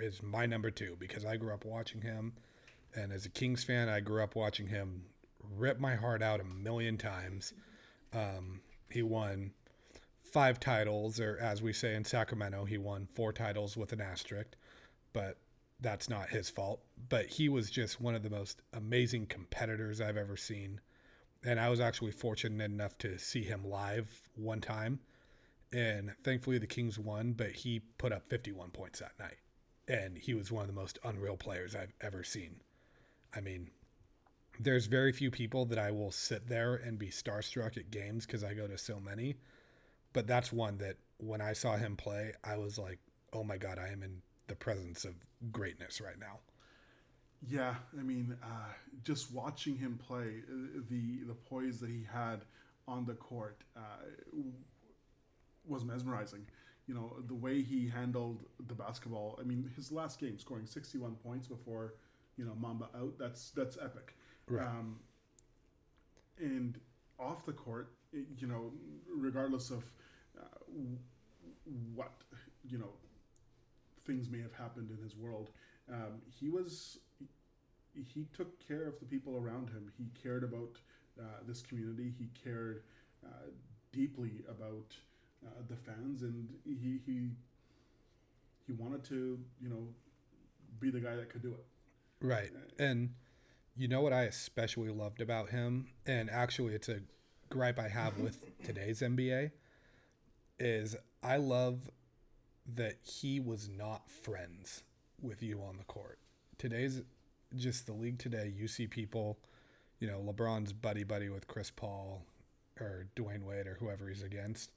is 0.00 0.22
my 0.22 0.46
number 0.46 0.70
two 0.70 0.96
because 0.98 1.24
I 1.24 1.36
grew 1.36 1.52
up 1.52 1.64
watching 1.64 2.00
him, 2.00 2.32
and 2.94 3.12
as 3.12 3.26
a 3.26 3.28
Kings 3.28 3.64
fan, 3.64 3.88
I 3.88 4.00
grew 4.00 4.22
up 4.22 4.36
watching 4.36 4.66
him 4.66 5.04
rip 5.56 5.78
my 5.80 5.94
heart 5.94 6.22
out 6.22 6.40
a 6.40 6.44
million 6.44 6.96
times. 6.96 7.52
Um, 8.12 8.60
he 8.90 9.02
won 9.02 9.52
five 10.22 10.60
titles, 10.60 11.20
or 11.20 11.38
as 11.40 11.62
we 11.62 11.72
say 11.72 11.94
in 11.94 12.04
Sacramento, 12.04 12.64
he 12.64 12.78
won 12.78 13.08
four 13.14 13.32
titles 13.32 13.76
with 13.76 13.92
an 13.92 14.00
asterisk, 14.00 14.48
but 15.12 15.36
that's 15.80 16.08
not 16.08 16.28
his 16.28 16.50
fault. 16.50 16.80
But 17.08 17.26
he 17.26 17.48
was 17.48 17.70
just 17.70 18.00
one 18.00 18.14
of 18.14 18.22
the 18.22 18.30
most 18.30 18.62
amazing 18.72 19.26
competitors 19.26 20.00
I've 20.00 20.16
ever 20.16 20.36
seen. 20.36 20.80
And 21.44 21.60
I 21.60 21.68
was 21.68 21.80
actually 21.80 22.12
fortunate 22.12 22.64
enough 22.64 22.96
to 22.98 23.18
see 23.18 23.42
him 23.42 23.64
live 23.64 24.10
one 24.34 24.60
time. 24.60 25.00
And 25.72 26.12
thankfully, 26.24 26.58
the 26.58 26.66
Kings 26.66 26.98
won, 26.98 27.32
but 27.32 27.50
he 27.50 27.80
put 27.98 28.12
up 28.12 28.28
51 28.28 28.70
points 28.70 29.00
that 29.00 29.18
night. 29.18 29.36
And 29.88 30.16
he 30.16 30.34
was 30.34 30.50
one 30.50 30.62
of 30.62 30.68
the 30.68 30.80
most 30.80 30.98
unreal 31.04 31.36
players 31.36 31.76
I've 31.76 31.92
ever 32.00 32.24
seen. 32.24 32.56
I 33.34 33.40
mean, 33.40 33.70
there's 34.58 34.86
very 34.86 35.12
few 35.12 35.30
people 35.30 35.66
that 35.66 35.78
I 35.78 35.90
will 35.90 36.10
sit 36.10 36.48
there 36.48 36.76
and 36.76 36.98
be 36.98 37.08
starstruck 37.08 37.76
at 37.76 37.90
games 37.90 38.26
because 38.26 38.42
I 38.42 38.54
go 38.54 38.66
to 38.66 38.78
so 38.78 38.98
many 38.98 39.36
but 40.16 40.26
that's 40.26 40.50
one 40.50 40.78
that 40.78 40.96
when 41.18 41.42
I 41.42 41.52
saw 41.52 41.76
him 41.76 41.94
play, 41.94 42.32
I 42.42 42.56
was 42.56 42.78
like, 42.78 42.98
"Oh 43.34 43.44
my 43.44 43.58
god, 43.58 43.78
I 43.78 43.88
am 43.88 44.02
in 44.02 44.22
the 44.46 44.54
presence 44.54 45.04
of 45.04 45.14
greatness 45.52 46.00
right 46.00 46.18
now." 46.18 46.40
Yeah, 47.46 47.74
I 47.98 48.02
mean, 48.02 48.36
uh, 48.42 48.72
just 49.04 49.32
watching 49.32 49.76
him 49.76 49.98
play, 49.98 50.42
uh, 50.50 50.80
the 50.88 51.22
the 51.26 51.34
poise 51.34 51.80
that 51.80 51.90
he 51.90 52.06
had 52.10 52.44
on 52.88 53.04
the 53.04 53.14
court 53.14 53.62
uh, 53.76 54.04
was 55.66 55.84
mesmerizing. 55.84 56.46
You 56.86 56.94
know, 56.94 57.16
the 57.26 57.34
way 57.34 57.62
he 57.62 57.88
handled 57.88 58.44
the 58.68 58.74
basketball. 58.74 59.38
I 59.40 59.44
mean, 59.44 59.70
his 59.76 59.92
last 59.92 60.20
game, 60.20 60.38
scoring 60.38 60.66
sixty 60.66 60.98
one 60.98 61.16
points 61.16 61.46
before 61.46 61.94
you 62.36 62.44
know 62.44 62.54
Mamba 62.58 62.88
out. 62.96 63.14
That's 63.18 63.50
that's 63.50 63.76
epic. 63.76 64.14
Right. 64.48 64.66
Um, 64.66 65.00
and 66.38 66.78
off 67.18 67.44
the 67.44 67.52
court, 67.52 67.92
you 68.12 68.46
know, 68.46 68.72
regardless 69.14 69.70
of 69.70 69.84
uh, 70.38 70.42
what 71.94 72.12
you 72.68 72.78
know 72.78 72.90
things 74.06 74.28
may 74.30 74.40
have 74.40 74.52
happened 74.52 74.90
in 74.90 75.02
his 75.02 75.16
world, 75.16 75.50
um, 75.92 76.22
he 76.28 76.48
was 76.48 76.98
he 78.12 78.26
took 78.36 78.66
care 78.66 78.86
of 78.86 78.98
the 79.00 79.06
people 79.06 79.36
around 79.36 79.68
him. 79.70 79.90
He 79.96 80.06
cared 80.22 80.44
about 80.44 80.76
uh, 81.18 81.22
this 81.46 81.62
community. 81.62 82.12
He 82.18 82.28
cared 82.42 82.82
uh, 83.24 83.48
deeply 83.92 84.42
about 84.48 84.94
uh, 85.44 85.62
the 85.68 85.76
fans, 85.76 86.22
and 86.22 86.48
he 86.64 87.00
he 87.06 87.30
he 88.66 88.72
wanted 88.72 89.04
to 89.04 89.38
you 89.60 89.68
know 89.68 89.88
be 90.78 90.90
the 90.90 91.00
guy 91.00 91.16
that 91.16 91.30
could 91.30 91.42
do 91.42 91.52
it. 91.52 91.64
Right. 92.20 92.50
And 92.78 93.14
you 93.76 93.88
know 93.88 94.00
what 94.00 94.12
I 94.12 94.22
especially 94.24 94.90
loved 94.90 95.20
about 95.20 95.50
him, 95.50 95.88
and 96.06 96.30
actually 96.30 96.74
it's 96.74 96.88
a 96.88 97.00
gripe 97.50 97.78
I 97.78 97.88
have 97.88 98.18
with 98.18 98.40
today's 98.64 99.00
NBA, 99.00 99.52
is 100.58 100.96
I 101.22 101.36
love 101.36 101.90
that 102.74 102.96
he 103.02 103.40
was 103.40 103.68
not 103.68 104.10
friends 104.10 104.82
with 105.20 105.42
you 105.42 105.62
on 105.62 105.76
the 105.76 105.84
court. 105.84 106.18
Today's 106.58 107.02
just 107.54 107.86
the 107.86 107.92
league 107.92 108.18
today, 108.18 108.52
you 108.54 108.68
see 108.68 108.86
people, 108.86 109.38
you 110.00 110.08
know, 110.08 110.18
LeBron's 110.20 110.72
buddy 110.72 111.04
buddy 111.04 111.28
with 111.28 111.46
Chris 111.46 111.70
Paul 111.70 112.22
or 112.80 113.06
Dwyane 113.16 113.44
Wade 113.44 113.66
or 113.66 113.76
whoever 113.80 114.08
he's 114.08 114.22
against. 114.22 114.72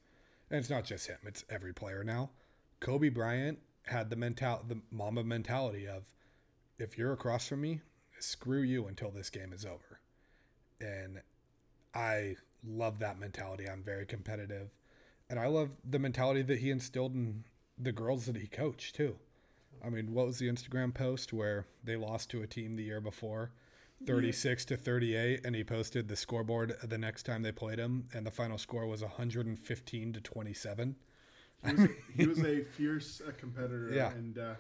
And 0.50 0.60
it's 0.60 0.70
not 0.70 0.86
just 0.86 1.08
him, 1.08 1.18
it's 1.26 1.44
every 1.50 1.74
player 1.74 2.04
now. 2.04 2.30
Kobe 2.80 3.10
Bryant 3.10 3.60
had 3.86 4.10
the 4.10 4.16
mental 4.16 4.64
the 4.68 4.80
Mamba 4.92 5.24
mentality 5.24 5.88
of 5.88 6.04
if 6.78 6.98
you're 6.98 7.14
across 7.14 7.48
from 7.48 7.62
me, 7.62 7.82
screw 8.20 8.62
you 8.62 8.88
until 8.88 9.12
this 9.12 9.30
game 9.30 9.52
is 9.54 9.66
over. 9.66 10.00
And 10.80 11.22
I 11.94 12.36
love 12.66 13.00
that 13.00 13.20
mentality. 13.20 13.70
I'm 13.70 13.84
very 13.84 14.06
competitive. 14.06 14.70
And 15.30 15.40
I 15.40 15.48
love 15.48 15.70
the 15.88 16.00
mentality 16.00 16.42
that 16.44 16.60
he 16.60 16.72
instilled 16.72 17.14
in 17.14 17.44
the 17.80 17.92
girls 17.92 18.26
that 18.26 18.36
he 18.38 18.48
coached 18.48 18.96
too. 18.96 19.16
I 19.84 19.90
mean, 19.90 20.14
what 20.14 20.26
was 20.28 20.40
the 20.40 20.50
Instagram 20.50 20.94
post 20.94 21.32
where 21.32 21.66
they 21.84 21.96
lost 21.96 22.30
to 22.32 22.42
a 22.42 22.48
team 22.48 22.76
the 22.76 22.84
year 22.84 23.00
before? 23.02 23.52
36 24.06 24.64
to 24.66 24.78
38 24.78 25.42
and 25.46 25.54
he 25.56 25.64
posted 25.64 26.08
the 26.08 26.16
scoreboard 26.16 26.74
the 26.84 26.98
next 26.98 27.24
time 27.24 27.42
they 27.42 27.52
played 27.52 27.78
him 27.80 28.08
and 28.14 28.26
the 28.26 28.32
final 28.32 28.58
score 28.58 28.88
was 28.88 29.02
115 29.02 30.14
to 30.14 30.22
27 30.22 30.96
He 31.66 31.74
was, 31.74 31.90
he 32.16 32.26
was 32.26 32.40
a 32.46 32.64
fierce 32.64 33.22
uh, 33.28 33.32
competitor, 33.38 33.90
Yeah. 33.94 34.12
and 34.12 34.38
uh, 34.38 34.54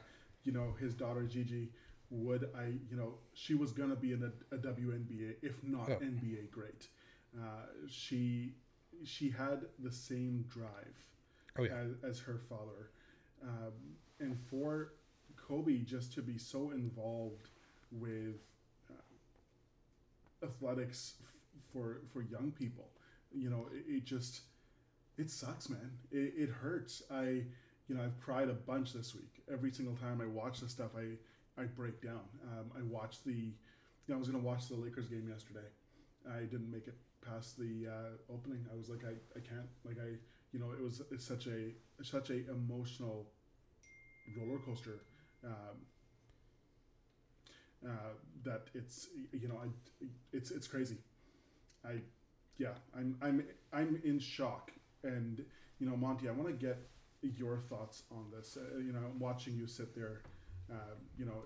you 0.43 0.51
know 0.51 0.75
his 0.77 0.93
daughter 0.93 1.23
Gigi 1.23 1.69
would 2.09 2.49
I 2.53 2.65
you 2.89 2.97
know 2.97 3.13
she 3.33 3.53
was 3.53 3.71
gonna 3.71 3.95
be 3.95 4.11
in 4.11 4.23
a, 4.23 4.55
a 4.55 4.57
WNBA 4.57 5.35
if 5.41 5.63
not 5.63 5.87
Yeah. 5.87 5.95
NBA 5.95 6.51
great. 6.51 6.89
Uh, 7.33 7.67
she 7.87 8.55
she 9.05 9.29
had 9.29 9.61
the 9.81 9.91
same 9.91 10.43
drive 10.49 10.97
Oh, 11.57 11.63
yeah. 11.63 11.75
as, 11.77 11.91
as 12.03 12.19
her 12.19 12.37
father, 12.49 12.91
um, 13.43 13.73
and 14.19 14.37
for 14.49 14.93
Kobe 15.35 15.79
just 15.79 16.13
to 16.13 16.21
be 16.21 16.37
so 16.37 16.71
involved 16.71 17.49
with 17.91 18.35
uh, 18.89 20.45
athletics 20.45 21.15
f- 21.21 21.33
for 21.71 22.01
for 22.11 22.21
young 22.21 22.51
people, 22.51 22.89
you 23.33 23.49
know, 23.49 23.67
it, 23.73 23.85
it 23.97 24.05
just 24.05 24.41
it 25.17 25.29
sucks, 25.29 25.69
man. 25.69 25.91
It, 26.11 26.33
it 26.37 26.49
hurts. 26.49 27.03
I, 27.11 27.43
you 27.87 27.95
know, 27.95 28.03
I've 28.03 28.19
cried 28.23 28.49
a 28.49 28.53
bunch 28.53 28.93
this 28.93 29.13
week. 29.15 29.43
Every 29.51 29.71
single 29.71 29.95
time 29.95 30.21
I 30.21 30.25
watch 30.25 30.59
the 30.61 30.69
stuff, 30.69 30.91
I, 30.97 31.61
I 31.61 31.65
break 31.65 32.01
down. 32.01 32.21
Um, 32.43 32.71
I 32.77 32.81
watched 32.83 33.25
the, 33.25 33.33
you 33.33 33.53
know, 34.07 34.15
I 34.15 34.19
was 34.19 34.29
gonna 34.29 34.43
watch 34.43 34.67
the 34.69 34.75
Lakers 34.75 35.07
game 35.07 35.27
yesterday. 35.29 35.67
I 36.29 36.41
didn't 36.41 36.71
make 36.71 36.87
it 36.87 36.95
past 37.25 37.57
the 37.57 37.87
uh, 37.87 38.33
opening. 38.33 38.65
I 38.71 38.77
was 38.77 38.89
like, 38.89 39.03
I, 39.05 39.13
I 39.37 39.41
can't. 39.41 39.67
Like 39.83 39.97
I, 39.99 40.15
you 40.51 40.59
know, 40.59 40.71
it 40.71 40.81
was 40.83 41.01
such 41.19 41.47
a 41.47 41.71
such 42.03 42.29
a 42.29 42.49
emotional 42.49 43.27
roller 44.35 44.59
coaster. 44.59 45.01
Um, 45.43 45.85
uh, 47.85 48.13
that 48.43 48.67
it's 48.73 49.07
you 49.31 49.47
know 49.47 49.55
I 49.63 49.67
it's 50.33 50.51
it's 50.51 50.67
crazy. 50.67 50.97
I 51.85 52.01
yeah 52.57 52.73
I'm 52.97 53.17
I'm 53.21 53.43
I'm 53.73 54.01
in 54.03 54.19
shock 54.19 54.71
and 55.03 55.43
you 55.79 55.89
know 55.89 55.97
Monty 55.97 56.29
I 56.29 56.31
want 56.33 56.47
to 56.49 56.53
get 56.67 56.79
your 57.21 57.59
thoughts 57.59 58.03
on 58.11 58.25
this. 58.35 58.57
Uh, 58.57 58.79
you 58.79 58.93
know 58.93 58.99
I'm 58.99 59.19
watching 59.19 59.55
you 59.55 59.67
sit 59.67 59.95
there, 59.95 60.21
uh, 60.71 60.95
you 61.17 61.25
know. 61.25 61.43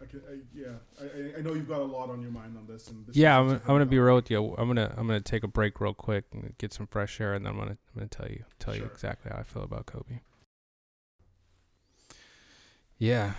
I 0.00 0.04
can, 0.06 0.20
I, 0.30 0.38
yeah, 0.54 0.66
I, 1.00 1.38
I- 1.38 1.42
know 1.42 1.54
you've 1.54 1.68
got 1.68 1.80
a 1.80 1.84
lot 1.84 2.08
on 2.08 2.22
your 2.22 2.30
mind 2.30 2.56
on 2.56 2.66
this, 2.66 2.86
and 2.88 3.04
this 3.06 3.16
Yeah, 3.16 3.38
I'm, 3.38 3.46
gonna- 3.48 3.60
I'm 3.62 3.66
gonna 3.74 3.86
be 3.86 3.98
real 3.98 4.14
with 4.14 4.30
you. 4.30 4.54
I'm 4.56 4.68
gonna 4.68 4.94
I'm 4.96 5.06
gonna 5.06 5.20
take 5.20 5.42
a 5.42 5.48
break 5.48 5.80
real 5.80 5.94
quick 5.94 6.24
and 6.32 6.54
get 6.58 6.72
some 6.72 6.86
fresh 6.86 7.20
air, 7.20 7.34
and 7.34 7.44
then 7.44 7.52
I'm 7.52 7.58
gonna 7.58 7.72
I'm 7.72 7.94
gonna 7.96 8.06
tell 8.08 8.28
you 8.28 8.44
tell 8.60 8.76
you 8.76 8.84
exactly 8.84 9.30
how 9.32 9.38
I 9.38 9.42
feel 9.42 9.62
about 9.64 9.86
Kobe. 9.86 10.20
Yeah, 12.98 13.34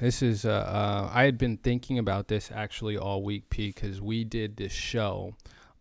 this 0.00 0.22
is. 0.22 0.44
Uh, 0.44 0.50
uh, 0.50 1.10
I 1.12 1.24
had 1.24 1.36
been 1.38 1.56
thinking 1.58 1.98
about 1.98 2.28
this 2.28 2.50
actually 2.54 2.96
all 2.96 3.22
week, 3.22 3.50
P, 3.50 3.68
because 3.68 4.00
we 4.00 4.24
did 4.24 4.56
this 4.56 4.72
show 4.72 5.34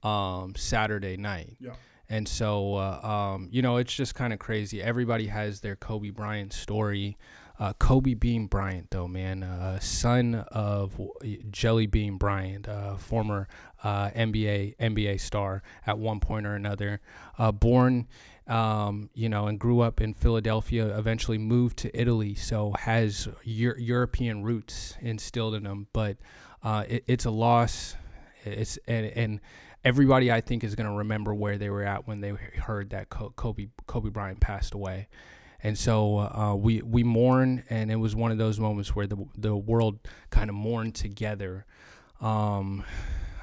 um, 0.04 0.54
Saturday 0.56 1.18
night. 1.18 1.58
Yeah. 1.60 1.74
And 2.12 2.28
so, 2.28 2.74
uh, 2.76 3.00
um, 3.36 3.50
you 3.52 3.62
know, 3.62 3.78
it's 3.78 3.94
just 3.96 4.16
kind 4.16 4.34
of 4.34 4.40
crazy. 4.40 4.82
Everybody 4.82 5.28
has 5.28 5.62
their 5.62 5.76
Kobe 5.76 6.10
Bryant 6.10 6.52
story. 6.54 7.18
Uh, 7.60 7.74
Kobe 7.74 8.14
Bean 8.14 8.48
Bryant, 8.48 8.90
though, 8.90 9.08
man, 9.08 9.44
uh, 9.44 9.80
son 9.82 10.36
of 10.50 11.00
Jelly 11.52 11.88
Bean 11.88 12.16
Bryant, 12.16 12.70
uh, 12.70 12.96
former 12.96 13.50
uh, 13.84 14.12
NBA 14.12 14.78
NBA 14.78 15.20
star 15.20 15.62
at 15.86 15.98
one 15.98 16.22
point 16.22 16.46
or 16.46 16.56
another, 16.56 17.02
uh, 17.38 17.52
born, 17.52 18.08
um, 18.48 19.10
you 19.14 19.28
know, 19.28 19.48
and 19.48 19.60
grew 19.60 19.82
up 19.82 20.00
in 20.00 20.14
Philadelphia. 20.14 20.98
Eventually 20.98 21.38
moved 21.38 21.76
to 21.80 22.00
Italy, 22.00 22.34
so 22.34 22.74
has 22.80 23.28
Euro- 23.44 23.78
European 23.78 24.42
roots 24.44 24.96
instilled 25.02 25.54
in 25.54 25.66
him. 25.66 25.88
But 25.92 26.16
uh, 26.64 26.86
it, 26.88 27.04
it's 27.08 27.26
a 27.26 27.32
loss. 27.32 27.98
It's 28.46 28.80
and, 28.88 29.06
and 29.08 29.42
everybody 29.84 30.32
I 30.32 30.40
think 30.40 30.64
is 30.64 30.76
going 30.76 30.88
to 30.88 30.96
remember 31.00 31.34
where 31.34 31.58
they 31.58 31.70
were 31.70 31.84
at 31.84 32.08
when 32.08 32.22
they 32.22 32.30
heard 32.30 32.92
that 32.92 33.10
Kobe 33.10 33.68
Kobe 33.86 34.10
Bryant 34.10 34.40
passed 34.40 34.74
away 34.74 35.10
and 35.62 35.78
so 35.78 36.20
uh, 36.20 36.56
we 36.56 36.82
we 36.82 37.04
mourn, 37.04 37.64
and 37.70 37.92
it 37.92 37.98
was 37.98 38.16
one 38.16 38.32
of 38.32 38.38
those 38.38 38.60
moments 38.60 38.96
where 38.96 39.08
the 39.08 39.18
the 39.38 39.56
world 39.56 40.00
kind 40.30 40.50
of 40.50 40.56
mourned 40.56 40.96
together. 40.96 41.66
Um, 42.22 42.84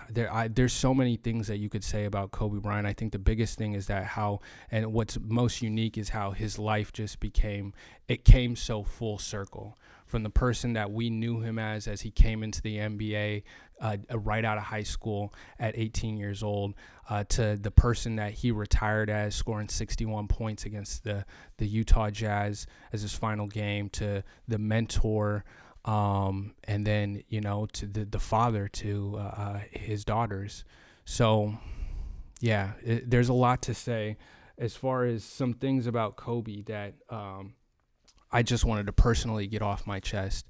there, 0.08 0.32
I, 0.32 0.48
there's 0.48 0.72
so 0.72 0.94
many 0.94 1.16
things 1.16 1.48
that 1.48 1.58
you 1.58 1.68
could 1.68 1.84
say 1.84 2.04
about 2.04 2.30
Kobe 2.30 2.58
Bryant. 2.58 2.86
I 2.86 2.92
think 2.92 3.12
the 3.12 3.18
biggest 3.18 3.58
thing 3.58 3.74
is 3.74 3.86
that 3.86 4.04
how, 4.04 4.40
and 4.70 4.92
what's 4.92 5.18
most 5.20 5.62
unique 5.62 5.98
is 5.98 6.10
how 6.10 6.30
his 6.30 6.58
life 6.58 6.92
just 6.92 7.20
became. 7.20 7.72
It 8.08 8.24
came 8.24 8.56
so 8.56 8.82
full 8.82 9.18
circle 9.18 9.76
from 10.06 10.22
the 10.22 10.30
person 10.30 10.74
that 10.74 10.92
we 10.92 11.10
knew 11.10 11.40
him 11.40 11.58
as 11.58 11.88
as 11.88 12.02
he 12.02 12.10
came 12.10 12.42
into 12.42 12.62
the 12.62 12.76
NBA 12.76 13.42
uh, 13.80 13.96
right 14.12 14.44
out 14.44 14.58
of 14.58 14.64
high 14.64 14.82
school 14.82 15.32
at 15.58 15.76
18 15.76 16.16
years 16.16 16.42
old 16.42 16.74
uh, 17.08 17.24
to 17.24 17.56
the 17.56 17.70
person 17.70 18.16
that 18.16 18.32
he 18.32 18.50
retired 18.50 19.10
as, 19.10 19.34
scoring 19.34 19.68
61 19.68 20.28
points 20.28 20.64
against 20.64 21.04
the, 21.04 21.24
the 21.58 21.66
Utah 21.66 22.10
Jazz 22.10 22.66
as 22.92 23.02
his 23.02 23.14
final 23.14 23.46
game, 23.46 23.88
to 23.90 24.22
the 24.48 24.58
mentor, 24.58 25.44
um, 25.84 26.54
and 26.64 26.86
then, 26.86 27.22
you 27.28 27.40
know, 27.40 27.66
to 27.74 27.86
the, 27.86 28.04
the 28.04 28.18
father 28.18 28.66
to 28.68 29.14
uh, 29.16 29.20
uh 29.20 29.60
his 29.70 30.04
daughters. 30.04 30.64
So, 31.04 31.56
yeah, 32.40 32.72
it, 32.82 33.08
there's 33.08 33.28
a 33.28 33.34
lot 33.34 33.62
to 33.62 33.74
say 33.74 34.16
as 34.58 34.74
far 34.74 35.04
as 35.04 35.22
some 35.22 35.52
things 35.52 35.86
about 35.86 36.16
Kobe 36.16 36.62
that 36.62 36.94
um, 37.10 37.54
I 38.32 38.42
just 38.42 38.64
wanted 38.64 38.86
to 38.86 38.92
personally 38.92 39.46
get 39.46 39.62
off 39.62 39.86
my 39.86 40.00
chest 40.00 40.46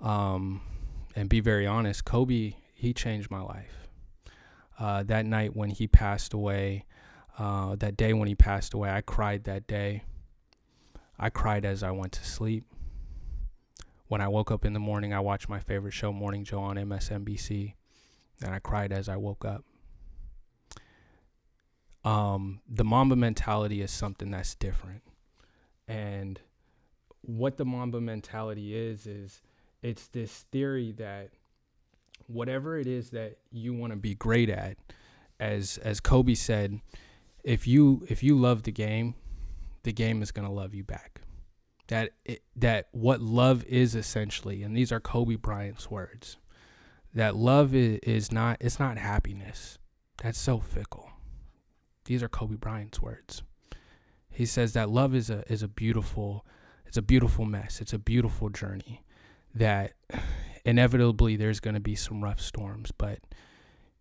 um, 0.00 0.60
and 1.14 1.28
be 1.28 1.40
very 1.40 1.66
honest. 1.66 2.04
Kobe, 2.04 2.54
he 2.78 2.94
changed 2.94 3.30
my 3.30 3.40
life 3.40 3.88
uh, 4.78 5.02
that 5.04 5.26
night 5.26 5.56
when 5.56 5.70
he 5.70 5.86
passed 5.86 6.32
away, 6.32 6.84
uh, 7.38 7.74
that 7.76 7.96
day 7.96 8.12
when 8.12 8.28
he 8.28 8.34
passed 8.34 8.74
away, 8.74 8.90
I 8.90 9.00
cried 9.00 9.44
that 9.44 9.66
day. 9.66 10.04
I 11.18 11.30
cried 11.30 11.64
as 11.64 11.82
I 11.82 11.90
went 11.90 12.12
to 12.12 12.24
sleep. 12.24 12.64
When 14.06 14.20
I 14.20 14.28
woke 14.28 14.50
up 14.50 14.64
in 14.64 14.72
the 14.72 14.80
morning, 14.80 15.12
I 15.12 15.20
watched 15.20 15.48
my 15.48 15.58
favorite 15.58 15.92
show, 15.92 16.12
Morning 16.12 16.44
Joe, 16.44 16.60
on 16.60 16.76
MSNBC, 16.76 17.74
and 18.42 18.54
I 18.54 18.60
cried 18.60 18.92
as 18.92 19.08
I 19.08 19.16
woke 19.16 19.44
up. 19.44 19.64
Um, 22.04 22.60
the 22.68 22.84
Mamba 22.84 23.16
mentality 23.16 23.82
is 23.82 23.90
something 23.90 24.30
that's 24.30 24.54
different. 24.54 25.02
And 25.88 26.40
what 27.20 27.56
the 27.56 27.64
Mamba 27.64 28.00
mentality 28.00 28.74
is, 28.74 29.06
is 29.06 29.42
it's 29.82 30.06
this 30.06 30.46
theory 30.52 30.92
that 30.92 31.30
whatever 32.28 32.78
it 32.78 32.86
is 32.86 33.10
that 33.10 33.38
you 33.50 33.74
want 33.74 33.92
to 33.92 33.98
be 33.98 34.14
great 34.14 34.48
at, 34.48 34.76
as 35.40 35.78
as 35.78 36.00
Kobe 36.00 36.34
said, 36.34 36.80
if 37.42 37.66
you 37.66 38.04
if 38.08 38.22
you 38.22 38.38
love 38.38 38.62
the 38.62 38.72
game, 38.72 39.14
the 39.82 39.92
game 39.92 40.22
is 40.22 40.30
gonna 40.30 40.52
love 40.52 40.74
you 40.74 40.84
back. 40.84 41.22
That 41.88 42.10
it, 42.24 42.42
that 42.56 42.88
what 42.92 43.20
love 43.20 43.64
is 43.64 43.94
essentially, 43.94 44.62
and 44.62 44.76
these 44.76 44.92
are 44.92 45.00
Kobe 45.00 45.36
Bryant's 45.36 45.90
words. 45.90 46.36
That 47.14 47.34
love 47.34 47.74
is, 47.74 47.98
is 48.02 48.30
not 48.30 48.58
it's 48.60 48.78
not 48.78 48.98
happiness. 48.98 49.78
That's 50.22 50.38
so 50.38 50.58
fickle. 50.58 51.10
These 52.04 52.22
are 52.22 52.28
Kobe 52.28 52.56
Bryant's 52.56 53.00
words. 53.00 53.42
He 54.30 54.46
says 54.46 54.72
that 54.74 54.90
love 54.90 55.14
is 55.14 55.30
a 55.30 55.50
is 55.50 55.62
a 55.62 55.68
beautiful 55.68 56.46
it's 56.86 56.96
a 56.96 57.02
beautiful 57.02 57.44
mess. 57.44 57.80
It's 57.80 57.92
a 57.92 57.98
beautiful 57.98 58.48
journey 58.48 59.04
that 59.54 59.92
inevitably 60.68 61.34
there's 61.34 61.60
going 61.60 61.74
to 61.74 61.80
be 61.80 61.94
some 61.94 62.22
rough 62.22 62.40
storms, 62.40 62.92
but 62.92 63.20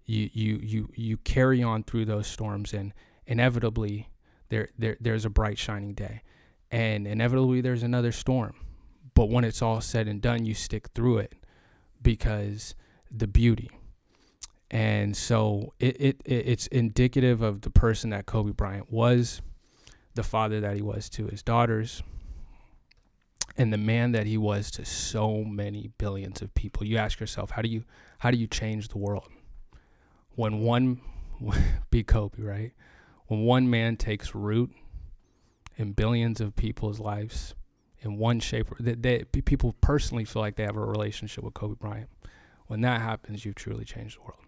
you 0.06 0.30
you 0.34 0.60
you 0.62 0.90
you 0.96 1.18
carry 1.18 1.64
on 1.64 1.84
through 1.84 2.04
those 2.04 2.28
storms, 2.28 2.74
and 2.74 2.94
inevitably 3.26 4.10
there 4.50 4.70
there 4.78 4.98
there's 5.00 5.24
a 5.24 5.30
bright 5.30 5.58
shining 5.58 5.94
day, 5.94 6.24
and 6.70 7.08
inevitably 7.08 7.62
there's 7.62 7.84
another 7.84 8.12
storm. 8.12 8.54
But 9.14 9.30
when 9.30 9.46
it's 9.46 9.62
all 9.62 9.80
said 9.80 10.10
and 10.10 10.22
done, 10.22 10.46
you 10.46 10.54
stick 10.54 10.90
through 10.94 11.20
it 11.20 11.36
because 12.02 12.76
the 13.10 13.28
beauty. 13.28 13.72
And 14.70 15.16
so 15.16 15.74
it, 15.80 15.96
it, 16.00 16.22
it's 16.26 16.68
indicative 16.68 17.42
of 17.42 17.62
the 17.62 17.70
person 17.70 18.10
that 18.10 18.26
Kobe 18.26 18.52
Bryant 18.52 18.92
was, 18.92 19.42
the 20.16 20.24
father 20.24 20.60
that 20.60 20.76
he 20.76 20.82
was 20.82 21.10
to 21.12 21.28
his 21.28 21.42
daughters, 21.42 22.04
and 23.58 23.74
the 23.74 23.78
man 23.78 24.12
that 24.12 24.28
he 24.28 24.38
was 24.38 24.70
to 24.72 24.86
so 24.86 25.44
many 25.44 25.90
billions 25.98 26.42
of 26.42 26.54
people. 26.54 26.86
You 26.86 26.98
ask 26.98 27.20
yourself, 27.20 27.52
how 27.52 27.62
do 27.62 27.70
you 27.70 27.84
how 28.20 28.32
do 28.32 28.38
you 28.38 28.48
change 28.48 28.90
the 28.90 28.98
world? 28.98 29.30
When 30.36 30.60
one 30.60 31.02
be 31.90 32.04
Kobe, 32.04 32.42
right? 32.42 32.72
When 33.28 33.42
one 33.42 33.70
man 33.70 33.98
takes 33.98 34.34
root 34.34 34.72
in 35.76 35.92
billions 35.92 36.40
of 36.40 36.56
people's 36.56 37.00
lives 37.00 37.56
in 38.02 38.18
one 38.18 38.40
shape, 38.40 38.68
that 38.80 39.02
they, 39.02 39.24
people 39.26 39.76
personally 39.82 40.24
feel 40.24 40.42
like 40.42 40.56
they 40.56 40.64
have 40.64 40.78
a 40.78 40.86
relationship 40.86 41.44
with 41.44 41.54
Kobe 41.54 41.76
Bryant. 41.76 42.10
When 42.68 42.82
that 42.82 43.02
happens, 43.02 43.44
you've 43.44 43.56
truly 43.56 43.86
changed 43.86 44.18
the 44.18 44.22
world. 44.22 44.40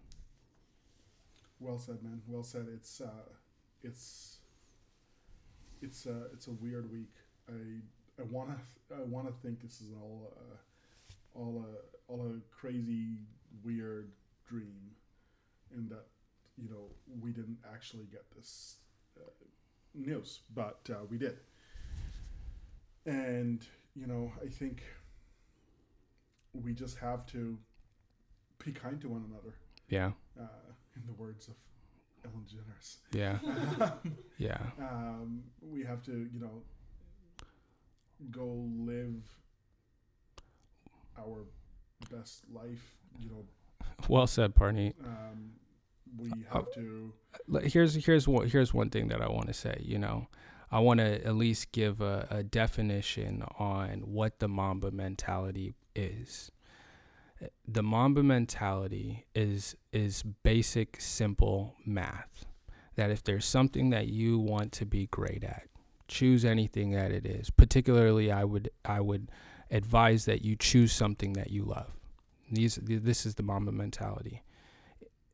Well 1.60 1.78
said, 1.78 2.01
man. 2.01 2.22
Well 2.28 2.43
said. 2.43 2.68
It's 2.74 3.01
uh, 3.01 3.10
it's 3.84 4.38
it's 5.82 6.05
uh, 6.05 6.28
it's 6.34 6.47
a 6.47 6.51
weird 6.51 6.91
week. 6.91 7.12
I 7.49 7.82
I 8.20 8.24
wanna 8.24 8.57
I 8.93 9.01
wanna 9.03 9.32
think 9.41 9.61
this 9.61 9.82
is 9.82 9.91
all 9.93 10.34
uh, 10.38 11.39
all 11.39 11.65
a 11.65 12.11
all 12.11 12.22
a 12.28 12.55
crazy 12.55 13.17
weird 13.63 14.11
dream, 14.47 14.91
and 15.76 15.89
that 15.89 16.05
you 16.57 16.70
know 16.70 16.88
we 17.22 17.32
didn't 17.32 17.57
actually 17.74 18.05
get 18.05 18.24
this 18.36 18.78
uh, 19.17 19.30
news, 19.93 20.39
but 20.53 20.80
uh, 20.89 21.05
we 21.09 21.17
did. 21.17 21.38
And 23.05 23.65
you 23.95 24.07
know 24.07 24.32
I 24.43 24.47
think 24.49 24.84
we 26.53 26.74
just 26.74 26.97
have 26.97 27.26
to 27.28 27.57
be 28.63 28.72
kind 28.72 28.99
to 29.01 29.09
one 29.09 29.26
another. 29.30 29.55
Yeah. 29.89 30.11
Uh, 30.39 30.72
in 30.95 31.05
the 31.05 31.13
words 31.13 31.47
of 31.47 31.55
Ellen 32.26 32.45
DeGeneres. 32.45 32.97
Yeah. 33.11 33.89
yeah. 34.38 34.59
Um, 34.80 35.43
we 35.61 35.84
have 35.84 36.03
to, 36.03 36.11
you 36.34 36.39
know, 36.39 36.61
go 38.32 38.67
live 38.78 39.24
our 41.17 41.45
best 42.11 42.43
life, 42.53 42.95
you 43.20 43.30
know. 43.30 43.45
Well 44.07 44.28
said, 44.28 44.55
Parney. 44.55 44.93
Um, 45.03 45.51
we 46.17 46.30
have 46.51 46.63
uh, 46.63 46.76
to. 46.76 47.13
Here's 47.63 47.95
here's 48.05 48.28
one 48.28 48.47
here's 48.47 48.74
one 48.74 48.89
thing 48.89 49.07
that 49.09 49.22
I 49.22 49.30
want 49.30 49.47
to 49.47 49.53
say. 49.53 49.82
You 49.84 49.99
know, 49.99 50.28
I 50.72 50.80
want 50.80 50.99
to 50.99 51.26
at 51.26 51.36
least 51.36 51.72
give 51.72 52.01
a, 52.01 52.28
a 52.30 52.43
definition 52.43 53.43
on 53.57 53.99
what 53.99 54.39
the 54.39 54.47
Mamba 54.47 54.91
mentality 54.91 55.74
is. 55.95 56.51
The 57.67 57.84
Mamba 57.84 58.24
mentality 58.24 59.26
is 59.34 59.76
is 59.91 60.24
basic, 60.24 60.99
simple 60.99 61.76
math. 61.86 62.45
That 62.95 63.11
if 63.11 63.24
there's 63.24 63.45
something 63.45 63.91
that 63.91 64.07
you 64.07 64.39
want 64.39 64.74
to 64.74 64.86
be 64.86 65.07
great 65.07 65.43
at, 65.43 65.68
choose 66.10 66.43
anything 66.43 66.91
that 66.91 67.12
it 67.12 67.26
is. 67.26 67.49
Particularly, 67.49 68.32
I 68.32 68.43
would 68.43 68.70
I 68.84 68.99
would 68.99 69.32
advise 69.72 70.26
that 70.26 70.43
you 70.43 70.55
choose 70.55 70.91
something 70.91 71.34
that 71.34 71.51
you 71.51 71.64
love. 71.64 71.91
These 72.51 72.80
this 72.84 73.26
is 73.26 73.36
the 73.36 73.43
Mamba 73.43 73.72
mentality. 73.72 74.43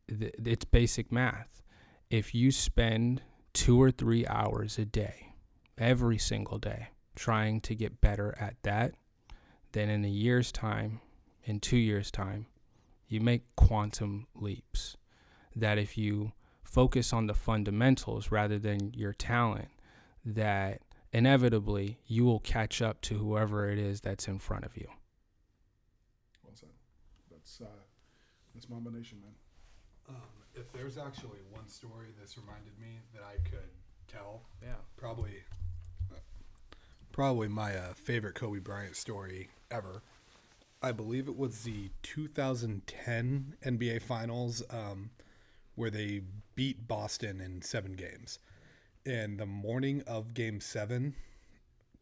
It's 0.08 0.66
basic 0.66 1.12
math. 1.12 1.64
If 2.12 2.36
you 2.36 2.52
spend 2.52 3.24
two 3.54 3.82
or 3.82 3.90
three 3.90 4.28
hours 4.28 4.78
a 4.78 4.86
day, 4.86 5.34
every 5.78 6.20
single 6.20 6.60
day, 6.60 6.90
trying 7.16 7.62
to 7.62 7.74
get 7.74 8.02
better 8.02 8.36
at 8.40 8.56
that, 8.64 8.94
then 9.72 9.90
in 9.90 10.06
a 10.06 10.10
year's 10.10 10.52
time, 10.52 11.02
in 11.44 11.60
two 11.60 11.78
years' 11.78 12.12
time, 12.12 12.48
you 13.08 13.20
make 13.22 13.44
quantum 13.56 14.28
leaps. 14.36 14.98
That 15.56 15.78
if 15.78 15.98
you 15.98 16.34
focus 16.64 17.14
on 17.14 17.28
the 17.28 17.34
fundamentals 17.34 18.30
rather 18.32 18.60
than 18.60 18.94
your 18.94 19.14
talent, 19.14 19.70
that 20.26 20.82
inevitably 21.14 22.00
you 22.08 22.26
will 22.26 22.40
catch 22.40 22.82
up 22.82 23.02
to 23.02 23.18
whoever 23.18 23.70
it 23.70 23.78
is 23.78 24.02
that's 24.02 24.28
in 24.28 24.40
front 24.40 24.66
of 24.66 24.76
you. 24.76 24.88
Well 26.44 26.54
said. 26.56 26.70
That's 27.32 27.62
uh, 27.62 27.82
that's 28.54 28.70
Mamba 28.70 28.92
Nation, 28.92 29.20
man. 29.22 29.34
Um, 30.10 30.22
if 30.56 30.72
there's 30.72 30.98
actually 30.98 31.40
one 31.52 31.68
story 31.68 32.08
that's 32.18 32.38
reminded 32.38 32.78
me 32.80 33.00
that 33.14 33.24
I 33.24 33.38
could 33.50 33.70
tell, 34.08 34.42
yeah, 34.62 34.76
probably, 34.98 35.44
probably 37.12 37.48
my 37.48 37.76
uh, 37.76 37.94
favorite 37.94 38.36
Kobe 38.36 38.60
Bryant 38.60 38.96
story 38.96 39.50
ever. 39.72 40.02
I 40.82 40.92
believe 40.92 41.28
it 41.28 41.38
was 41.38 41.64
the 41.64 41.90
2010 42.04 43.56
NBA 43.66 44.02
Finals 44.02 44.62
um, 44.70 45.10
where 45.76 45.90
they 45.90 46.22
beat 46.56 46.88
Boston 46.88 47.42
in 47.42 47.62
seven 47.62 47.94
games. 47.94 48.40
And 49.06 49.40
the 49.40 49.46
morning 49.46 50.02
of 50.08 50.34
Game 50.34 50.60
Seven, 50.60 51.14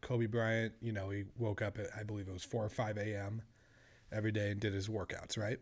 Kobe 0.00 0.26
Bryant, 0.26 0.72
you 0.80 0.92
know, 0.92 1.10
he 1.10 1.24
woke 1.38 1.60
up 1.60 1.78
at 1.78 1.88
I 1.98 2.02
believe 2.02 2.28
it 2.28 2.32
was 2.32 2.44
four 2.44 2.64
or 2.64 2.70
five 2.70 2.96
a.m. 2.96 3.42
every 4.10 4.32
day 4.32 4.50
and 4.50 4.60
did 4.60 4.72
his 4.72 4.88
workouts, 4.88 5.36
right? 5.36 5.58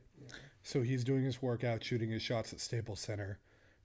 So 0.63 0.83
he's 0.83 1.03
doing 1.03 1.25
his 1.25 1.43
workout, 1.43 1.83
shooting 1.83 2.11
his 2.11 2.23
shots 2.23 2.53
at 2.53 2.61
Staples 2.61 3.01
Center. 3.01 3.41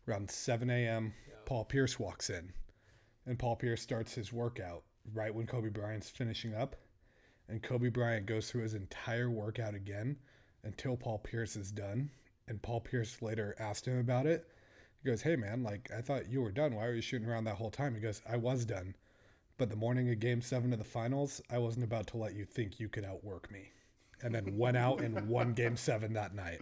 Around 0.08 0.30
7 0.30 0.70
a.m., 0.70 1.14
Paul 1.46 1.66
Pierce 1.66 2.00
walks 2.00 2.30
in, 2.30 2.54
and 3.26 3.38
Paul 3.38 3.56
Pierce 3.58 3.82
starts 3.82 4.14
his 4.14 4.32
workout 4.32 4.84
right 5.14 5.34
when 5.34 5.48
Kobe 5.48 5.70
Bryant's 5.70 6.10
finishing 6.10 6.54
up. 6.54 6.76
And 7.50 7.64
Kobe 7.64 7.90
Bryant 7.90 8.26
goes 8.26 8.50
through 8.50 8.64
his 8.64 8.74
entire 8.74 9.30
workout 9.30 9.74
again 9.74 10.18
until 10.64 10.96
Paul 10.96 11.20
Pierce 11.20 11.56
is 11.56 11.72
done. 11.72 12.10
And 12.48 12.62
Paul 12.62 12.82
Pierce 12.82 13.22
later 13.22 13.56
asked 13.60 13.88
him 13.88 14.00
about 14.00 14.26
it. 14.26 14.48
Goes, 15.08 15.22
Hey, 15.22 15.38
man, 15.38 15.64
like, 15.64 15.90
I 15.98 16.02
thought 16.02 16.30
you 16.30 16.42
were 16.42 16.52
done. 16.52 16.76
Why 16.76 16.86
were 16.86 16.94
you 16.94 17.02
shooting 17.02 17.30
around 17.30 17.46
that 17.46 17.56
whole 17.56 17.72
time? 17.72 17.96
He 17.96 18.02
goes, 18.02 18.22
I 18.30 18.36
was 18.36 18.66
done. 18.66 18.94
But 19.58 19.70
the 19.70 19.78
morning 19.78 20.10
of 20.10 20.20
game 20.20 20.42
seven 20.42 20.74
of 20.74 20.80
the 20.80 20.86
finals, 20.86 21.42
I 21.50 21.60
wasn't 21.60 21.86
about 21.86 22.08
to 22.08 22.18
let 22.18 22.36
you 22.36 22.44
think 22.44 22.78
you 22.78 22.90
could 22.90 23.06
outwork 23.06 23.50
me. 23.50 23.72
And 24.22 24.36
then 24.36 24.58
went 24.58 24.76
out 24.76 25.00
and 25.00 25.30
won 25.30 25.54
game 25.54 25.78
seven 25.78 26.12
that 26.14 26.36
night. 26.36 26.60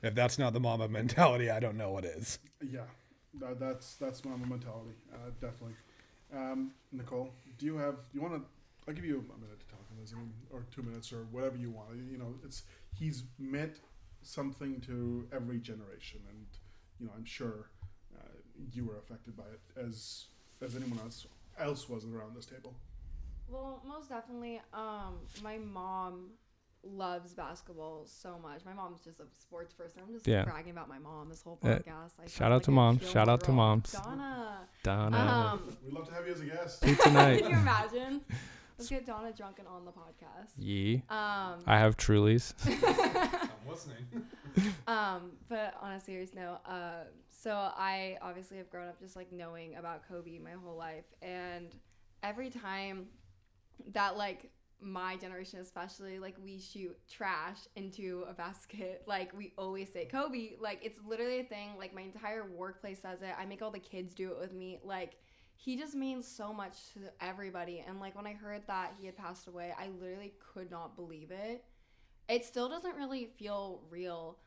If 0.00 0.14
that's 0.14 0.38
not 0.38 0.52
the 0.52 0.60
Mamba 0.60 0.88
mentality, 0.88 1.50
I 1.50 1.58
don't 1.58 1.76
know 1.76 1.90
what 1.90 2.04
is. 2.04 2.38
Yeah, 2.62 2.82
that, 3.40 3.58
that's 3.58 3.96
that's 3.96 4.24
Mamba 4.24 4.46
mentality, 4.46 4.94
uh, 5.12 5.30
definitely. 5.40 5.74
Um, 6.32 6.70
Nicole, 6.92 7.30
do 7.58 7.66
you 7.66 7.78
have? 7.78 7.96
Do 7.96 8.14
you 8.14 8.22
want 8.22 8.34
to? 8.34 8.42
I'll 8.86 8.94
give 8.94 9.04
you 9.04 9.16
a 9.16 9.40
minute 9.40 9.58
to 9.58 9.66
talk 9.66 9.84
on 9.90 10.00
this, 10.00 10.14
or 10.52 10.64
two 10.72 10.82
minutes, 10.82 11.12
or 11.12 11.26
whatever 11.32 11.56
you 11.56 11.70
want. 11.70 11.88
You 12.08 12.18
know, 12.18 12.34
it's 12.44 12.62
he's 12.94 13.24
meant 13.40 13.80
something 14.22 14.80
to 14.82 15.26
every 15.32 15.58
generation, 15.58 16.20
and 16.28 16.46
you 17.00 17.06
know, 17.06 17.12
I'm 17.16 17.24
sure 17.24 17.70
you 18.72 18.84
were 18.86 18.98
affected 18.98 19.36
by 19.36 19.44
it 19.44 19.60
as 19.80 20.26
as 20.62 20.74
anyone 20.76 20.98
else 21.00 21.26
else 21.58 21.88
was 21.88 22.04
around 22.04 22.34
this 22.36 22.46
table. 22.46 22.74
Well, 23.48 23.82
most 23.86 24.08
definitely. 24.10 24.60
Um, 24.74 25.18
my 25.42 25.56
mom 25.58 26.30
loves 26.84 27.34
basketball 27.34 28.04
so 28.06 28.38
much. 28.42 28.64
My 28.64 28.72
mom's 28.72 29.00
just 29.00 29.18
a 29.20 29.24
sports 29.40 29.72
person. 29.72 30.02
I'm 30.06 30.12
just 30.12 30.26
Yeah. 30.28 30.44
bragging 30.44 30.70
about 30.72 30.88
my 30.88 30.98
mom 30.98 31.28
this 31.28 31.42
whole 31.42 31.58
Uh, 31.62 31.66
podcast. 31.68 32.12
I 32.22 32.26
shout 32.28 32.52
out 32.52 32.56
like 32.56 32.62
to 32.64 32.70
a 32.70 32.74
moms. 32.74 32.98
Gilmore 33.00 33.12
Shout 33.12 33.28
out 33.28 33.40
to 33.40 33.46
girl. 33.46 33.54
moms. 33.56 33.92
Donna. 33.92 34.68
Donna. 34.82 35.16
Um, 35.18 35.76
We'd 35.84 35.92
love 35.94 36.06
to 36.08 36.14
have 36.14 36.26
you 36.26 36.32
as 36.34 36.40
a 36.40 36.44
guest. 36.46 36.82
Tonight. 36.82 37.38
Can 37.42 37.50
you 37.50 37.56
imagine? 37.58 38.20
Let's 38.78 38.90
get 38.90 39.04
Donna 39.04 39.32
drunk 39.32 39.58
and 39.58 39.66
on 39.66 39.84
the 39.84 39.90
podcast. 39.90 40.52
Yee. 40.56 41.02
Um, 41.08 41.58
I 41.66 41.78
have 41.78 41.96
Trulies. 41.96 42.54
I'm 42.64 43.50
listening. 43.68 44.06
um, 44.86 45.32
but 45.48 45.74
on 45.82 45.92
a 45.92 46.00
serious 46.00 46.32
note, 46.32 46.60
uh, 46.64 47.04
so 47.28 47.50
I 47.50 48.18
obviously 48.22 48.56
have 48.58 48.70
grown 48.70 48.86
up 48.86 49.00
just 49.00 49.16
like 49.16 49.32
knowing 49.32 49.74
about 49.74 50.08
Kobe 50.08 50.38
my 50.38 50.52
whole 50.52 50.76
life, 50.76 51.06
and 51.22 51.74
every 52.22 52.50
time 52.50 53.06
that 53.92 54.16
like 54.16 54.50
my 54.80 55.16
generation 55.16 55.58
especially 55.58 56.20
like 56.20 56.36
we 56.42 56.60
shoot 56.60 56.96
trash 57.10 57.58
into 57.74 58.24
a 58.28 58.32
basket 58.32 59.02
like 59.08 59.36
we 59.36 59.52
always 59.58 59.92
say 59.92 60.04
kobe 60.04 60.52
like 60.60 60.78
it's 60.84 61.00
literally 61.04 61.40
a 61.40 61.44
thing 61.44 61.70
like 61.76 61.92
my 61.92 62.02
entire 62.02 62.44
workplace 62.44 63.00
says 63.02 63.20
it 63.20 63.34
i 63.36 63.44
make 63.44 63.60
all 63.60 63.72
the 63.72 63.78
kids 63.80 64.14
do 64.14 64.30
it 64.30 64.38
with 64.38 64.52
me 64.52 64.78
like 64.84 65.16
he 65.60 65.76
just 65.76 65.94
means 65.94 66.26
so 66.26 66.52
much 66.52 66.92
to 66.94 67.00
everybody 67.20 67.84
and 67.86 68.00
like 68.00 68.14
when 68.16 68.26
i 68.26 68.32
heard 68.32 68.62
that 68.66 68.94
he 68.98 69.06
had 69.06 69.16
passed 69.16 69.46
away 69.46 69.72
i 69.78 69.88
literally 70.00 70.32
could 70.54 70.70
not 70.70 70.96
believe 70.96 71.30
it 71.30 71.64
it 72.28 72.44
still 72.44 72.68
doesn't 72.68 72.96
really 72.96 73.26
feel 73.38 73.80
real 73.90 74.38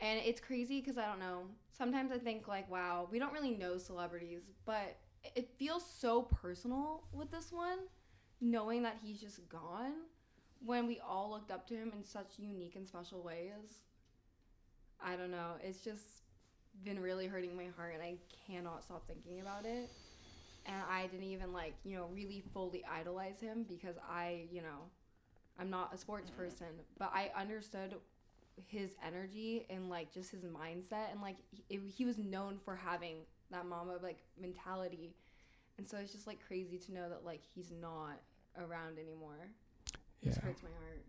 and 0.00 0.20
it's 0.24 0.40
crazy 0.40 0.80
because 0.80 0.98
i 0.98 1.06
don't 1.06 1.20
know 1.20 1.42
sometimes 1.70 2.10
i 2.12 2.18
think 2.18 2.48
like 2.48 2.70
wow 2.70 3.08
we 3.10 3.18
don't 3.18 3.32
really 3.32 3.52
know 3.52 3.78
celebrities 3.78 4.42
but 4.64 4.96
it 5.34 5.48
feels 5.58 5.84
so 5.84 6.22
personal 6.22 7.04
with 7.12 7.30
this 7.30 7.52
one 7.52 7.78
knowing 8.40 8.82
that 8.82 8.96
he's 9.02 9.20
just 9.20 9.48
gone 9.48 9.92
when 10.64 10.86
we 10.86 11.00
all 11.00 11.30
looked 11.30 11.50
up 11.50 11.66
to 11.68 11.74
him 11.74 11.92
in 11.96 12.04
such 12.04 12.38
unique 12.38 12.76
and 12.76 12.86
special 12.86 13.22
ways. 13.22 13.82
I 15.00 15.16
don't 15.16 15.30
know. 15.30 15.52
It's 15.62 15.80
just 15.80 16.22
been 16.84 17.00
really 17.00 17.26
hurting 17.26 17.56
my 17.56 17.66
heart 17.76 17.94
and 17.94 18.02
I 18.02 18.16
cannot 18.46 18.82
stop 18.82 19.06
thinking 19.06 19.40
about 19.40 19.64
it. 19.64 19.90
And 20.66 20.82
I 20.90 21.06
didn't 21.06 21.26
even 21.26 21.52
like, 21.52 21.74
you 21.84 21.96
know, 21.96 22.08
really 22.12 22.42
fully 22.52 22.84
idolize 22.84 23.40
him 23.40 23.64
because 23.68 23.94
I, 24.08 24.46
you 24.50 24.62
know, 24.62 24.90
I'm 25.58 25.70
not 25.70 25.94
a 25.94 25.98
sports 25.98 26.30
person, 26.30 26.66
but 26.98 27.12
I 27.14 27.30
understood 27.38 27.94
his 28.66 28.90
energy 29.06 29.66
and 29.70 29.88
like 29.88 30.12
just 30.12 30.30
his 30.30 30.42
mindset 30.42 31.12
and 31.12 31.20
like 31.20 31.36
he, 31.68 31.78
he 31.94 32.04
was 32.04 32.18
known 32.18 32.58
for 32.64 32.74
having 32.74 33.16
that 33.50 33.66
Mamba 33.66 33.98
like 34.02 34.18
mentality 34.40 35.14
and 35.78 35.88
so 35.88 35.98
it's 35.98 36.12
just 36.12 36.26
like 36.26 36.38
crazy 36.46 36.78
to 36.78 36.92
know 36.92 37.08
that 37.08 37.24
like 37.24 37.42
he's 37.54 37.70
not 37.70 38.20
around 38.58 38.98
anymore. 38.98 39.50
It 40.22 40.28
Yeah. 40.28 40.40
hurts 40.40 40.62
my 40.62 40.70
heart. 40.80 41.04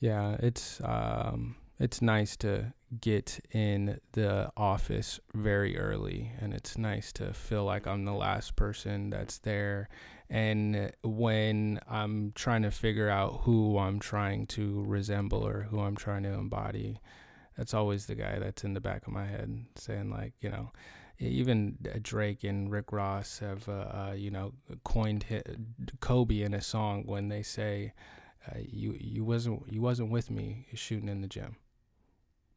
Yeah, 0.00 0.36
it's 0.40 0.80
um 0.82 1.56
it's 1.78 2.02
nice 2.02 2.36
to 2.38 2.72
get 3.00 3.38
in 3.52 4.00
the 4.12 4.50
office 4.56 5.20
very 5.34 5.78
early 5.78 6.32
and 6.40 6.54
it's 6.54 6.78
nice 6.78 7.12
to 7.12 7.32
feel 7.32 7.64
like 7.64 7.86
I'm 7.86 8.04
the 8.04 8.12
last 8.12 8.56
person 8.56 9.10
that's 9.10 9.38
there 9.38 9.88
and 10.30 10.92
when 11.02 11.80
I'm 11.88 12.32
trying 12.34 12.62
to 12.62 12.70
figure 12.70 13.08
out 13.08 13.42
who 13.42 13.78
I'm 13.78 13.98
trying 13.98 14.46
to 14.48 14.82
resemble 14.84 15.46
or 15.46 15.62
who 15.70 15.80
I'm 15.80 15.96
trying 15.96 16.22
to 16.22 16.30
embody 16.30 17.00
that's 17.56 17.74
always 17.74 18.06
the 18.06 18.14
guy 18.14 18.38
that's 18.38 18.64
in 18.64 18.74
the 18.74 18.80
back 18.80 19.06
of 19.06 19.12
my 19.12 19.26
head 19.26 19.66
saying 19.74 20.10
like, 20.10 20.32
you 20.40 20.48
know, 20.48 20.70
even 21.18 21.76
Drake 22.02 22.44
and 22.44 22.70
Rick 22.70 22.92
Ross 22.92 23.40
have 23.40 23.68
uh, 23.68 23.72
uh, 23.72 24.14
you 24.16 24.30
know 24.30 24.52
coined 24.84 25.24
Kobe 26.00 26.42
in 26.42 26.54
a 26.54 26.60
song 26.60 27.02
when 27.06 27.28
they 27.28 27.42
say 27.42 27.92
uh, 28.46 28.58
you 28.58 28.96
you 28.98 29.24
wasn't 29.24 29.64
you 29.72 29.80
wasn't 29.80 30.10
with 30.10 30.30
me 30.30 30.66
shooting 30.74 31.08
in 31.08 31.20
the 31.20 31.26
gym. 31.26 31.56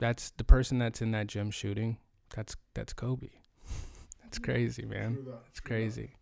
That's 0.01 0.31
the 0.31 0.43
person 0.43 0.79
that's 0.79 0.99
in 1.03 1.11
that 1.11 1.27
gym 1.27 1.51
shooting. 1.51 1.97
That's 2.35 2.55
that's 2.73 2.91
Kobe. 2.91 3.29
That's 4.23 4.39
crazy, 4.39 4.83
man. 4.83 5.27
It's 5.51 5.59
crazy. 5.59 6.15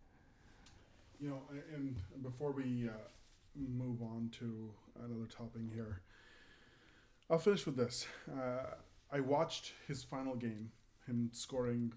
You 1.22 1.30
know, 1.30 1.42
and 1.74 1.96
before 2.22 2.52
we 2.52 2.90
uh, 2.90 2.92
move 3.56 4.02
on 4.02 4.32
to 4.40 4.70
another 4.98 5.28
topic 5.28 5.62
here, 5.74 6.02
I'll 7.30 7.40
finish 7.40 7.66
with 7.66 7.78
this. 7.78 8.06
Uh, 8.30 8.76
I 9.14 9.22
watched 9.22 9.72
his 9.88 10.04
final 10.04 10.36
game, 10.36 10.72
him 11.08 11.30
scoring 11.32 11.94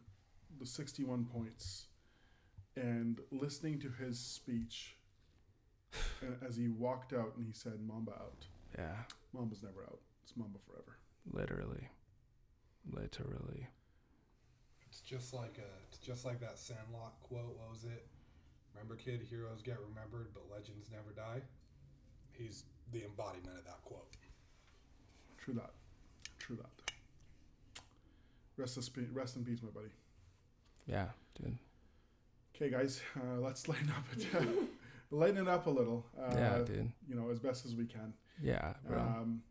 the 0.61 0.67
61 0.67 1.25
points, 1.25 1.87
and 2.77 3.19
listening 3.33 3.81
to 3.81 3.91
his 3.91 4.21
speech 4.21 4.95
as 6.47 6.55
he 6.55 6.69
walked 6.69 7.13
out 7.13 7.33
and 7.37 7.45
he 7.45 7.53
said, 7.53 7.81
Mamba 7.85 8.13
out. 8.13 8.47
Yeah, 8.79 8.95
Mamba's 9.33 9.65
never 9.65 9.83
out. 9.83 9.99
It's 10.23 10.37
Mamba 10.37 10.61
forever. 10.65 10.99
Literally, 11.31 11.89
literally. 12.91 13.69
It's 14.89 15.01
just 15.01 15.33
like 15.33 15.59
a, 15.59 15.71
it's 15.89 15.99
just 15.99 16.25
like 16.25 16.41
that 16.41 16.59
Sandlot 16.59 17.15
quote. 17.23 17.57
What 17.59 17.71
was 17.71 17.85
it? 17.85 18.07
Remember, 18.75 18.97
kid, 18.97 19.27
heroes 19.29 19.63
get 19.63 19.79
remembered, 19.89 20.29
but 20.35 20.45
legends 20.51 20.91
never 20.91 21.13
die. 21.15 21.43
He's 22.33 22.65
the 22.93 23.05
embodiment 23.05 23.59
of 23.59 23.65
that 23.65 23.83
quote. 23.85 24.09
True 25.39 25.55
that. 25.55 25.71
True 26.39 26.57
that. 26.57 26.93
Rest, 28.57 28.77
in 28.77 28.83
peace, 28.83 29.11
rest 29.13 29.37
in 29.37 29.45
peace, 29.45 29.63
my 29.63 29.71
buddy. 29.71 29.89
Yeah, 30.87 31.07
dude. 31.41 31.59
Okay, 32.55 32.71
guys, 32.71 33.01
uh, 33.17 33.41
let's 33.41 33.69
lighten 33.69 33.91
up 33.91 34.05
it. 34.13 34.49
lighten 35.11 35.39
it 35.39 35.49
up 35.49 35.67
a 35.67 35.71
little. 35.71 36.07
Uh, 36.19 36.35
yeah, 36.37 36.59
dude. 36.59 36.93
You 37.09 37.15
know, 37.15 37.31
as 37.31 37.39
best 37.39 37.65
as 37.67 37.75
we 37.75 37.87
can. 37.87 38.13
Yeah, 38.43 38.75
bro. 38.87 39.01
Um, 39.01 39.43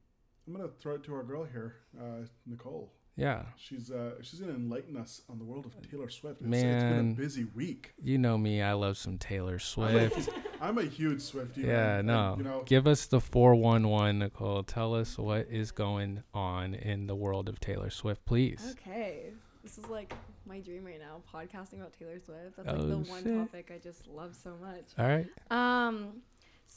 I'm 0.47 0.53
gonna 0.53 0.69
throw 0.79 0.95
it 0.95 1.03
to 1.05 1.13
our 1.15 1.23
girl 1.23 1.43
here, 1.45 1.75
uh, 1.99 2.25
Nicole. 2.45 2.91
yeah. 3.15 3.43
She's 3.57 3.91
uh, 3.91 4.15
she's 4.21 4.39
gonna 4.39 4.53
enlighten 4.53 4.97
us 4.97 5.21
on 5.29 5.37
the 5.37 5.45
world 5.45 5.65
of 5.65 5.89
Taylor 5.89 6.09
Swift. 6.09 6.41
It's, 6.41 6.47
it's 6.51 6.61
been 6.63 6.89
a 6.91 6.93
Man. 7.03 7.13
busy 7.13 7.45
week. 7.55 7.93
You 8.01 8.17
know 8.17 8.37
me. 8.37 8.61
I 8.61 8.73
love 8.73 8.97
some 8.97 9.17
Taylor 9.17 9.59
Swift. 9.59 10.29
I'm 10.59 10.77
a 10.77 10.83
huge 10.83 11.19
Swiftie. 11.19 11.57
Yeah, 11.57 11.65
man, 11.67 11.97
and, 11.99 12.07
no. 12.07 12.35
You 12.37 12.43
know, 12.43 12.63
Give 12.65 12.87
us 12.87 13.05
the 13.07 13.19
411, 13.19 14.19
Nicole. 14.19 14.63
Tell 14.63 14.93
us 14.95 15.17
what 15.17 15.47
is 15.49 15.71
going 15.71 16.23
on 16.33 16.73
in 16.75 17.07
the 17.07 17.15
world 17.15 17.47
of 17.49 17.59
Taylor 17.59 17.89
Swift, 17.89 18.25
please. 18.25 18.75
Okay. 18.79 19.31
This 19.63 19.77
is 19.77 19.87
like 19.89 20.13
my 20.47 20.59
dream 20.59 20.83
right 20.83 20.99
now, 20.99 21.21
podcasting 21.31 21.75
about 21.81 21.93
Taylor 21.93 22.19
Swift. 22.19 22.57
That's 22.57 22.67
Oh, 22.69 22.73
like 22.73 22.87
the 23.05 23.11
one 23.11 23.23
shit. 23.23 23.37
topic 23.37 23.71
I 23.73 23.77
just 23.77 24.07
love 24.07 24.35
so 24.35 24.55
much. 24.59 24.85
All 24.97 25.05
right. 25.07 25.27
Um, 25.51 26.21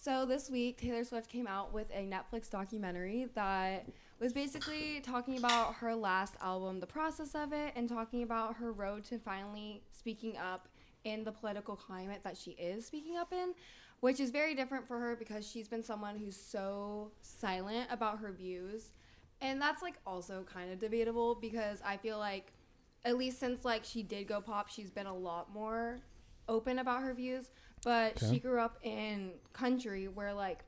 so 0.05 0.27
this 0.27 0.51
week 0.51 0.77
Taylor 0.77 1.03
Swift 1.03 1.31
came 1.31 1.47
out 1.47 1.73
with 1.73 1.91
a 1.91 2.07
Netflix 2.07 2.51
documentary 2.51 3.27
that 3.35 3.87
was 4.21 4.35
basically 4.35 5.01
talking 5.01 5.39
about 5.39 5.77
her 5.77 5.95
last 5.95 6.35
album, 6.43 6.79
the 6.79 6.87
process 6.87 7.35
of 7.35 7.55
it, 7.55 7.73
and 7.75 7.89
talking 7.89 8.23
about 8.23 8.55
her 8.57 8.71
road 8.71 9.03
to 9.05 9.19
finally 9.19 9.83
speaking 9.91 10.37
up 10.37 10.69
in 11.05 11.25
the 11.25 11.33
political 11.33 11.75
climate 11.75 12.21
that 12.23 12.37
she 12.37 12.51
is 12.51 12.85
speaking 12.85 13.17
up 13.17 13.33
in, 13.33 13.55
which 14.01 14.21
is 14.21 14.31
very 14.31 14.55
different 14.55 14.87
for 14.87 14.99
her 14.99 15.17
because 15.17 15.51
she's 15.51 15.69
been 15.69 15.83
someone 15.83 16.19
who's 16.19 16.37
so 16.37 17.11
silent 17.23 17.89
about 17.91 18.19
her 18.19 18.31
views. 18.31 18.91
And 19.41 19.59
that's 19.59 19.81
like 19.81 19.95
also 20.07 20.45
kind 20.45 20.71
of 20.71 20.79
debatable 20.79 21.37
because 21.37 21.79
I 21.83 21.97
feel 21.97 22.19
like 22.19 22.53
at 23.07 23.17
least 23.17 23.41
since 23.41 23.65
like 23.65 23.85
she 23.85 24.03
did 24.03 24.29
go 24.29 24.43
pop, 24.43 24.69
she's 24.69 24.91
been 24.91 25.07
a 25.07 25.17
lot 25.17 25.51
more 25.55 26.03
open 26.47 26.79
about 26.79 27.03
her 27.03 27.15
views. 27.15 27.51
But 27.85 28.19
she 28.31 28.39
grew 28.41 28.61
up 28.61 28.79
in 28.83 29.33
country 29.53 30.09
where 30.09 30.33
like 30.33 30.65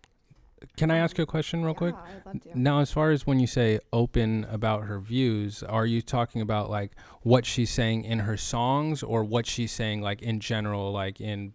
Can 0.76 0.90
I 0.90 0.98
ask 0.98 1.18
you 1.18 1.24
a 1.24 1.26
question 1.26 1.64
real 1.64 1.74
quick? 1.74 1.94
Yeah, 1.94 2.16
I'd 2.16 2.26
love 2.26 2.42
to. 2.42 2.58
Now, 2.58 2.80
as 2.80 2.90
far 2.92 3.10
as 3.10 3.26
when 3.26 3.40
you 3.40 3.46
say 3.46 3.78
open 3.92 4.46
about 4.50 4.84
her 4.84 5.00
views, 5.00 5.62
are 5.62 5.86
you 5.86 6.02
talking 6.02 6.40
about 6.40 6.70
like 6.70 6.92
what 7.22 7.44
she's 7.46 7.70
saying 7.70 8.04
in 8.04 8.20
her 8.20 8.36
songs 8.36 9.02
or 9.02 9.24
what 9.24 9.46
she's 9.46 9.72
saying 9.72 10.02
like 10.02 10.22
in 10.22 10.40
general, 10.40 10.92
like 10.92 11.20
in 11.20 11.52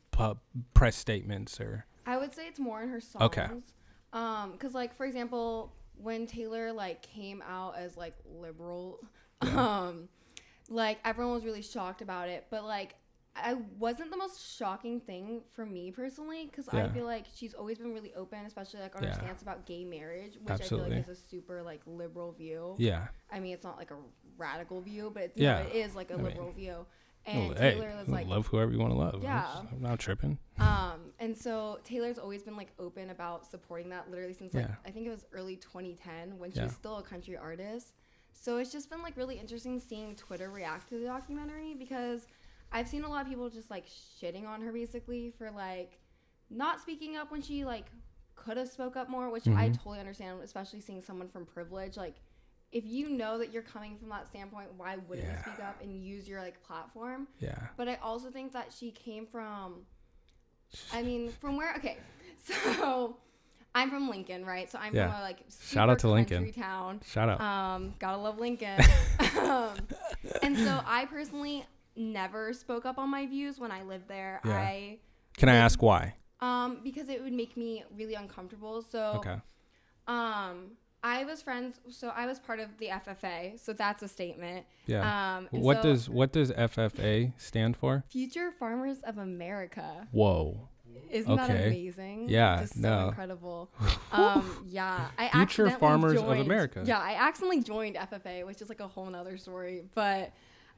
press 0.74 0.96
statements 0.96 1.60
or? 1.60 1.86
I 2.06 2.18
would 2.18 2.34
say 2.34 2.48
it's 2.48 2.60
more 2.60 2.82
in 2.82 2.90
her 2.90 3.00
songs. 3.02 3.24
Okay. 3.24 3.48
Um, 4.14 4.58
cause 4.58 4.74
like 4.74 4.96
for 4.96 5.06
example, 5.06 5.74
when 5.96 6.26
Taylor 6.26 6.72
like 6.74 7.02
came 7.02 7.44
out 7.48 7.78
as 7.78 7.96
like 7.96 8.16
liberal, 8.26 9.00
um, 9.42 10.10
like 10.70 11.00
everyone 11.06 11.34
was 11.36 11.46
really 11.46 11.62
shocked 11.62 12.02
about 12.02 12.28
it. 12.28 12.48
But 12.50 12.66
like, 12.66 12.96
I 13.36 13.54
wasn't 13.80 14.12
the 14.12 14.18
most 14.18 14.58
shocking 14.58 15.00
thing 15.00 15.42
for 15.54 15.66
me 15.66 15.90
personally, 15.92 16.52
cause 16.54 16.68
I 16.68 16.90
feel 16.90 17.06
like 17.06 17.26
she's 17.34 17.54
always 17.54 17.78
been 17.78 17.94
really 17.94 18.14
open, 18.14 18.46
especially 18.46 18.82
like 18.82 18.96
on 18.96 19.04
her 19.04 19.10
Yeah. 19.10 19.16
stance 19.16 19.42
about 19.42 19.66
gay 19.66 19.86
marriage, 19.86 20.38
which 20.42 20.50
I 20.52 20.58
feel 20.58 20.80
like 20.80 20.92
is 20.94 21.08
a 21.08 21.16
super 21.16 21.64
like 21.64 21.82
liberal 21.86 22.34
view. 22.34 22.76
Yeah. 22.78 23.08
I 23.32 23.40
mean, 23.40 23.54
it's 23.54 23.64
not 23.64 23.78
like 23.78 23.92
a 23.92 23.98
radical 24.38 24.82
view, 24.82 25.12
but 25.14 25.24
it's, 25.24 25.38
Yeah. 25.38 25.62
yeah, 25.62 25.68
it 25.68 25.76
is 25.76 25.96
like 25.96 26.12
a 26.12 26.16
I 26.16 26.18
mean, 26.18 26.26
liberal 26.26 26.52
view. 26.52 26.86
And 27.26 27.50
Well, 27.50 27.58
hey, 27.58 27.72
Taylor 27.76 27.96
was 27.98 28.10
like, 28.10 28.28
love 28.28 28.48
whoever 28.48 28.72
you 28.72 28.80
want 28.80 28.92
to 28.94 28.98
love. 29.00 29.14
I'm 29.16 29.22
Yeah. 29.22 29.42
just- 29.62 29.74
I'm 29.74 29.82
not 29.82 30.00
tripping. 30.00 30.38
um, 30.60 31.14
and 31.20 31.38
so 31.38 31.80
Taylor's 31.86 32.18
always 32.20 32.44
been 32.44 32.58
like 32.58 32.74
open 32.80 33.12
about 33.12 33.46
supporting 33.46 33.90
that 33.92 34.10
literally 34.12 34.34
since 34.34 34.54
like 34.54 34.68
Yeah. 34.68 34.76
I 34.86 34.92
think 34.92 35.08
it 35.08 35.10
was 35.12 35.26
early 35.32 35.56
2010 35.56 36.38
when 36.38 36.52
she 36.52 36.58
Yeah. 36.58 36.66
was 36.66 36.74
still 36.74 36.98
a 36.98 37.04
country 37.04 37.38
artist. 37.38 37.94
So 38.34 38.58
it's 38.58 38.72
just 38.72 38.90
been 38.90 39.02
like 39.04 39.16
really 39.18 39.38
interesting 39.40 39.80
seeing 39.80 40.16
Twitter 40.16 40.50
react 40.50 40.90
to 40.90 40.98
the 41.00 41.06
documentary 41.06 41.76
because 41.76 42.28
I've 42.72 42.88
seen 42.88 43.04
a 43.04 43.10
lot 43.10 43.22
of 43.24 43.28
people 43.28 43.50
just 43.50 43.70
like 43.70 43.86
shitting 43.88 44.48
on 44.48 44.62
her 44.62 44.72
basically 44.72 45.34
for 45.38 45.52
like 45.52 46.00
not 46.50 46.80
speaking 46.80 47.18
up 47.18 47.32
when 47.32 47.42
she 47.42 47.66
like 47.66 47.86
could 48.36 48.58
have 48.58 48.70
spoke 48.70 48.96
up 48.96 49.10
more, 49.10 49.30
which 49.30 49.48
I 49.48 49.70
Mhm. 49.70 49.76
totally 49.78 50.00
understand, 50.00 50.42
especially 50.42 50.82
seeing 50.82 51.02
someone 51.02 51.28
from 51.30 51.46
privilege 51.46 51.98
like 51.98 52.16
if 52.72 52.86
you 52.86 53.10
know 53.10 53.38
that 53.38 53.52
you're 53.52 53.62
coming 53.64 53.98
from 53.98 54.08
that 54.08 54.26
standpoint, 54.30 54.70
why 54.78 54.96
wouldn't 54.96 55.28
Yeah. 55.28 55.36
you 55.36 55.42
speak 55.52 55.60
up 55.66 55.82
and 55.82 55.94
use 56.02 56.28
your 56.30 56.40
like 56.42 56.64
platform? 56.64 57.28
Yeah. 57.40 57.68
But 57.76 57.90
I 57.90 57.96
also 57.96 58.32
think 58.32 58.54
that 58.54 58.72
she 58.72 58.92
came 58.92 59.26
from, 59.28 59.86
I 60.94 61.04
mean, 61.04 61.32
from 61.34 61.58
where? 61.58 61.76
Okay, 61.76 61.98
so 62.46 63.18
I'm 63.76 63.90
from 63.90 64.10
Lincoln, 64.10 64.46
right? 64.46 64.72
So 64.72 64.80
I'm 64.80 64.96
Yeah. 64.96 65.08
from 65.12 65.20
a 65.20 65.22
like 65.22 65.40
Shout 65.62 65.90
out 65.90 66.00
to 66.00 66.10
Lincoln. 66.10 66.50
town. 66.54 67.02
Shout 67.06 67.28
out. 67.28 67.42
Um, 67.42 67.94
gotta 68.00 68.18
love 68.18 68.40
Lincoln. 68.40 68.80
um, 69.42 69.76
and 70.42 70.58
so 70.58 70.82
I 70.86 71.06
personally 71.10 71.66
never 71.96 72.54
spoke 72.54 72.86
up 72.86 72.98
on 72.98 73.10
my 73.10 73.26
views 73.26 73.60
when 73.60 73.72
I 73.72 73.84
lived 73.84 74.08
there. 74.08 74.42
Yeah. 74.46 74.52
I 74.58 74.98
Can 75.38 75.50
I 75.50 75.56
ask 75.56 75.82
why? 75.82 76.16
um 76.40 76.80
because 76.84 77.08
it 77.10 77.22
would 77.24 77.34
make 77.34 77.56
me 77.56 77.84
really 77.96 78.16
uncomfortable. 78.16 78.82
So 78.82 79.14
Okay. 79.18 79.36
um 80.08 80.72
I 81.04 81.24
was 81.26 81.42
friends. 81.42 81.80
So 81.90 82.10
I 82.10 82.28
was 82.28 82.40
part 82.40 82.60
of 82.60 82.78
the 82.78 82.88
FFA. 82.88 83.60
So 83.60 83.74
that's 83.74 84.04
a 84.04 84.08
statement. 84.08 84.68
Yeah. 84.86 85.38
Um, 85.38 85.48
what 85.50 85.78
so 85.78 85.90
does 85.90 86.10
what 86.10 86.32
does 86.32 86.52
FFA 86.52 87.34
stand 87.38 87.76
for? 87.76 88.04
Future 88.10 88.52
Farmers 88.52 89.00
of 89.02 89.18
America? 89.18 90.08
Whoa. 90.12 90.70
Isn't 91.10 91.36
that 91.36 91.50
amazing? 91.50 92.30
Yeah, 92.30 92.60
Just 92.62 92.76
so 92.76 92.82
no. 92.82 93.08
incredible. 93.10 93.72
Um, 94.12 94.66
yeah, 94.70 95.08
I 95.18 95.30
Future 95.30 95.70
Farmers 95.70 96.20
of 96.22 96.28
America. 96.40 96.84
Yeah, 96.86 97.00
I 97.00 97.14
accidentally 97.14 97.64
joined 97.64 97.96
FFA, 97.96 98.46
which 98.46 98.62
is 98.62 98.68
like 98.68 98.82
a 98.82 98.88
whole 98.88 99.06
nother 99.06 99.38
story. 99.38 99.84
But 99.96 100.34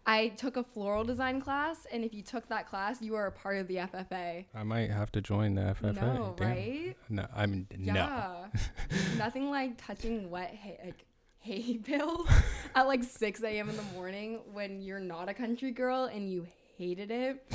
I 0.06 0.30
took 0.30 0.58
a 0.58 0.64
floral 0.64 1.04
design 1.06 1.40
class, 1.40 1.88
and 1.92 2.04
if 2.04 2.14
you 2.14 2.22
took 2.22 2.48
that 2.50 2.68
class, 2.70 3.02
you 3.02 3.16
are 3.16 3.28
a 3.28 3.32
part 3.32 3.58
of 3.58 3.68
the 3.70 3.76
FFA. 3.78 4.46
I 4.54 4.64
might 4.64 4.90
have 4.92 5.12
to 5.14 5.22
join 5.22 5.56
the 5.56 5.62
FFA. 5.62 5.96
No, 5.96 6.34
Damn. 6.38 6.48
right? 6.50 6.98
No, 7.10 7.26
I 7.34 7.46
mean 7.46 7.68
no. 7.78 8.46
Nothing 9.18 9.50
like 9.50 9.78
touching 9.84 10.30
wet 10.30 10.50
hay, 10.54 10.78
like 10.86 11.06
hay 11.40 11.78
bales 11.88 12.28
at 12.76 12.84
like 12.88 13.04
6 13.04 13.44
a.m. 13.44 13.70
in 13.70 13.78
the 13.78 13.84
morning 13.94 14.40
when 14.52 14.82
you're 14.82 15.00
not 15.00 15.30
a 15.30 15.34
country 15.34 15.72
girl 15.72 16.06
and 16.06 16.30
you 16.30 16.46
hated 16.78 17.10
it. 17.12 17.46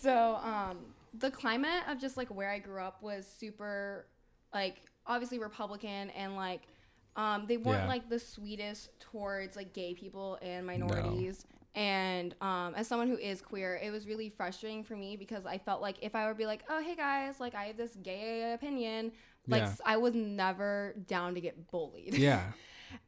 So, 0.00 0.36
um, 0.42 0.78
the 1.18 1.30
climate 1.30 1.82
of 1.88 1.98
just 1.98 2.16
like 2.18 2.28
where 2.28 2.50
I 2.50 2.58
grew 2.58 2.80
up 2.82 3.02
was 3.02 3.26
super, 3.26 4.06
like, 4.52 4.82
obviously 5.06 5.38
Republican 5.38 6.10
and 6.10 6.36
like, 6.36 6.62
um, 7.16 7.46
they 7.48 7.56
weren't 7.56 7.84
Yeah. 7.84 7.88
like 7.88 8.10
the 8.10 8.18
sweetest 8.18 8.90
towards 9.00 9.56
like 9.56 9.72
gay 9.72 9.94
people 9.94 10.38
and 10.42 10.66
minorities. 10.66 11.46
And 11.76 12.34
um, 12.40 12.74
as 12.74 12.88
someone 12.88 13.06
who 13.08 13.18
is 13.18 13.42
queer, 13.42 13.78
it 13.82 13.90
was 13.90 14.06
really 14.06 14.30
frustrating 14.30 14.82
for 14.82 14.96
me 14.96 15.16
because 15.16 15.44
I 15.46 15.58
felt 15.58 15.82
like 15.82 15.96
if 16.00 16.14
I 16.14 16.26
would 16.26 16.38
be 16.38 16.46
like, 16.46 16.64
"Oh, 16.70 16.80
hey 16.82 16.96
guys, 16.96 17.38
like 17.38 17.54
I 17.54 17.64
have 17.64 17.76
this 17.76 17.94
gay 18.02 18.52
opinion," 18.54 19.12
like 19.46 19.62
Yeah. 19.62 19.72
I 19.84 19.98
was 19.98 20.14
never 20.14 20.94
down 21.06 21.34
to 21.34 21.40
get 21.40 21.70
bullied. 21.70 22.14
Yeah. 22.14 22.42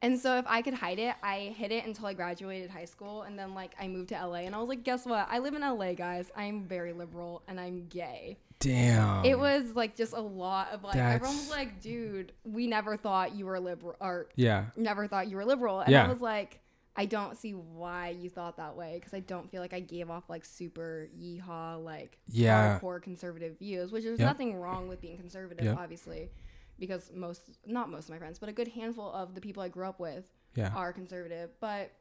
And 0.03 0.19
so 0.19 0.37
if 0.37 0.45
I 0.49 0.61
could 0.61 0.75
hide 0.75 0.99
it, 0.99 1.15
I 1.23 1.55
hid 1.57 1.71
it 1.71 1.87
until 1.87 2.07
I 2.07 2.13
graduated 2.13 2.69
high 2.69 2.85
school, 2.85 3.23
and 3.23 3.39
then 3.39 3.55
like 3.55 3.75
I 3.81 3.87
moved 3.87 4.09
to 4.09 4.17
LA, 4.17 4.41
and 4.41 4.55
I 4.55 4.59
was 4.59 4.69
like, 4.69 4.83
"Guess 4.83 5.07
what? 5.07 5.29
I 5.31 5.39
live 5.39 5.55
in 5.55 5.63
LA, 5.63 5.95
guys. 5.95 6.31
I'm 6.37 6.65
very 6.65 6.93
liberal, 6.93 7.43
and 7.49 7.59
I'm 7.61 7.87
gay." 7.87 8.39
Damn. 8.59 9.25
it 9.25 9.39
was 9.39 9.77
like 9.77 9.95
just 9.97 10.15
a 10.15 10.21
lot 10.21 10.73
of 10.73 10.83
like 10.83 10.97
everyone 10.97 11.37
was 11.37 11.49
like, 11.49 11.81
"Dude, 11.81 12.33
we 12.45 12.67
never 12.67 12.97
thought 12.97 13.37
you 13.37 13.47
were 13.47 13.61
liberal," 13.61 13.95
or 14.01 14.27
Yeah. 14.35 14.67
never 14.77 15.07
thought 15.07 15.29
you 15.29 15.37
were 15.37 15.45
liberal. 15.45 15.79
And 15.81 15.91
Yeah. 15.93 16.07
I 16.07 16.09
was 16.09 16.21
like, 16.21 16.61
I 16.99 17.05
don't 17.07 17.37
see 17.37 17.53
why 17.53 18.09
you 18.09 18.29
thought 18.29 18.57
that 18.57 18.75
way 18.77 18.95
because 18.97 19.15
I 19.15 19.21
don't 19.21 19.49
feel 19.49 19.61
like 19.63 19.73
I 19.73 19.79
gave 19.79 20.11
off 20.11 20.29
like 20.29 20.45
super 20.45 21.09
yeehaw, 21.17 21.83
like 21.83 22.19
Yeah. 22.27 22.81
hardcore 22.83 23.01
conservative 23.01 23.57
views, 23.59 23.93
which 23.93 24.03
there's 24.03 24.19
Yep. 24.19 24.27
nothing 24.27 24.57
wrong 24.57 24.89
with 24.89 25.01
being 25.01 25.17
conservative, 25.17 25.65
Yep. 25.65 25.79
obviously, 25.79 26.29
because 26.77 27.13
most, 27.15 27.43
not 27.65 27.89
most 27.89 28.05
of 28.07 28.11
my 28.11 28.19
friends, 28.19 28.41
but 28.41 28.49
a 28.49 28.53
good 28.53 28.67
handful 28.69 29.13
of 29.13 29.37
the 29.37 29.41
people 29.41 29.63
I 29.63 29.69
grew 29.69 29.87
up 29.87 30.01
with 30.01 30.29
Yeah. 30.57 30.73
are 30.75 30.93
conservative. 30.93 31.51
But 31.61 31.93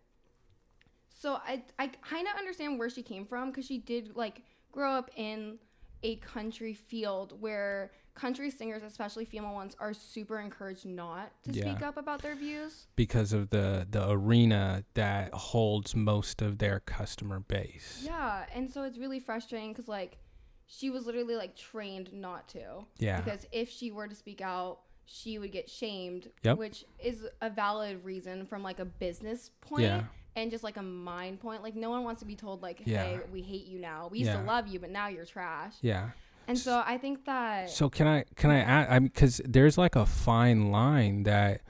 so 1.09 1.35
I, 1.45 1.63
I 1.77 1.87
kind 1.87 2.27
of 2.27 2.35
understand 2.37 2.79
where 2.79 2.89
she 2.89 3.03
came 3.03 3.25
from 3.25 3.51
because 3.51 3.65
she 3.65 3.77
did 3.77 4.15
like 4.15 4.41
grow 4.71 4.93
up 4.93 5.11
in 5.15 5.59
a 6.01 6.15
country 6.17 6.73
field 6.73 7.39
where 7.39 7.91
country 8.17 8.49
singers, 8.49 8.83
especially 8.83 9.25
female 9.25 9.53
ones, 9.53 9.75
are 9.79 9.93
super 9.93 10.39
encouraged 10.39 10.85
not 10.85 11.31
to 11.43 11.51
Yeah. 11.51 11.61
speak 11.71 11.81
up 11.81 11.97
about 11.97 12.21
their 12.21 12.35
views. 12.35 12.87
Because 12.95 13.31
of 13.31 13.49
the 13.51 13.87
the 13.89 14.09
arena 14.09 14.83
that 14.95 15.33
holds 15.33 15.95
most 15.95 16.41
of 16.41 16.57
their 16.57 16.79
customer 16.81 17.39
base. 17.39 18.01
Yeah, 18.03 18.45
and 18.53 18.69
so 18.71 18.83
it's 18.83 18.97
really 18.97 19.19
frustrating 19.19 19.71
because 19.71 19.87
like 19.87 20.17
she 20.65 20.89
was 20.89 21.05
literally 21.05 21.35
like 21.35 21.55
trained 21.55 22.11
not 22.11 22.49
to. 22.49 22.85
Yeah. 22.97 23.21
Because 23.21 23.45
if 23.51 23.69
she 23.69 23.91
were 23.91 24.07
to 24.07 24.15
speak 24.15 24.41
out, 24.41 24.79
she 25.05 25.39
would 25.39 25.51
get 25.53 25.69
shamed. 25.69 26.29
Yep. 26.43 26.57
Which 26.57 26.83
is 26.99 27.25
a 27.41 27.49
valid 27.49 28.03
reason 28.03 28.45
from 28.45 28.63
like 28.63 28.79
a 28.79 28.85
business 28.85 29.51
point 29.61 29.83
Yeah. 29.83 30.03
and 30.35 30.51
just 30.51 30.63
like 30.65 30.75
a 30.75 30.81
mind 30.83 31.39
point. 31.39 31.63
Like 31.63 31.75
no 31.75 31.89
one 31.89 32.03
wants 32.03 32.19
to 32.19 32.25
be 32.25 32.35
told 32.35 32.61
like, 32.61 32.81
Yeah. 32.85 33.03
hey, 33.05 33.19
we 33.31 33.41
hate 33.41 33.65
you 33.67 33.79
now. 33.79 34.09
We 34.11 34.19
used 34.19 34.31
to 34.33 34.41
love 34.41 34.67
you, 34.67 34.79
but 34.79 34.89
now 34.89 35.07
you're 35.07 35.23
trash. 35.25 35.75
Yeah. 35.81 36.09
And 36.47 36.57
so 36.57 36.81
I 36.85 36.97
think 36.97 37.25
that 37.25 37.69
So 37.69 37.89
can 37.89 38.07
I 38.07 38.23
can 38.35 38.49
I 38.51 38.59
add? 38.59 38.87
I 38.89 38.99
mean, 38.99 39.09
because 39.09 39.41
there's 39.45 39.77
like 39.77 39.95
a 39.95 40.05
fine 40.05 40.71
line 40.71 41.23
that 41.23 41.61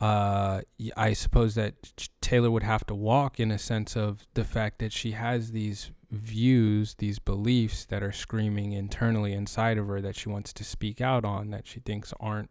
uh, 0.00 0.62
I 0.96 1.12
suppose 1.12 1.54
that 1.56 1.74
Taylor 2.22 2.50
would 2.50 2.62
have 2.62 2.86
to 2.86 2.94
walk 2.94 3.38
in 3.38 3.50
a 3.50 3.58
sense 3.58 3.96
of 3.96 4.26
the 4.34 4.44
fact 4.44 4.78
that 4.78 4.92
she 4.92 5.10
has 5.12 5.50
these 5.52 5.90
views, 6.10 6.94
these 6.98 7.18
beliefs 7.18 7.84
that 7.86 8.02
are 8.02 8.12
screaming 8.12 8.72
internally 8.72 9.32
inside 9.34 9.76
of 9.78 9.86
her 9.88 10.00
that 10.00 10.16
she 10.16 10.28
wants 10.28 10.52
to 10.54 10.64
speak 10.64 11.00
out 11.00 11.24
on 11.24 11.50
that 11.50 11.66
she 11.66 11.80
thinks 11.80 12.14
aren't 12.18 12.50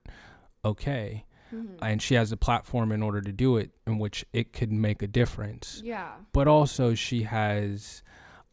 okay, 0.64 1.26
Mhm. 1.54 1.78
and 1.82 2.02
she 2.02 2.14
has 2.14 2.32
a 2.32 2.38
platform 2.38 2.92
in 2.92 3.02
order 3.02 3.22
to 3.22 3.32
do 3.32 3.58
it 3.58 3.72
in 3.88 3.98
which 3.98 4.24
it 4.32 4.54
could 4.54 4.72
make 4.72 5.02
a 5.02 5.08
difference 5.08 5.82
yeah. 5.84 6.12
but 6.32 6.48
also 6.48 6.94
she 6.94 7.24
has 7.24 8.04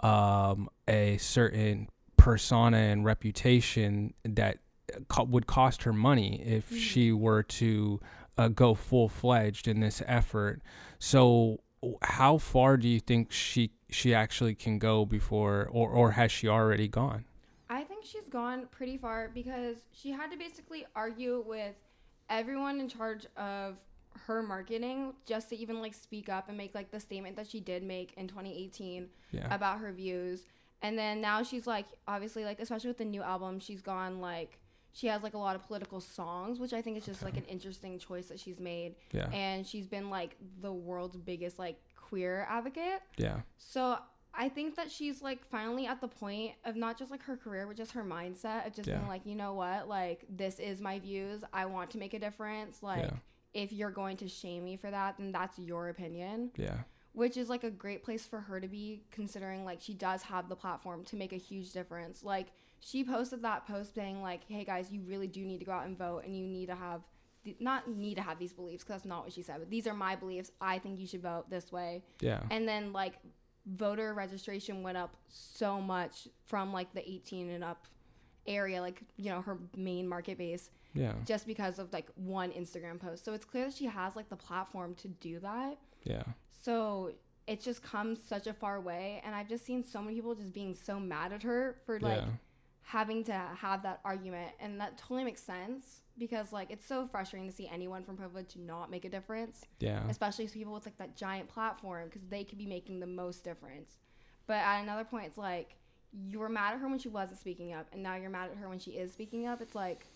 um, 0.01 0.68
a 0.89 1.18
certain 1.18 1.89
persona 2.31 2.77
and 2.77 3.05
reputation 3.05 4.12
that 4.24 4.59
co- 5.07 5.22
would 5.22 5.47
cost 5.47 5.85
her 5.85 5.93
money 5.93 6.43
if 6.43 6.70
Mhm. 6.70 6.77
she 6.79 7.12
were 7.12 7.45
to 7.45 8.01
uh, 8.39 8.49
go 8.49 8.74
full 8.74 9.09
fledged 9.09 9.66
in 9.68 9.79
this 9.81 10.03
effort. 10.07 10.61
So, 10.99 11.61
how 12.03 12.37
far 12.39 12.77
do 12.77 12.89
you 12.89 12.99
think 13.01 13.31
she 13.33 13.70
she 13.91 14.12
actually 14.12 14.57
can 14.57 14.79
go 14.81 15.07
before, 15.07 15.68
or 15.70 15.89
or 15.91 16.11
has 16.12 16.33
she 16.33 16.49
already 16.49 16.89
gone? 16.89 17.24
I 17.70 17.85
think 17.85 18.05
she's 18.05 18.27
gone 18.29 18.66
pretty 18.72 18.97
far 18.99 19.31
because 19.33 19.77
she 19.93 20.11
had 20.11 20.31
to 20.33 20.37
basically 20.37 20.85
argue 20.97 21.45
with 21.47 21.77
everyone 22.29 22.81
in 22.81 22.89
charge 22.89 23.24
of 23.37 23.77
her 24.27 24.43
marketing 24.43 25.14
just 25.27 25.49
to 25.51 25.57
even 25.57 25.81
like 25.81 25.95
speak 25.95 26.29
up 26.29 26.49
and 26.49 26.57
make 26.59 26.74
like 26.74 26.91
the 26.91 26.99
statement 27.01 27.37
that 27.37 27.47
she 27.47 27.61
did 27.61 27.83
make 27.85 28.12
in 28.16 28.27
2018 28.27 29.09
Yeah, 29.31 29.55
about 29.55 29.79
her 29.79 29.93
views. 29.93 30.47
And 30.83 30.99
then 30.99 31.20
now 31.20 31.43
she's 31.43 31.66
like, 31.66 31.87
obviously, 32.07 32.45
like, 32.45 32.61
especially 32.61 32.89
with 32.89 32.99
the 32.99 33.05
new 33.05 33.22
album, 33.22 33.59
she's 33.61 33.81
gone 33.81 34.20
like, 34.20 34.59
she 34.93 35.07
has 35.09 35.22
like 35.22 35.35
a 35.35 35.39
lot 35.39 35.57
of 35.57 35.66
political 35.66 36.01
songs, 36.01 36.59
which 36.59 36.72
I 36.72 36.81
think 36.81 36.97
is 36.97 37.05
just 37.05 37.22
like 37.22 37.37
an 37.37 37.45
interesting 37.45 37.99
choice 37.99 38.27
that 38.27 38.41
she's 38.41 38.59
made. 38.59 38.95
Yeah. 39.12 39.29
And 39.31 39.66
she's 39.66 39.87
been 39.87 40.09
like 40.11 40.37
the 40.62 40.72
world's 40.72 41.16
biggest 41.16 41.59
like 41.59 41.79
queer 41.97 42.47
advocate. 42.49 43.01
Yeah. 43.18 43.41
So 43.59 43.99
I 44.33 44.49
think 44.49 44.74
that 44.77 44.91
she's 44.91 45.20
like 45.22 45.47
finally 45.51 45.87
at 45.87 46.01
the 46.01 46.09
point 46.09 46.53
of 46.64 46.77
not 46.77 46.99
just 46.99 47.11
like 47.11 47.22
her 47.24 47.37
career, 47.37 47.66
but 47.66 47.77
just 47.77 47.93
her 47.93 48.05
mindset 48.05 48.66
of 48.66 48.74
just 48.74 48.89
Yeah. 48.89 48.97
being 48.97 49.09
like, 49.09 49.27
you 49.27 49.35
know 49.35 49.53
what, 49.55 49.87
like 49.89 50.24
this 50.31 50.59
is 50.61 50.81
my 50.81 50.99
views. 50.99 51.43
I 51.53 51.66
want 51.66 51.91
to 51.91 51.99
make 51.99 52.14
a 52.14 52.18
difference. 52.18 52.83
Like 52.83 53.03
Yeah. 53.05 53.11
if 53.55 53.72
you're 53.72 53.91
going 53.91 54.16
to 54.18 54.29
shame 54.29 54.64
me 54.64 54.77
for 54.77 54.91
that, 54.91 55.16
then 55.18 55.31
that's 55.33 55.59
your 55.59 55.89
opinion. 55.91 56.53
Yeah. 56.57 56.79
Which 57.16 57.36
is 57.36 57.48
like 57.48 57.64
a 57.64 57.70
great 57.70 58.02
place 58.04 58.26
for 58.26 58.40
her 58.40 58.60
to 58.60 58.68
be, 58.68 59.02
considering 59.10 59.64
like 59.64 59.80
she 59.80 59.94
does 59.94 60.22
have 60.22 60.48
the 60.48 60.56
platform 60.56 61.02
to 61.06 61.16
make 61.16 61.32
a 61.32 61.36
huge 61.38 61.72
difference. 61.72 62.22
Like 62.22 62.48
she 62.80 63.02
posted 63.04 63.40
that 63.42 63.66
post 63.66 63.94
saying 63.94 64.20
like, 64.22 64.42
"Hey 64.48 64.64
guys, 64.64 64.90
you 64.92 65.00
really 65.00 65.26
do 65.26 65.44
need 65.44 65.58
to 65.60 65.64
go 65.64 65.72
out 65.72 65.86
and 65.86 65.96
vote, 65.96 66.24
and 66.24 66.36
you 66.36 66.46
need 66.46 66.66
to 66.66 66.74
have." 66.74 67.00
th- 67.44 67.56
Not 67.58 67.88
need 67.88 68.16
to 68.16 68.22
have 68.22 68.38
these 68.38 68.52
beliefs 68.52 68.82
because 68.84 68.96
that's 69.02 69.08
not 69.08 69.24
what 69.24 69.32
she 69.32 69.42
said, 69.42 69.56
but 69.60 69.70
these 69.70 69.86
are 69.86 69.94
my 69.94 70.14
beliefs. 70.14 70.50
I 70.60 70.78
think 70.78 70.98
you 71.00 71.06
should 71.06 71.22
vote 71.22 71.48
this 71.48 71.72
way 71.72 72.02
Yeah. 72.20 72.42
and 72.50 72.68
then 72.68 72.92
like 72.92 73.14
voter 73.64 74.12
registration 74.14 74.82
went 74.82 74.96
up 74.98 75.16
so 75.28 75.80
much 75.80 76.28
from 76.44 76.72
like 76.72 76.92
the 76.92 77.08
18 77.08 77.50
and 77.50 77.64
up 77.64 77.86
area 78.46 78.80
like 78.80 79.00
you 79.16 79.30
know 79.30 79.40
her 79.40 79.58
main 79.76 80.06
market 80.08 80.38
base 80.38 80.70
Yeah. 80.94 81.14
just 81.24 81.46
because 81.48 81.78
of 81.80 81.92
like 81.92 82.06
one 82.14 82.52
instagram 82.52 83.00
post 83.00 83.24
so 83.24 83.32
it's 83.32 83.44
clear 83.44 83.64
that 83.64 83.74
she 83.74 83.86
has 83.86 84.14
like 84.14 84.28
the 84.28 84.36
platform 84.36 84.94
to 84.96 85.08
do 85.08 85.40
that 85.40 85.78
Yeah. 86.07 86.22
so 86.62 87.12
it's 87.46 87.64
just 87.64 87.82
come 87.82 88.16
such 88.16 88.46
a 88.46 88.52
far 88.52 88.80
way 88.80 89.22
and 89.24 89.34
i've 89.34 89.48
just 89.48 89.64
seen 89.64 89.82
so 89.84 90.00
many 90.02 90.14
people 90.16 90.34
just 90.34 90.52
being 90.52 90.74
so 90.74 90.98
mad 90.98 91.32
at 91.32 91.42
her 91.42 91.76
for 91.86 92.00
like 92.00 92.18
Yeah. 92.22 92.28
having 92.82 93.24
to 93.24 93.32
have 93.32 93.82
that 93.82 94.00
argument 94.04 94.52
and 94.61 94.80
that 94.80 94.96
totally 94.98 95.24
makes 95.24 95.42
sense 95.42 96.02
because 96.18 96.52
like 96.52 96.70
it's 96.70 96.86
so 96.86 97.07
frustrating 97.07 97.48
to 97.48 97.54
see 97.54 97.68
anyone 97.68 98.02
from 98.04 98.16
privilege 98.16 98.57
not 98.57 98.90
make 98.90 99.04
a 99.04 99.09
difference 99.09 99.64
Yeah. 99.80 100.02
especially 100.09 100.48
people 100.48 100.72
with 100.72 100.86
like 100.86 100.96
that 100.96 101.16
giant 101.16 101.48
platform 101.48 102.07
because 102.07 102.22
they 102.28 102.42
could 102.44 102.59
be 102.59 102.66
making 102.66 103.00
the 103.00 103.07
most 103.07 103.44
difference. 103.44 103.98
But 104.46 104.59
at 104.59 104.80
another 104.82 105.04
point, 105.04 105.26
it's 105.26 105.36
like 105.38 105.74
you 106.12 106.38
were 106.38 106.48
mad 106.48 106.74
at 106.74 106.80
her 106.80 106.88
when 106.88 107.00
she 107.00 107.09
wasn't 107.09 107.40
speaking 107.40 107.72
up, 107.74 107.88
and 107.92 108.00
now 108.02 108.14
you're 108.14 108.30
mad 108.30 108.48
at 108.52 108.57
her 108.59 108.68
when 108.68 108.78
she 108.78 108.92
is 108.92 109.12
speaking 109.12 109.44
up. 109.46 109.61
It's 109.61 109.74
like 109.74 110.07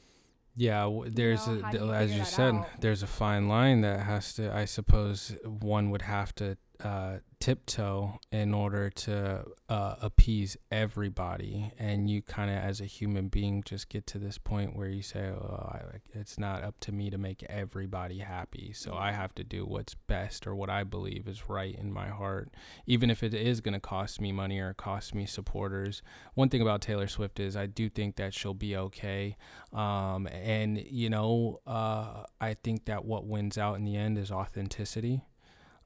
Yeah, 0.57 0.90
there's 1.07 1.46
know, 1.46 1.62
a, 1.64 1.72
you 1.72 1.92
as 1.92 2.12
you 2.14 2.24
said, 2.24 2.55
out? 2.55 2.66
there's 2.80 3.03
a 3.03 3.07
fine 3.07 3.48
line 3.48 3.80
that 3.82 4.01
has 4.01 4.34
to. 4.34 4.55
I 4.55 4.64
suppose 4.64 5.36
one 5.44 5.90
would 5.90 6.03
have 6.03 6.34
to 6.36 6.57
uh, 6.83 7.18
tiptoe 7.41 8.18
in 8.31 8.53
order 8.53 8.91
to 8.91 9.45
uh, 9.68 9.95
appease 10.01 10.57
everybody, 10.70 11.72
and 11.78 12.09
you 12.09 12.22
kind 12.22 12.51
of, 12.51 12.57
as 12.57 12.81
a 12.81 12.85
human 12.85 13.28
being, 13.28 13.62
just 13.62 13.89
get 13.89 14.07
to 14.07 14.18
this 14.18 14.39
point 14.39 14.76
where 14.76 14.89
you 14.89 15.03
say, 15.03 15.28
"Oh, 15.28 15.70
I, 15.72 15.81
like, 15.93 16.03
it's 16.12 16.39
not 16.39 16.62
up 16.62 16.78
to 16.81 16.93
me 16.93 17.11
to 17.11 17.18
make 17.18 17.43
everybody 17.45 18.18
happy, 18.18 18.72
so 18.72 18.95
I 18.95 19.12
have 19.12 19.35
to 19.37 19.45
do 19.45 19.64
what's 19.64 19.95
best 19.95 20.47
or 20.47 20.55
what 20.55 20.70
I 20.70 20.85
believe 20.85 21.26
is 21.28 21.49
right 21.49 21.74
in 21.74 21.93
my 21.93 22.09
heart, 22.09 22.51
even 22.87 23.11
if 23.11 23.22
it 23.22 23.35
is 23.35 23.61
going 23.61 23.74
to 23.74 23.81
cost 23.81 24.20
me 24.20 24.33
money 24.33 24.59
or 24.59 24.74
cost 24.74 25.14
me 25.14 25.26
supporters." 25.26 26.03
One 26.35 26.49
thing 26.49 26.62
about 26.62 26.81
Taylor 26.81 27.09
Swift 27.09 27.41
is 27.41 27.57
I 27.57 27.66
do 27.66 27.89
think 27.89 28.16
that 28.16 28.35
she'll 28.35 28.55
be 28.55 28.76
okay. 28.76 29.37
Um, 29.72 30.26
and 30.28 30.78
you 30.78 31.11
know, 31.11 31.61
uh, 31.66 32.24
I 32.41 32.55
think 32.55 32.85
that 32.87 33.05
what 33.05 33.26
wins 33.26 33.59
out 33.59 33.76
in 33.76 33.85
the 33.85 33.97
end 33.97 34.18
is 34.18 34.31
authenticity. 34.31 35.22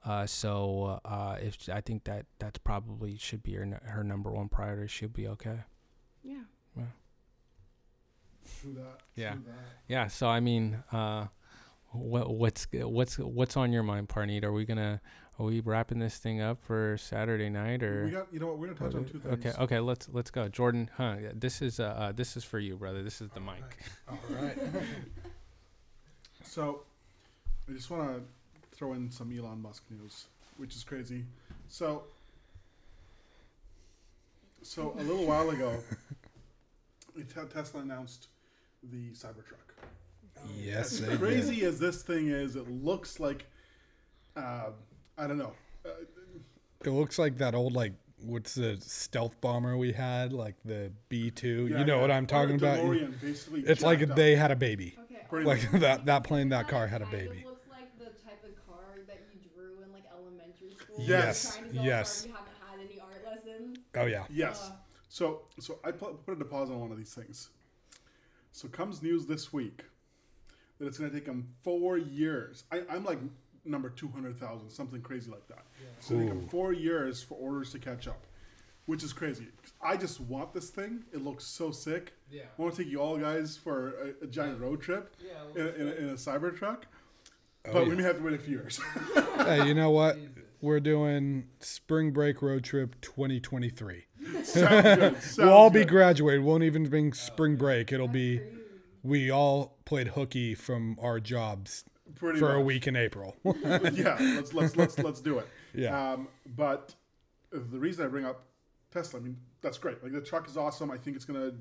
Uh, 0.04 0.26
so 0.26 1.00
uh, 1.04 1.36
if 1.40 1.68
I 1.72 1.80
think 1.80 2.04
that 2.04 2.26
that's 2.38 2.58
probably 2.58 3.16
should 3.16 3.42
be 3.42 3.54
her 3.54 3.80
her 3.84 4.04
number 4.04 4.30
one 4.30 4.48
priority. 4.48 4.88
She'll 4.88 5.08
be 5.08 5.28
okay. 5.28 5.60
yeah, 6.22 6.42
True 8.60 8.74
that. 8.74 9.00
Yeah. 9.14 9.34
That. 9.34 9.54
Yeah. 9.88 10.06
So 10.08 10.28
I 10.28 10.40
mean, 10.40 10.82
uh, 10.92 11.26
what 11.92 12.30
what's 12.30 12.66
what's 12.72 13.18
what's 13.18 13.56
on 13.56 13.72
your 13.72 13.82
mind, 13.82 14.08
Parneet? 14.08 14.44
Are 14.44 14.52
we 14.52 14.64
gonna 14.64 15.00
are 15.38 15.46
we 15.46 15.60
wrapping 15.60 15.98
this 15.98 16.18
thing 16.18 16.40
up 16.40 16.62
for 16.62 16.96
Saturday 16.98 17.48
night 17.48 17.82
or? 17.82 18.04
We 18.04 18.10
got, 18.10 18.32
you 18.32 18.40
know 18.40 18.48
what? 18.48 18.58
We're 18.58 18.68
gonna 18.68 18.90
touch 18.90 18.94
on 18.94 19.04
two 19.04 19.18
things. 19.18 19.46
Okay, 19.46 19.62
okay, 19.62 19.80
let's 19.80 20.08
let's 20.12 20.30
go, 20.30 20.48
Jordan. 20.48 20.90
Huh? 20.96 21.16
yeah, 21.22 21.28
This 21.34 21.62
is 21.62 21.80
uh, 21.80 21.84
uh 21.84 22.12
this 22.12 22.36
is 22.36 22.44
for 22.44 22.58
you, 22.58 22.76
brother. 22.76 23.02
This 23.02 23.20
is 23.20 23.30
the 23.30 23.40
mic. 23.40 23.78
All 24.08 24.18
right. 24.30 24.58
so, 26.44 26.82
I 27.68 27.72
just 27.72 27.90
want 27.90 28.16
to 28.16 28.22
throw 28.74 28.92
in 28.92 29.10
some 29.10 29.36
Elon 29.36 29.60
Musk 29.62 29.84
news, 29.90 30.26
which 30.56 30.74
is 30.74 30.84
crazy. 30.84 31.24
So, 31.68 32.04
so 34.62 34.94
a 34.98 35.02
little 35.02 35.26
while 35.26 35.50
ago, 35.50 35.78
Tesla 37.52 37.80
announced 37.80 38.28
the 38.90 39.10
Cybertruck. 39.12 39.60
Yes, 40.58 40.92
As 40.94 41.00
they 41.00 41.08
did. 41.10 41.20
crazy 41.20 41.64
as 41.64 41.78
this 41.78 42.02
thing 42.02 42.28
is, 42.28 42.56
it 42.56 42.68
looks 42.70 43.18
like, 43.20 43.46
uh, 44.36 44.70
I 45.16 45.26
don't 45.26 45.38
know. 45.38 45.52
Uh, 45.86 45.90
It 46.84 46.90
looks 46.90 47.18
like 47.18 47.38
that 47.38 47.54
old 47.54 47.72
like 47.74 47.92
what's 48.20 48.54
the 48.54 48.76
stealth 48.80 49.40
bomber 49.40 49.76
we 49.76 49.92
had, 49.92 50.32
like 50.32 50.54
the 50.64 50.90
B 51.08 51.30
two. 51.30 51.68
yeah, 51.70 51.78
you 51.78 51.84
know 51.84 51.96
yeah. 51.96 52.00
what 52.02 52.10
I'm 52.10 52.24
Or 52.24 52.26
a 52.26 52.28
talking 52.28 52.56
about? 52.56 53.20
Basically 53.22 53.60
It's 53.60 53.82
like 53.82 54.02
up. 54.02 54.16
they 54.16 54.34
had 54.36 54.50
a 54.50 54.56
baby. 54.56 54.96
okay. 55.32 55.44
Like 55.44 55.70
that 55.80 56.04
that 56.06 56.24
plane, 56.24 56.48
that 56.50 56.68
car 56.68 56.86
had 56.86 57.00
a 57.00 57.04
Kind 57.06 57.14
of 57.16 57.20
baby. 57.30 57.44
looks 57.46 57.66
like 57.70 57.98
the 57.98 58.04
type 58.26 58.42
of 58.44 58.54
car 58.68 58.84
that 59.06 59.20
you 59.32 59.40
drew 59.54 59.82
in 59.82 59.92
like 59.92 60.04
elementary 60.12 60.70
school. 60.76 60.83
Yes, 60.98 61.56
Trying 61.56 61.68
to 61.68 61.72
draw 61.74 61.82
a 61.82 61.86
yes. 61.86 62.24
haven't 62.24 62.36
had 62.68 62.80
any 62.90 63.00
art 63.00 63.24
lessons. 63.46 63.78
Oh 63.96 64.06
yeah. 64.06 64.24
Yes. 64.30 64.70
Uh, 64.70 64.74
So, 65.08 65.42
so 65.60 65.78
I 65.84 65.90
put, 65.92 66.24
put 66.26 66.32
a 66.34 66.38
deposit 66.38 66.72
on 66.72 66.80
one 66.80 66.90
of 66.90 66.98
these 66.98 67.14
things. 67.14 67.50
So 68.52 68.68
comes 68.68 69.02
news 69.02 69.26
this 69.26 69.52
week 69.52 69.84
that 70.78 70.86
it's 70.86 70.98
going 70.98 71.10
to 71.10 71.16
take 71.16 71.26
them 71.26 71.48
four 71.62 71.98
years. 71.98 72.64
I, 72.72 72.82
I'm 72.90 73.04
like 73.04 73.18
number 73.64 73.88
two 73.90 74.08
hundred 74.08 74.36
thousand, 74.38 74.70
something 74.70 75.00
crazy 75.00 75.30
like 75.30 75.46
that. 75.48 75.64
It's 75.98 76.08
going 76.10 76.22
to 76.22 76.26
take 76.32 76.38
them 76.40 76.48
four 76.48 76.72
years 76.72 77.22
for 77.22 77.34
orders 77.34 77.70
to 77.72 77.78
catch 77.78 78.06
up, 78.08 78.26
which 78.86 79.02
is 79.02 79.12
crazy. 79.12 79.46
I 79.82 79.96
just 79.96 80.20
want 80.20 80.52
this 80.52 80.70
thing. 80.70 81.04
It 81.12 81.22
looks 81.24 81.44
so 81.44 81.70
sick. 81.70 82.12
Yeah. 82.30 82.42
I 82.58 82.62
want 82.62 82.74
to 82.74 82.82
take 82.84 82.90
you 82.92 83.00
all 83.00 83.16
guys 83.18 83.56
for 83.56 84.14
a, 84.20 84.24
a 84.24 84.26
giant 84.26 84.60
road 84.60 84.80
trip 84.82 85.14
Yeah. 85.24 85.60
in 85.60 85.66
a, 85.66 85.70
in 85.72 85.88
a, 85.88 85.92
in 85.92 86.08
a 86.10 86.14
Cybertruck. 86.14 86.82
Oh, 87.66 87.72
but 87.72 87.88
we 87.88 87.94
may 87.96 88.02
have 88.02 88.18
to 88.18 88.22
wait 88.22 88.34
a 88.34 88.38
few 88.38 88.58
years. 88.58 88.78
Hey, 89.38 89.66
you 89.66 89.74
know 89.74 89.90
what? 89.90 90.18
We're 90.64 90.80
doing 90.80 91.48
spring 91.60 92.12
break 92.12 92.40
road 92.40 92.64
trip 92.64 92.98
2023. 93.02 94.06
Sounds 94.44 94.44
good. 94.46 95.22
Sounds 95.22 95.36
we'll 95.36 95.50
all 95.50 95.68
be 95.68 95.80
good. 95.80 95.88
graduated. 95.88 96.42
Won't 96.42 96.62
even 96.62 96.88
bring 96.88 97.12
spring 97.12 97.56
break. 97.56 97.92
It'll 97.92 98.08
be 98.08 98.40
we 99.02 99.30
all 99.30 99.76
played 99.84 100.08
hooky 100.08 100.54
from 100.54 100.96
our 101.02 101.20
jobs 101.20 101.84
Pretty 102.14 102.38
for 102.38 102.54
a 102.54 102.62
week 102.62 102.86
in 102.86 102.96
April. 102.96 103.36
yeah, 103.44 104.16
let's 104.18 104.54
let's 104.54 104.74
let's 104.74 104.98
let's 104.98 105.20
do 105.20 105.38
it. 105.38 105.46
Yeah. 105.74 106.12
Um, 106.12 106.28
but 106.56 106.94
the 107.52 107.78
reason 107.78 108.06
I 108.06 108.08
bring 108.08 108.24
up 108.24 108.46
Tesla, 108.90 109.20
I 109.20 109.22
mean, 109.22 109.36
that's 109.60 109.76
great. 109.76 110.02
Like 110.02 110.12
the 110.12 110.22
truck 110.22 110.48
is 110.48 110.56
awesome. 110.56 110.90
I 110.90 110.96
think 110.96 111.14
it's 111.14 111.26
gonna, 111.26 111.52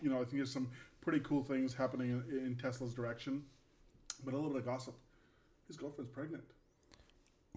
you 0.00 0.08
know, 0.10 0.20
I 0.20 0.24
think 0.24 0.36
there's 0.36 0.52
some 0.52 0.70
pretty 1.00 1.18
cool 1.24 1.42
things 1.42 1.74
happening 1.74 2.22
in, 2.30 2.38
in 2.38 2.54
Tesla's 2.54 2.94
direction. 2.94 3.42
But 4.24 4.32
a 4.32 4.36
little 4.36 4.52
bit 4.52 4.60
of 4.60 4.66
gossip. 4.66 4.94
His 5.66 5.76
girlfriend's 5.76 6.12
pregnant. 6.12 6.44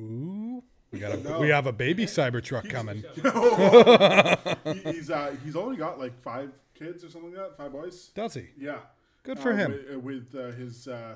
Ooh, 0.01 0.63
we 0.91 0.99
got 0.99 1.11
a 1.13 1.17
No. 1.17 1.39
we 1.39 1.49
have 1.49 1.67
a 1.67 1.71
baby 1.73 2.05
Cybertruck 2.05 2.69
coming. 2.69 3.03
He, 4.73 4.91
he's 4.91 5.09
uh, 5.09 5.35
he's 5.43 5.55
already 5.55 5.77
got 5.77 5.99
like 5.99 6.19
five 6.21 6.51
kids 6.73 7.03
or 7.03 7.09
something 7.09 7.31
like 7.33 7.39
that. 7.41 7.57
Five 7.57 7.71
boys. 7.71 8.09
Does 8.15 8.33
he? 8.33 8.47
Yeah. 8.57 8.79
Good 9.23 9.39
for 9.39 9.51
Uh, 9.53 9.57
him. 9.57 9.71
With, 9.71 9.95
uh, 9.95 9.99
with 9.99 10.35
uh, 10.35 10.51
his 10.57 10.87
uh, 10.87 11.15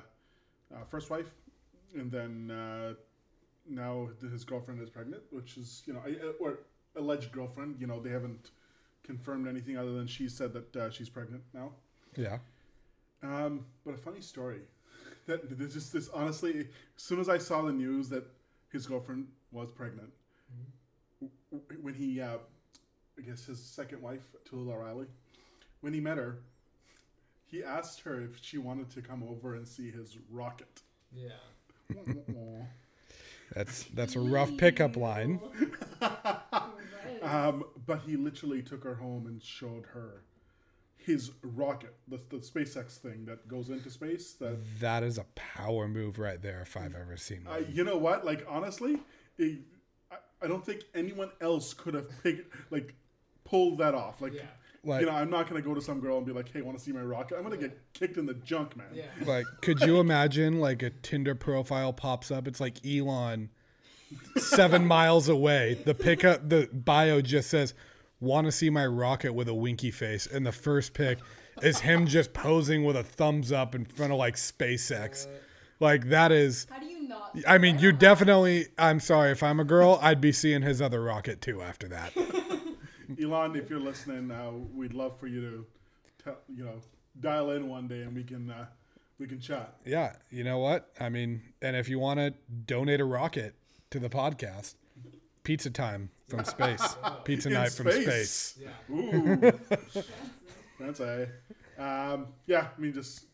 uh, 0.74 0.84
first 0.90 1.10
wife, 1.10 1.30
and 1.96 2.12
then 2.12 2.52
uh, 2.52 2.94
now 3.70 4.10
his 4.32 4.44
girlfriend 4.44 4.82
is 4.82 4.90
pregnant, 4.90 5.24
which 5.32 5.58
is 5.58 5.84
you 5.86 5.94
know, 5.94 6.02
or 6.40 6.60
alleged 6.96 7.32
girlfriend. 7.32 7.76
You 7.80 7.88
know, 7.88 8.00
they 8.00 8.10
haven't 8.12 8.52
confirmed 9.04 9.48
anything 9.48 9.78
other 9.78 9.94
than 9.94 10.08
she 10.08 10.30
said 10.30 10.54
that 10.54 10.76
uh, 10.76 10.90
she's 10.90 11.10
pregnant 11.10 11.44
now. 11.54 11.72
Yeah. 12.18 12.38
Um, 13.24 13.66
but 13.86 13.94
a 13.94 13.98
funny 13.98 14.22
story 14.22 14.62
that 15.28 15.58
this 15.58 15.76
is 15.76 15.92
this 15.92 16.10
honestly, 16.10 16.62
as 16.98 17.04
soon 17.04 17.20
as 17.20 17.30
I 17.30 17.38
saw 17.38 17.62
the 17.62 17.72
news 17.72 18.10
that 18.10 18.26
his 18.72 18.86
girlfriend 18.88 19.28
was 19.52 19.72
pregnant, 19.72 20.10
w- 21.20 21.32
w- 21.52 21.82
when 21.84 21.94
he, 21.94 22.22
uh, 22.22 22.38
I 23.18 23.22
guess 23.22 23.46
his 23.46 23.62
second 23.62 24.02
wife, 24.02 24.22
Talulah 24.50 24.80
Riley, 24.80 25.08
when 25.82 25.94
he 25.94 26.00
met 26.00 26.18
her, 26.18 26.40
he 27.46 27.64
asked 27.64 28.02
her 28.02 28.22
if 28.22 28.42
she 28.42 28.58
wanted 28.58 28.90
to 28.92 29.02
come 29.02 29.24
over 29.24 29.56
and 29.56 29.68
see 29.68 29.92
his 29.92 30.18
rocket. 30.30 30.82
Yeah. 31.14 31.30
That's 33.54 33.84
that's 33.94 34.16
a 34.16 34.20
rough 34.22 34.56
pickup 34.58 34.96
line. 34.96 35.42
Um, 37.22 37.66
but 37.86 38.02
he 38.02 38.16
literally 38.16 38.64
took 38.64 38.84
her 38.84 38.96
home 38.96 39.28
and 39.28 39.44
showed 39.44 39.86
her 39.94 40.24
his 40.98 41.32
rocket, 41.44 41.94
the, 42.08 42.20
the 42.30 42.38
SpaceX 42.38 42.98
thing 42.98 43.26
that 43.26 43.48
goes 43.48 43.70
into 43.70 43.92
space. 43.92 44.34
That 44.34 44.58
That 44.80 45.04
is 45.04 45.20
a 45.20 45.26
power 45.36 45.88
move 45.88 46.18
right 46.18 46.42
there 46.42 46.62
if 46.62 46.76
I've 46.76 46.96
ever 46.96 47.18
seen 47.18 47.46
Uh, 47.48 47.58
you 47.70 47.84
know 47.84 47.98
what? 47.98 48.26
Like 48.26 48.44
honestly, 48.50 48.98
it, 49.42 49.60
I, 50.12 50.16
I 50.44 50.48
don't 50.48 50.66
think 50.66 50.84
anyone 50.96 51.30
else 51.42 51.74
could 51.74 51.94
have 51.94 52.08
picked 52.24 52.54
like 52.72 52.94
pulled 53.44 53.78
that 53.80 53.94
off. 53.94 54.22
Like, 54.22 54.34
Like, 54.84 55.02
you 55.02 55.08
know, 55.08 55.14
I'm 55.14 55.30
not 55.30 55.48
gonna 55.48 55.62
go 55.62 55.74
to 55.76 55.82
some 55.82 56.00
girl 56.00 56.18
and 56.18 56.26
be 56.26 56.32
like, 56.32 56.52
"Hey, 56.52 56.62
want 56.62 56.78
to 56.78 56.84
see 56.84 56.92
my 56.92 57.02
rocket?" 57.02 57.38
I'm 57.38 57.44
gonna 57.44 57.58
get 57.58 57.78
kicked 57.94 58.18
in 58.18 58.26
the 58.26 58.34
junk, 58.34 58.76
man. 58.76 58.88
like, 59.26 59.46
could 59.62 59.80
you 59.82 60.00
imagine 60.00 60.60
like 60.60 60.82
a 60.82 60.90
Tinder 60.90 61.36
profile 61.36 61.94
pops 61.94 62.32
up? 62.32 62.48
It's 62.48 62.60
like 62.60 62.84
Elon, 62.86 63.50
seven 64.38 64.86
miles 64.98 65.30
away. 65.30 65.80
The 65.86 65.94
pickup, 65.94 66.50
the 66.50 66.68
bio 66.74 67.22
just 67.22 67.50
says, 67.52 67.76
"Want 68.20 68.46
to 68.48 68.52
see 68.52 68.72
my 68.72 68.88
rocket 68.88 69.34
with 69.34 69.48
a 69.48 69.54
winky 69.54 69.92
face," 69.92 70.26
and 70.26 70.46
the 70.46 70.52
first 70.52 70.94
pic 70.96 71.20
is 71.62 71.80
him 71.80 72.08
just 72.08 72.34
posing 72.34 72.84
with 72.84 72.96
a 72.96 73.04
thumbs 73.04 73.52
up 73.52 73.76
in 73.76 73.86
front 73.86 74.12
of 74.12 74.18
like 74.18 74.36
SpaceX. 74.36 75.28
Like 75.82 76.10
that 76.10 76.32
is. 76.32 76.68
How 76.70 76.80
do 76.80 76.86
you 76.86 76.91
not? 77.12 77.38
I 77.48 77.58
mean, 77.58 77.78
you 77.80 77.92
definitely. 77.92 78.68
I'm 78.78 79.00
sorry 79.00 79.32
if 79.32 79.44
I'm 79.44 79.60
a 79.60 79.64
girl, 79.64 80.00
I'd 80.02 80.22
be 80.22 80.32
seeing 80.32 80.62
his 80.62 80.82
other 80.82 81.02
rocket 81.04 81.42
too 81.42 81.62
after 81.62 81.88
that. 81.90 82.14
Elon, 83.22 83.56
if 83.56 83.70
you're 83.70 83.80
listening, 83.80 84.32
uh, 84.32 84.52
we'd 84.74 84.94
love 84.94 85.20
for 85.20 85.28
you 85.28 85.42
to, 85.42 85.66
tell, 86.24 86.38
you 86.48 86.64
know, 86.64 86.80
dial 87.20 87.52
in 87.52 87.68
one 87.68 87.88
day 87.88 88.02
and 88.02 88.16
we 88.16 88.24
can 88.24 88.50
uh, 88.50 88.66
we 89.20 89.28
can 89.28 89.40
chat. 89.40 89.76
Yeah, 89.86 90.16
you 90.30 90.44
know 90.44 90.60
what? 90.60 90.90
I 91.00 91.10
mean, 91.10 91.42
and 91.62 91.76
if 91.76 91.90
you 91.90 92.00
want 92.00 92.20
to 92.20 92.34
donate 92.66 93.02
a 93.02 93.06
rocket 93.06 93.56
to 93.92 94.00
the 94.00 94.10
podcast, 94.10 94.76
pizza 95.44 95.70
time 95.70 96.10
from 96.30 96.44
space, 96.46 96.96
pizza 97.26 97.50
In 97.50 97.54
night 97.56 97.72
from 97.72 97.92
space. 97.92 98.32
space. 98.56 98.68
Ooh, 98.90 99.52
that's 100.80 101.00
a. 101.02 101.28
Um, 101.78 102.28
yeah, 102.48 102.68
I 102.78 102.82
mean, 102.82 102.94
just 102.94 103.24
a 103.24 103.26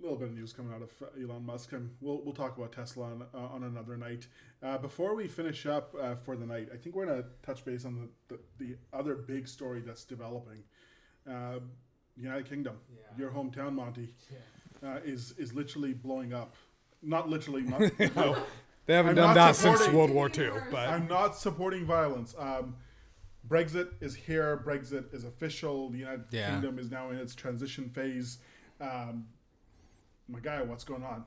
little 0.00 0.16
bit 0.16 0.28
of 0.28 0.34
news 0.34 0.52
coming 0.52 0.72
out 0.72 0.82
of 0.82 0.90
uh, 1.02 1.22
Elon 1.22 1.44
Musk, 1.44 1.72
and 1.72 1.90
we'll 2.00 2.22
we'll 2.24 2.34
talk 2.34 2.56
about 2.56 2.72
Tesla 2.72 3.04
on, 3.06 3.26
uh, 3.34 3.38
on 3.38 3.64
another 3.64 3.96
night. 3.96 4.26
Uh, 4.62 4.78
before 4.78 5.14
we 5.14 5.28
finish 5.28 5.66
up 5.66 5.94
uh, 6.00 6.14
for 6.14 6.36
the 6.36 6.46
night, 6.46 6.68
I 6.72 6.76
think 6.76 6.94
we're 6.94 7.06
gonna 7.06 7.24
touch 7.42 7.64
base 7.64 7.84
on 7.84 8.08
the 8.28 8.36
the, 8.58 8.64
the 8.64 8.76
other 8.92 9.14
big 9.16 9.48
story 9.48 9.80
that's 9.80 10.04
developing. 10.04 10.62
Uh, 11.28 11.60
United 12.16 12.48
Kingdom, 12.48 12.76
your 13.16 13.30
hometown, 13.30 13.74
Monty, 13.74 14.14
uh, 14.84 14.98
is 15.04 15.34
is 15.38 15.54
literally 15.54 15.92
blowing 15.92 16.32
up. 16.32 16.54
Not 17.02 17.28
literally, 17.28 17.62
not. 17.62 17.80
no, 18.16 18.36
They 18.86 18.94
haven't 18.94 19.10
I'm 19.10 19.16
done 19.16 19.34
that 19.34 19.54
since 19.56 19.86
World 19.88 20.10
War 20.10 20.28
II, 20.36 20.50
but 20.70 20.88
I'm 20.88 21.06
not 21.06 21.36
supporting 21.36 21.84
violence. 21.84 22.34
Um, 22.38 22.74
Brexit 23.46 23.90
is 24.00 24.14
here. 24.14 24.62
Brexit 24.66 25.14
is 25.14 25.24
official. 25.24 25.90
The 25.90 25.98
United 25.98 26.24
Yeah. 26.30 26.50
Kingdom 26.50 26.78
is 26.78 26.90
now 26.90 27.10
in 27.10 27.18
its 27.18 27.34
transition 27.34 27.88
phase. 27.88 28.38
Um, 28.80 29.26
my 30.28 30.40
guy, 30.40 30.62
what's 30.62 30.84
going 30.84 31.02
on? 31.02 31.24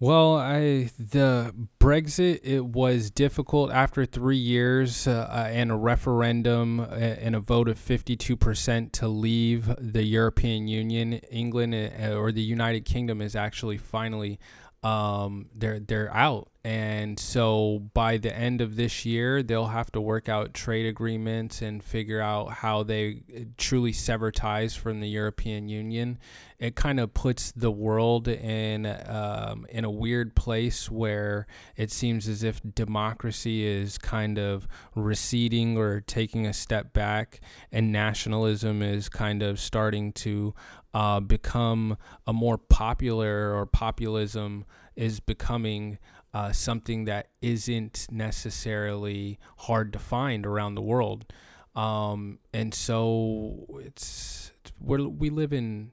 Well, 0.00 0.36
I 0.36 0.90
the 0.98 1.54
Brexit 1.80 2.40
it 2.42 2.64
was 2.66 3.10
difficult 3.10 3.70
after 3.70 4.04
three 4.04 4.36
years 4.36 5.06
uh, 5.06 5.28
uh, 5.30 5.48
and 5.50 5.70
a 5.70 5.76
referendum 5.76 6.80
uh, 6.80 6.84
and 6.84 7.34
a 7.34 7.40
vote 7.40 7.68
of 7.68 7.78
fifty 7.78 8.16
two 8.16 8.36
percent 8.36 8.92
to 8.94 9.08
leave 9.08 9.72
the 9.78 10.02
European 10.02 10.66
Union. 10.68 11.14
England 11.30 11.74
uh, 11.74 12.12
or 12.12 12.32
the 12.32 12.42
United 12.42 12.84
Kingdom 12.84 13.22
is 13.22 13.34
actually 13.34 13.78
finally 13.78 14.38
um, 14.84 15.46
they're 15.54 15.80
they're 15.80 16.14
out, 16.14 16.50
and 16.62 17.18
so 17.18 17.82
by 17.94 18.18
the 18.18 18.36
end 18.36 18.60
of 18.60 18.76
this 18.76 19.06
year, 19.06 19.42
they'll 19.42 19.66
have 19.66 19.90
to 19.92 20.00
work 20.00 20.28
out 20.28 20.52
trade 20.52 20.84
agreements 20.84 21.62
and 21.62 21.82
figure 21.82 22.20
out 22.20 22.52
how 22.52 22.82
they 22.82 23.22
uh, 23.34 23.40
truly 23.56 23.92
sever 23.92 24.30
ties 24.30 24.76
from 24.76 25.00
the 25.00 25.08
European 25.08 25.70
Union. 25.70 26.18
It 26.58 26.74
kind 26.76 27.00
of 27.00 27.14
puts 27.14 27.50
the 27.52 27.70
world 27.70 28.28
in 28.28 28.84
um, 29.06 29.66
in 29.70 29.86
a 29.86 29.90
weird 29.90 30.36
place 30.36 30.90
where 30.90 31.46
it 31.76 31.90
seems 31.90 32.28
as 32.28 32.42
if 32.42 32.60
democracy 32.74 33.66
is 33.66 33.96
kind 33.96 34.38
of 34.38 34.68
receding 34.94 35.78
or 35.78 36.02
taking 36.02 36.46
a 36.46 36.52
step 36.52 36.92
back, 36.92 37.40
and 37.72 37.90
nationalism 37.90 38.82
is 38.82 39.08
kind 39.08 39.42
of 39.42 39.58
starting 39.58 40.12
to 40.12 40.54
uh, 40.94 41.20
become 41.20 41.98
a 42.26 42.32
more 42.32 42.56
popular 42.56 43.52
or 43.54 43.66
populism 43.66 44.64
is 44.96 45.18
becoming 45.18 45.98
uh, 46.32 46.52
something 46.52 47.04
that 47.04 47.30
isn't 47.42 48.06
necessarily 48.10 49.38
hard 49.58 49.92
to 49.92 49.98
find 49.98 50.46
around 50.46 50.76
the 50.76 50.82
world. 50.82 51.26
Um, 51.74 52.38
and 52.52 52.72
so 52.72 53.66
it's 53.80 54.52
we're, 54.80 55.08
we 55.08 55.30
live 55.30 55.52
in 55.52 55.90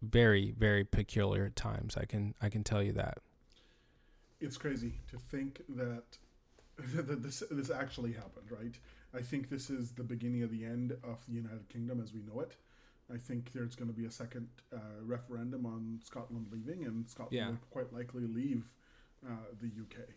very 0.00 0.54
very 0.56 0.84
peculiar 0.84 1.50
times. 1.50 1.96
I 1.96 2.04
can 2.04 2.34
I 2.40 2.48
can 2.48 2.62
tell 2.62 2.82
you 2.82 2.92
that. 2.92 3.18
It's 4.40 4.56
crazy 4.56 5.00
to 5.10 5.18
think 5.18 5.62
that, 5.76 6.04
that 6.94 7.22
this 7.22 7.42
this 7.50 7.70
actually 7.70 8.12
happened, 8.12 8.50
right? 8.50 8.78
I 9.12 9.22
think 9.22 9.50
this 9.50 9.70
is 9.70 9.90
the 9.92 10.04
beginning 10.04 10.44
of 10.44 10.52
the 10.52 10.64
end 10.64 10.92
of 11.02 11.18
the 11.26 11.34
United 11.34 11.68
Kingdom 11.68 12.00
as 12.00 12.12
we 12.12 12.22
know 12.22 12.40
it. 12.40 12.56
I 13.12 13.16
think 13.18 13.52
there's 13.52 13.74
going 13.76 13.88
to 13.90 13.96
be 13.96 14.06
a 14.06 14.10
second 14.10 14.48
uh, 14.72 14.78
referendum 15.02 15.66
on 15.66 16.00
Scotland 16.04 16.46
leaving, 16.52 16.84
and 16.84 17.08
Scotland 17.08 17.32
Yeah. 17.36 17.48
will 17.48 17.58
quite 17.70 17.92
likely 17.92 18.26
leave 18.26 18.64
uh, 19.26 19.30
the 19.60 19.66
UK. 19.66 20.08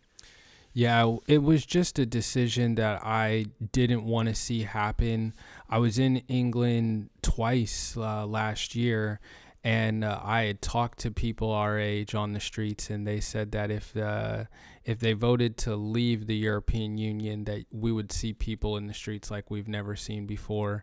Yeah, 0.72 1.16
it 1.28 1.42
was 1.42 1.64
just 1.64 1.98
a 2.00 2.06
decision 2.06 2.74
that 2.76 3.00
I 3.04 3.46
didn't 3.72 4.04
want 4.04 4.28
to 4.28 4.34
see 4.34 4.62
happen. 4.62 5.32
I 5.68 5.78
was 5.78 5.98
in 5.98 6.16
England 6.28 7.10
twice 7.22 7.96
uh, 7.96 8.26
last 8.26 8.74
year, 8.74 9.20
and 9.62 10.02
uh, 10.04 10.20
I 10.22 10.42
had 10.42 10.60
talked 10.60 10.98
to 11.00 11.10
people 11.12 11.50
our 11.52 11.78
age 11.78 12.14
on 12.16 12.32
the 12.32 12.40
streets, 12.40 12.90
and 12.90 13.06
they 13.06 13.20
said 13.20 13.52
that 13.52 13.70
if 13.70 13.96
uh, 13.96 14.44
if 14.84 14.98
they 14.98 15.12
voted 15.12 15.56
to 15.58 15.76
leave 15.76 16.26
the 16.26 16.36
European 16.36 16.98
Union, 16.98 17.44
that 17.44 17.66
we 17.70 17.92
would 17.92 18.10
see 18.10 18.32
people 18.32 18.76
in 18.76 18.86
the 18.88 18.94
streets 18.94 19.30
like 19.30 19.50
we've 19.50 19.68
never 19.68 19.94
seen 19.96 20.26
before. 20.26 20.82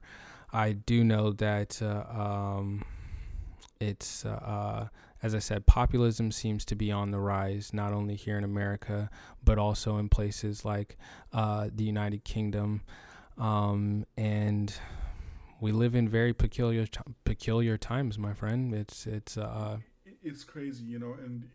I 0.54 0.74
do 0.74 1.04
know 1.04 1.32
that 1.34 1.82
uh, 1.82 2.04
um, 2.12 2.84
it's 3.80 4.26
uh, 4.26 4.30
uh, 4.30 4.88
as 5.24 5.36
I 5.36 5.40
said, 5.40 5.66
populism 5.66 6.32
seems 6.32 6.66
to 6.66 6.76
be 6.76 6.92
on 6.92 7.12
the 7.12 7.20
rise, 7.20 7.74
not 7.74 7.94
only 7.94 8.16
here 8.16 8.38
in 8.38 8.44
America, 8.44 9.10
but 9.44 9.58
also 9.58 9.98
in 9.98 10.10
places 10.10 10.66
like 10.66 10.98
uh, 11.32 11.70
the 11.74 11.84
United 11.84 12.24
Kingdom. 12.24 12.82
Um, 13.38 14.06
and 14.18 14.74
we 15.60 15.72
live 15.72 15.96
in 15.96 16.10
very 16.10 16.34
peculiar 16.34 16.88
t- 16.88 17.00
peculiar 17.24 17.78
times, 17.78 18.18
my 18.18 18.34
friend. 18.34 18.74
It's 18.74 19.06
it's 19.06 19.38
uh, 19.38 19.78
It's 20.24 20.44
crazy, 20.44 20.84
you 20.84 21.00
know, 21.00 21.14
and 21.14 21.50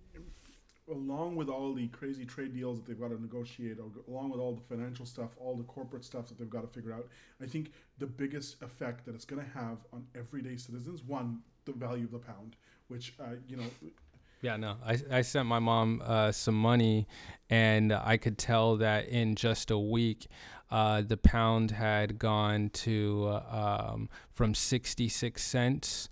along 0.91 1.37
with 1.37 1.49
all 1.49 1.75
the 1.75 1.89
crazy 1.89 2.25
trade 2.25 2.55
deals 2.55 2.79
that 2.79 2.87
they've 2.87 3.01
got 3.01 3.09
to 3.09 3.21
negotiate, 3.21 3.79
along 4.09 4.31
with 4.31 4.41
all 4.41 4.55
the 4.55 4.63
financial 4.63 5.05
stuff, 5.05 5.31
all 5.39 5.57
the 5.57 5.65
corporate 5.65 6.05
stuff 6.05 6.29
that 6.29 6.39
they've 6.39 6.51
got 6.51 6.63
to 6.63 6.69
figure 6.69 6.93
out, 6.93 7.09
I 7.43 7.47
think 7.47 7.73
the 7.99 8.07
biggest 8.07 8.63
effect 8.63 9.05
that 9.07 9.15
it's 9.15 9.25
going 9.25 9.45
to 9.45 9.51
have 9.59 9.79
on 9.93 10.07
everyday 10.15 10.57
citizens, 10.57 11.03
one, 11.03 11.41
the 11.65 11.73
value 11.73 12.05
of 12.05 12.13
the 12.13 12.19
pound, 12.19 12.57
which, 12.89 13.15
uh, 13.21 13.35
you 13.49 13.57
know, 13.57 13.65
Yeah, 14.43 14.57
no. 14.57 14.77
I, 14.85 14.99
I 15.11 15.23
sent 15.23 15.47
my 15.47 15.59
mom 15.59 16.03
uh, 16.05 16.31
some 16.31 16.55
money, 16.55 17.09
and 17.51 17.93
I 17.93 18.17
could 18.17 18.39
tell 18.39 18.77
that 18.77 19.09
in 19.09 19.35
just 19.35 19.71
a 19.71 19.79
week, 19.79 20.29
uh, 20.71 21.03
the 21.03 21.17
pound 21.17 21.73
had 21.73 22.19
gone 22.19 22.71
to 22.71 23.29
uh, 23.29 23.91
um, 23.93 24.09
from 24.33 24.55
66 24.55 25.43
cents 25.43 26.09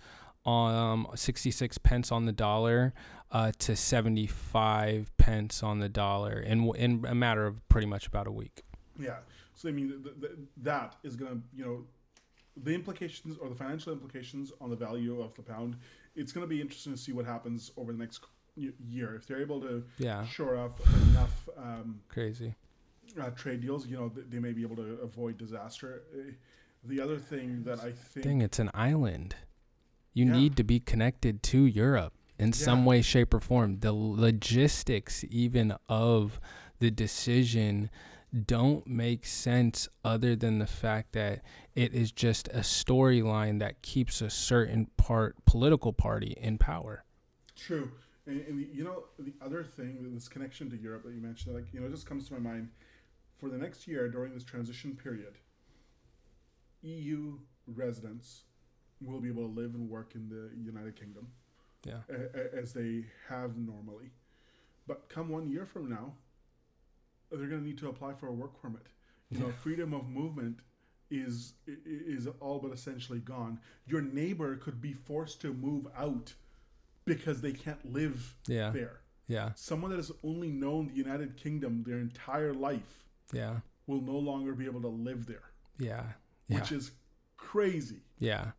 um 0.47 1.09
66 1.14 1.79
pence 1.79 2.12
on 2.12 2.27
the 2.27 2.33
dollar 2.33 2.93
uh, 3.35 3.51
to 3.59 3.74
75 3.76 5.11
pence 5.18 5.62
on 5.62 5.80
the 5.80 5.89
dollar 5.89 6.39
in 6.41 6.68
in 6.76 7.05
a 7.07 7.14
matter 7.14 7.47
of 7.47 7.66
pretty 7.68 7.87
much 7.87 8.07
about 8.07 8.26
a 8.26 8.32
week. 8.32 8.62
Yeah. 8.99 9.16
So 9.55 9.68
I 9.68 9.72
mean, 9.72 9.89
th- 10.03 10.20
th- 10.20 10.32
that 10.62 10.97
is 11.03 11.16
going 11.16 11.32
to, 11.32 11.41
you 11.55 11.64
know, 11.64 11.85
the 12.57 12.72
implications 12.74 13.37
or 13.39 13.49
the 13.49 13.55
financial 13.55 13.93
implications 13.93 14.53
on 14.61 14.70
the 14.70 14.76
value 14.76 15.20
of 15.20 15.35
the 15.35 15.43
pound. 15.43 15.76
It's 16.16 16.32
going 16.32 16.45
to 16.45 16.49
be 16.49 16.61
interesting 16.61 16.93
to 16.93 16.99
see 16.99 17.12
what 17.12 17.26
happens 17.26 17.72
over 17.76 17.91
the 17.93 17.99
next 17.99 18.20
year 18.57 19.16
if 19.16 19.26
they're 19.26 19.41
able 19.41 19.61
to 19.62 19.85
Yeah, 19.99 20.24
shore 20.26 20.57
up 20.57 20.78
enough 21.11 21.49
um, 21.57 22.01
crazy. 22.09 22.55
uh, 23.20 23.30
trade 23.30 23.61
deals. 23.62 23.87
You 23.89 23.97
know, 23.97 24.09
th- 24.09 24.26
they 24.30 24.39
may 24.39 24.53
be 24.53 24.62
able 24.62 24.76
to 24.76 24.99
avoid 25.03 25.39
disaster. 25.39 26.03
Uh, 26.16 26.30
the 26.85 27.01
other 27.01 27.18
thing 27.18 27.64
that 27.64 27.80
I 27.80 27.91
think, 27.91 28.24
Thing, 28.24 28.41
it's 28.43 28.61
an 28.61 28.70
island. 28.74 29.35
You 30.12 30.26
Yeah. 30.26 30.32
need 30.32 30.57
to 30.57 30.62
be 30.64 30.78
connected 30.78 31.43
to 31.45 31.64
Europe 31.66 32.12
in 32.39 32.53
some 32.53 32.85
way, 32.85 33.03
shape, 33.03 33.32
or 33.32 33.41
form. 33.41 33.80
The 33.80 33.93
logistics, 33.93 35.24
even 35.30 35.74
of 35.89 36.41
the 36.80 36.91
decision, 36.91 37.91
don't 38.47 38.87
make 38.87 39.24
sense 39.24 39.89
other 40.05 40.35
than 40.35 40.59
the 40.59 40.66
fact 40.66 41.12
that 41.12 41.43
it 41.74 41.95
is 41.95 42.11
just 42.11 42.49
a 42.49 42.61
storyline 42.61 43.61
that 43.61 43.80
keeps 43.82 44.20
a 44.20 44.30
certain 44.30 44.87
part 44.97 45.37
political 45.45 45.93
party 45.93 46.37
in 46.41 46.59
power. 46.59 47.05
True. 47.57 47.91
And, 48.26 48.41
and 48.41 48.59
the, 48.59 48.68
you 48.72 48.82
know, 48.82 49.05
the 49.18 49.35
other 49.45 49.62
thing, 49.62 50.11
this 50.14 50.28
connection 50.28 50.68
to 50.70 50.76
Europe 50.76 51.05
that 51.05 51.14
you 51.14 51.20
mentioned, 51.20 51.55
like, 51.55 51.72
you 51.72 51.80
know, 51.80 51.87
it 51.87 51.91
just 51.91 52.07
comes 52.07 52.26
to 52.28 52.35
my 52.35 52.41
mind 52.41 52.68
for 53.39 53.49
the 53.49 53.59
next 53.59 53.87
year 53.87 54.09
during 54.09 54.35
this 54.35 54.45
transition 54.45 54.97
period, 54.97 55.39
EU 56.82 57.39
residents 57.66 58.45
will 59.01 59.20
be 59.20 59.28
able 59.28 59.47
to 59.47 59.55
live 59.55 59.74
and 59.74 59.89
work 59.89 60.14
in 60.14 60.28
the 60.28 60.51
United 60.61 60.99
Kingdom 60.99 61.28
Yeah. 61.85 61.99
a, 62.09 62.57
as 62.57 62.72
they 62.72 63.05
have 63.28 63.57
normally. 63.57 64.11
But 64.87 65.09
come 65.09 65.28
one 65.28 65.49
year 65.49 65.64
from 65.66 65.89
now, 65.89 66.14
they're 67.30 67.49
going 67.49 67.61
to 67.62 67.66
need 67.66 67.78
to 67.78 67.89
apply 67.89 68.14
for 68.14 68.28
a 68.28 68.32
work 68.32 68.61
permit. 68.61 68.87
You 69.30 69.39
know, 69.41 69.51
freedom 69.62 69.93
of 69.95 70.09
movement 70.09 70.59
is 71.11 71.55
is 71.66 72.28
all 72.41 72.59
but 72.59 72.72
essentially 72.72 73.18
gone. 73.20 73.59
Your 73.87 74.01
neighbor 74.03 74.57
could 74.57 74.80
be 74.80 74.93
forced 74.93 75.41
to 75.43 75.53
move 75.53 75.87
out 75.97 76.32
because 77.05 77.41
they 77.41 77.53
can't 77.53 77.85
live 77.93 78.37
Yeah. 78.47 78.70
there. 78.70 79.01
Yeah. 79.26 79.53
Someone 79.55 79.91
that 79.91 79.97
has 79.97 80.12
only 80.22 80.51
known 80.51 80.87
the 80.89 80.95
United 80.95 81.37
Kingdom 81.37 81.82
their 81.87 81.99
entire 81.99 82.53
life 82.53 83.05
Yeah. 83.32 83.61
will 83.87 84.01
no 84.03 84.16
longer 84.18 84.53
be 84.55 84.66
able 84.66 84.82
to 84.82 84.89
live 84.89 85.26
there, 85.26 85.51
Yeah. 85.78 86.12
Yeah. 86.49 86.61
which 86.61 86.72
is 86.72 86.93
crazy. 87.37 88.03
Yeah. 88.18 88.53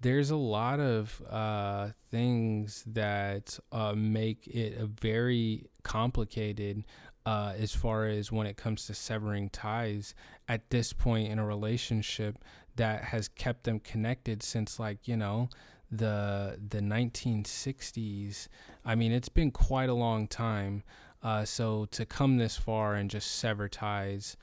There's 0.00 0.30
a 0.30 0.36
lot 0.36 0.78
of 0.78 1.22
uh, 1.28 1.88
things 2.10 2.84
that 2.86 3.58
uh, 3.72 3.94
make 3.96 4.46
it 4.46 4.78
a 4.78 4.86
very 4.86 5.66
complicated 5.82 6.84
uh, 7.24 7.54
as 7.58 7.74
far 7.74 8.06
as 8.06 8.30
when 8.30 8.46
it 8.46 8.56
comes 8.56 8.86
to 8.86 8.94
severing 8.94 9.50
ties 9.50 10.14
at 10.48 10.70
this 10.70 10.92
point 10.92 11.30
in 11.30 11.38
a 11.38 11.46
relationship 11.46 12.38
that 12.76 13.04
has 13.04 13.28
kept 13.28 13.64
them 13.64 13.80
connected 13.80 14.42
since 14.42 14.78
like 14.78 15.08
you 15.08 15.16
know 15.16 15.48
the 15.90 16.58
the 16.68 16.80
1960s 16.80 18.48
i 18.84 18.94
mean 18.94 19.12
it's 19.12 19.28
been 19.28 19.50
quite 19.50 19.88
a 19.88 19.94
long 19.94 20.26
time 20.26 20.82
uh, 21.22 21.44
so 21.44 21.86
to 21.86 22.04
come 22.04 22.36
this 22.36 22.56
far 22.56 22.94
and 22.94 23.10
just 23.10 23.32
sever 23.36 23.68
ties 23.68 24.36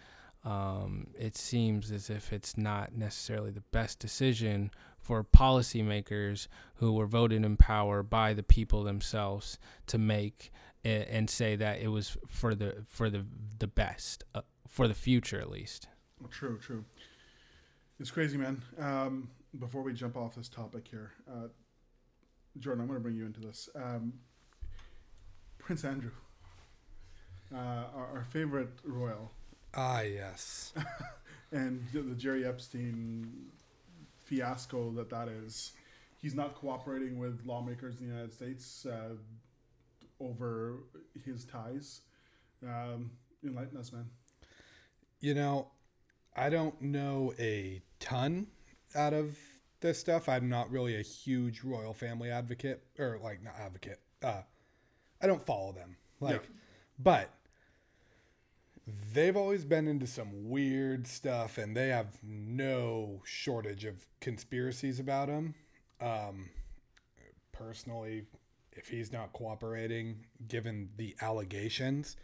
um, 0.43 1.07
it 1.17 1.37
seems 1.37 1.91
as 1.91 2.09
if 2.09 2.33
it's 2.33 2.57
not 2.57 2.93
necessarily 2.93 3.51
the 3.51 3.63
best 3.71 3.99
decision 3.99 4.71
for 5.03 5.23
policymakers 5.23 6.47
who 6.75 6.93
were 6.93 7.05
voted 7.05 7.43
in 7.45 7.57
power 7.57 8.01
by 8.01 8.33
the 8.33 8.41
people 8.43 8.83
themselves 8.83 9.59
to 9.87 9.97
make 9.97 10.51
a- 10.85 11.07
and 11.13 11.29
say 11.29 11.55
that 11.57 11.79
it 11.81 11.89
was 11.89 12.17
for 12.27 12.55
the 12.55 12.83
for 12.87 13.09
the 13.09 13.25
the 13.59 13.67
best 13.67 14.23
uh, 14.33 14.41
for 14.67 14.87
the 14.87 14.93
future 14.93 15.39
at 15.39 15.49
least. 15.51 15.87
True, 16.31 16.57
true. 16.57 16.85
It's 17.99 18.09
crazy, 18.11 18.37
man. 18.37 18.61
Um, 18.79 19.29
before 19.59 19.81
we 19.83 19.93
jump 19.93 20.15
off 20.17 20.35
this 20.35 20.49
topic 20.49 20.87
here, 20.89 21.11
uh, 21.29 21.47
Jordan, 22.59 22.81
I'm 22.81 22.87
going 22.87 22.99
to 22.99 23.03
bring 23.03 23.15
you 23.15 23.25
into 23.25 23.39
this. 23.41 23.69
Um, 23.75 24.13
Prince 25.59 25.83
Andrew, 25.85 26.11
uh, 27.53 27.57
our, 27.95 28.07
our 28.15 28.25
favorite 28.29 28.69
royal, 28.83 29.31
Ah, 29.75 30.01
yes. 30.01 30.73
and 31.51 31.85
the, 31.93 32.01
the 32.01 32.15
Jerry 32.15 32.45
Epstein 32.45 33.51
fiasco 34.35 34.91
that 34.91 35.09
that 35.09 35.27
is. 35.27 35.73
He's 36.17 36.35
not 36.35 36.55
cooperating 36.55 37.19
with 37.19 37.45
lawmakers 37.45 37.99
in 37.99 38.07
the 38.07 38.13
United 38.13 38.33
States 38.33 38.85
uh, 38.85 39.15
over 40.19 40.77
his 41.25 41.45
ties. 41.45 42.01
Um, 42.65 43.11
enlighten 43.43 43.77
us, 43.77 43.91
man. 43.91 44.05
You 45.19 45.33
know, 45.33 45.67
I 46.35 46.49
don't 46.49 46.79
know 46.81 47.33
a 47.39 47.81
ton 47.99 48.47
out 48.95 49.13
of 49.13 49.37
this 49.81 49.99
stuff. 49.99 50.29
I'm 50.29 50.47
not 50.47 50.71
really 50.71 50.95
a 50.95 51.01
huge 51.01 51.61
royal 51.63 51.93
family 51.93 52.31
advocate, 52.31 52.81
or 52.97 53.19
like 53.21 53.43
not 53.43 53.55
advocate. 53.59 53.99
Uh, 54.21 54.41
I 55.21 55.27
don't 55.27 55.45
follow 55.45 55.73
them. 55.73 55.97
Like, 56.21 56.41
Yeah. 56.43 56.49
but 56.99 57.29
they've 59.13 59.37
always 59.37 59.65
been 59.65 59.87
into 59.87 60.07
some 60.07 60.49
weird 60.49 61.07
stuff, 61.07 61.57
and 61.57 61.75
they 61.75 61.89
have 61.89 62.17
no 62.23 63.21
shortage 63.25 63.85
of 63.85 64.05
conspiracies 64.19 64.99
about 64.99 65.29
him. 65.29 65.55
Um, 66.01 66.49
personally, 67.51 68.25
if 68.73 68.89
he's 68.89 69.11
not 69.11 69.31
cooperating, 69.33 70.25
given 70.47 70.89
the 70.97 71.15
allegations, 71.21 72.17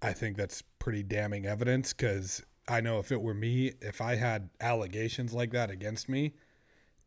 I 0.00 0.12
think 0.12 0.36
that's 0.36 0.62
pretty 0.78 1.02
damning 1.02 1.46
evidence 1.46 1.92
because 1.92 2.42
I 2.68 2.80
know 2.80 2.98
if 2.98 3.10
it 3.10 3.20
were 3.20 3.34
me, 3.34 3.72
if 3.80 4.00
I 4.00 4.14
had 4.14 4.50
allegations 4.60 5.32
like 5.32 5.50
that 5.52 5.70
against 5.70 6.08
me, 6.08 6.34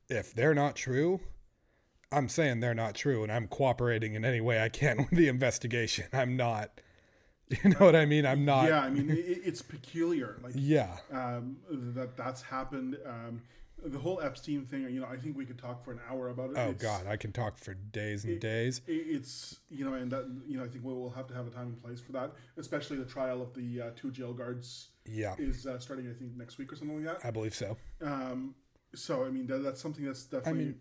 if 0.09 0.33
they're 0.33 0.55
not 0.55 0.75
true, 0.75 1.21
I'm 2.11 2.27
saying 2.27 2.59
they're 2.59 2.73
not 2.73 2.95
true 2.95 3.23
and 3.23 3.31
I'm 3.31 3.47
cooperating 3.47 4.15
in 4.15 4.25
any 4.25 4.41
way 4.41 4.61
I 4.61 4.69
can 4.69 4.97
with 5.09 5.11
the 5.11 5.29
investigation. 5.29 6.05
I'm 6.11 6.35
not, 6.35 6.81
you 7.63 7.69
know 7.71 7.85
what 7.85 7.95
I 7.95 8.05
mean? 8.05 8.25
I'm 8.25 8.45
not, 8.45 8.67
yeah, 8.67 8.81
I 8.81 8.89
mean, 8.89 9.09
it, 9.09 9.15
it's 9.43 9.61
peculiar. 9.61 10.37
Like, 10.43 10.53
yeah. 10.55 10.97
um, 11.11 11.57
that 11.69 12.15
that's 12.17 12.41
happened. 12.41 12.97
Um, 13.05 13.41
the 13.83 13.97
whole 13.97 14.21
Epstein 14.21 14.63
thing, 14.63 14.83
you 14.91 14.99
know, 15.01 15.07
I 15.07 15.17
think 15.17 15.35
we 15.35 15.43
could 15.45 15.57
talk 15.57 15.83
for 15.83 15.91
an 15.91 15.99
hour 16.09 16.29
about 16.29 16.51
it. 16.51 16.55
Oh, 16.57 16.69
It's- 16.69 16.81
God, 16.81 17.07
I 17.07 17.17
can 17.17 17.31
talk 17.31 17.57
for 17.57 17.73
days 17.73 18.23
and 18.25 18.33
it- 18.33 18.39
days. 18.39 18.81
i- 18.87 18.91
It's 18.91 19.59
you 19.69 19.83
know, 19.83 19.95
and 19.95 20.11
that 20.11 20.25
you 20.47 20.57
know, 20.57 20.63
I 20.63 20.67
think 20.67 20.83
we'll, 20.83 20.95
we'll 20.97 21.09
have 21.09 21.27
to 21.27 21.33
have 21.33 21.47
a 21.47 21.49
time 21.49 21.67
and 21.67 21.81
place 21.81 21.99
for 21.99 22.11
that. 22.11 22.31
Especially 22.57 22.97
the 22.97 23.05
trial 23.05 23.41
of 23.41 23.53
the 23.55 23.81
uh, 23.81 23.89
two 23.95 24.11
jail 24.11 24.33
guards 24.33 24.89
Yeah, 25.05 25.35
is 25.39 25.65
uh, 25.65 25.79
starting, 25.79 26.07
I 26.09 26.13
think, 26.13 26.35
next 26.37 26.57
week 26.59 26.71
or 26.71 26.75
something 26.75 27.03
like 27.03 27.19
that. 27.19 27.27
I 27.27 27.31
believe 27.31 27.55
so. 27.55 27.75
Um, 28.01 28.53
so 28.93 29.25
I 29.25 29.29
mean, 29.29 29.47
that, 29.47 29.63
that's 29.63 29.81
something 29.81 30.05
that's 30.05 30.25
definitely. 30.25 30.61
I 30.61 30.65
mean, 30.65 30.75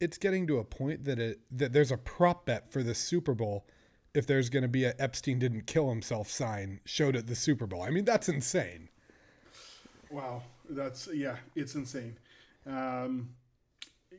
it's 0.00 0.16
getting 0.18 0.46
to 0.46 0.58
a 0.58 0.64
point 0.64 1.04
that 1.06 1.18
it 1.18 1.40
that 1.50 1.72
there's 1.72 1.90
a 1.90 1.96
prop 1.98 2.46
bet 2.46 2.70
for 2.70 2.84
the 2.84 2.94
Super 2.94 3.34
Bowl 3.34 3.66
if 4.14 4.26
there's 4.26 4.48
going 4.48 4.62
to 4.62 4.68
be 4.68 4.84
a 4.84 4.94
Epstein 4.98 5.38
didn't 5.38 5.66
kill 5.66 5.88
himself 5.88 6.28
sign 6.30 6.80
showed 6.84 7.16
at 7.16 7.26
the 7.26 7.34
Super 7.34 7.66
Bowl. 7.66 7.82
I 7.82 7.90
mean, 7.90 8.04
that's 8.04 8.28
insane. 8.28 8.88
Wow, 10.10 10.42
that's 10.70 11.08
yeah, 11.12 11.36
it's 11.54 11.74
insane. 11.74 12.16
Um, 12.66 13.30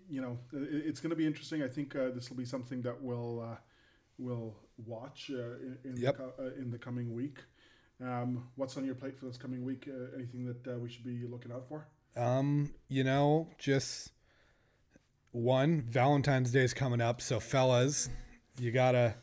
you 0.10 0.22
know, 0.22 0.38
it's 0.54 1.00
going 1.00 1.12
to 1.12 1.16
be 1.16 1.26
interesting. 1.26 1.64
I 1.64 1.68
think 1.68 1.96
uh, 1.96 2.10
this 2.14 2.30
will 2.30 2.38
be 2.38 2.46
something 2.46 2.82
that 2.82 3.02
we'll 3.02 3.42
uh, 3.42 3.56
we'll 4.18 4.56
watch 4.86 5.32
uh, 5.34 5.56
in, 5.60 5.78
in, 5.86 5.98
Yep. 5.98 6.18
the, 6.18 6.24
uh, 6.44 6.48
in 6.58 6.70
the 6.72 6.78
coming 6.78 7.14
week. 7.14 7.40
Um, 8.04 8.50
what's 8.56 8.76
on 8.76 8.86
your 8.86 8.96
plate 8.96 9.18
for 9.18 9.26
this 9.26 9.38
coming 9.38 9.64
week? 9.64 9.88
Uh, 9.88 10.16
anything 10.16 10.46
that 10.46 10.68
uh, 10.76 10.78
we 10.78 10.90
should 10.90 11.06
be 11.06 11.26
looking 11.26 11.52
out 11.52 11.68
for? 11.70 11.88
Um, 12.18 12.74
you 12.90 13.04
know, 13.06 13.48
just 13.58 14.12
one 15.32 15.82
Valentine's 15.90 16.52
Day 16.52 16.64
is 16.64 16.74
coming 16.74 17.00
up, 17.02 17.22
so 17.22 17.40
fellas, 17.40 18.10
you 18.60 18.72
gotta, 18.72 19.16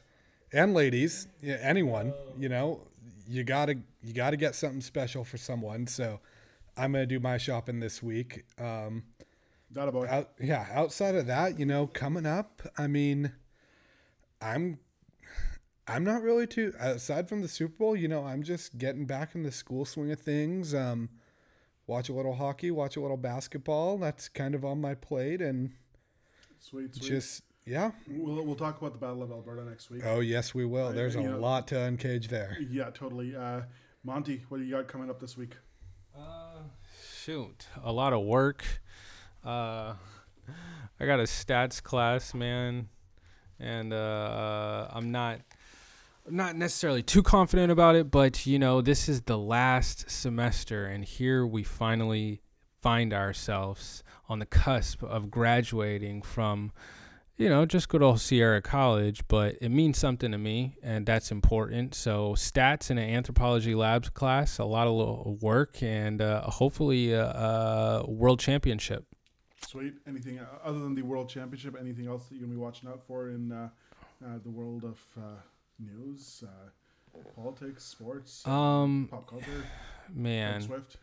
and 0.52 0.74
ladies, 0.74 1.26
anyone, 1.42 2.12
you 2.38 2.48
know, 2.48 2.80
you 3.28 3.44
gotta 3.44 3.76
you 4.02 4.12
gotta 4.12 4.36
get 4.36 4.54
something 4.54 4.80
special 4.80 5.24
for 5.24 5.38
someone. 5.38 5.86
So, 5.86 6.20
I'm 6.76 6.92
gonna 6.92 7.06
do 7.06 7.20
my 7.20 7.38
shopping 7.38 7.80
this 7.80 8.02
week. 8.02 8.44
Um, 8.58 9.04
That 9.72 9.88
about 9.88 10.08
out, 10.08 10.30
yeah. 10.40 10.66
Outside 10.72 11.14
of 11.14 11.26
that, 11.26 11.58
you 11.58 11.66
know, 11.66 11.86
coming 11.86 12.26
up, 12.26 12.62
I 12.76 12.86
mean, 12.86 13.32
I'm. 14.40 14.78
I'm 15.88 16.04
not 16.04 16.22
really 16.22 16.46
too 16.46 16.72
aside 16.78 17.28
from 17.28 17.42
the 17.42 17.48
Super 17.48 17.74
Bowl, 17.76 17.96
you 17.96 18.06
know, 18.06 18.24
I'm 18.24 18.44
just 18.44 18.78
getting 18.78 19.04
back 19.04 19.34
in 19.34 19.42
the 19.42 19.50
school 19.50 19.84
swing 19.84 20.12
of 20.12 20.20
things. 20.20 20.74
Um, 20.74 21.08
watch 21.88 22.08
a 22.08 22.12
little 22.12 22.34
hockey, 22.34 22.70
watch 22.70 22.96
a 22.96 23.00
little 23.00 23.16
basketball. 23.16 23.98
That's 23.98 24.28
kind 24.28 24.54
of 24.54 24.64
on 24.64 24.80
my 24.80 24.94
plate, 24.94 25.42
and 25.42 25.72
sweet, 26.60 26.94
sweet. 26.94 27.08
just 27.08 27.42
yeah. 27.64 27.90
we'll 28.08 28.44
we'll 28.44 28.54
talk 28.54 28.80
about 28.80 28.92
the 28.92 28.98
Battle 28.98 29.22
of 29.22 29.30
Alberta 29.30 29.64
next 29.64 29.90
week. 29.90 30.02
Oh 30.04 30.20
yes, 30.20 30.54
we 30.54 30.64
will. 30.64 30.88
Uh, 30.88 30.92
There's 30.92 31.14
a 31.14 31.20
know- 31.20 31.38
lot 31.38 31.68
to 31.68 31.74
uncage 31.76 32.28
there. 32.28 32.56
Yeah, 32.70 32.90
totally. 32.90 33.36
Uh, 33.36 33.62
Monty, 34.04 34.42
what 34.48 34.58
do 34.58 34.64
you 34.64 34.72
got 34.72 34.88
coming 34.88 35.10
up 35.10 35.20
this 35.20 35.36
week? 35.36 35.54
Uh, 36.16 36.62
shoot, 37.16 37.66
a 37.82 37.92
lot 37.92 38.12
of 38.12 38.22
work. 38.24 38.64
Uh, 39.44 39.94
I 41.00 41.06
got 41.06 41.20
a 41.20 41.24
stats 41.24 41.82
class, 41.82 42.34
man, 42.34 42.88
and 43.58 43.92
uh, 43.92 43.96
uh, 43.96 44.90
I'm 44.92 45.10
not 45.10 45.40
not 46.28 46.56
necessarily 46.56 47.02
too 47.02 47.22
confident 47.22 47.72
about 47.72 47.96
it, 47.96 48.10
but 48.10 48.46
you 48.46 48.58
know, 48.58 48.80
this 48.80 49.08
is 49.08 49.22
the 49.22 49.38
last 49.38 50.10
semester, 50.10 50.86
and 50.86 51.04
here 51.04 51.46
we 51.46 51.62
finally 51.62 52.42
find 52.80 53.12
ourselves 53.12 54.02
on 54.28 54.38
the 54.40 54.46
cusp 54.46 55.02
of 55.02 55.30
graduating 55.30 56.22
from 56.22 56.72
you 57.42 57.48
know, 57.48 57.66
just 57.66 57.88
good 57.88 58.02
old 58.02 58.20
Sierra 58.20 58.62
College, 58.62 59.22
but 59.28 59.56
it 59.60 59.70
means 59.70 59.98
something 59.98 60.30
to 60.32 60.38
me, 60.38 60.76
and 60.82 61.04
that's 61.04 61.30
important. 61.30 61.94
So, 61.94 62.34
stats 62.34 62.90
in 62.90 62.98
an 62.98 63.08
anthropology 63.08 63.74
labs 63.74 64.08
class, 64.08 64.58
a 64.58 64.64
lot 64.64 64.86
of 64.86 65.42
work, 65.42 65.82
and 65.82 66.22
uh, 66.22 66.42
hopefully 66.42 67.12
a, 67.12 67.24
a 67.26 68.04
world 68.08 68.40
championship. 68.40 69.06
Sweet. 69.66 69.94
Anything 70.06 70.38
uh, 70.38 70.46
other 70.64 70.80
than 70.80 70.94
the 70.94 71.02
World 71.02 71.28
Championship? 71.28 71.76
Anything 71.78 72.06
else 72.08 72.26
that 72.26 72.34
you're 72.34 72.42
gonna 72.44 72.54
be 72.54 72.60
watching 72.60 72.88
out 72.88 73.00
for 73.06 73.28
in 73.28 73.52
uh, 73.52 73.68
uh, 74.24 74.38
the 74.42 74.50
world 74.50 74.84
of 74.84 74.98
uh, 75.16 75.20
news, 75.78 76.44
uh, 76.46 77.18
politics, 77.36 77.84
sports, 77.84 78.46
Um, 78.46 79.08
pop 79.10 79.28
culture? 79.28 79.64
Man, 80.14 80.60
Swift. 80.62 80.96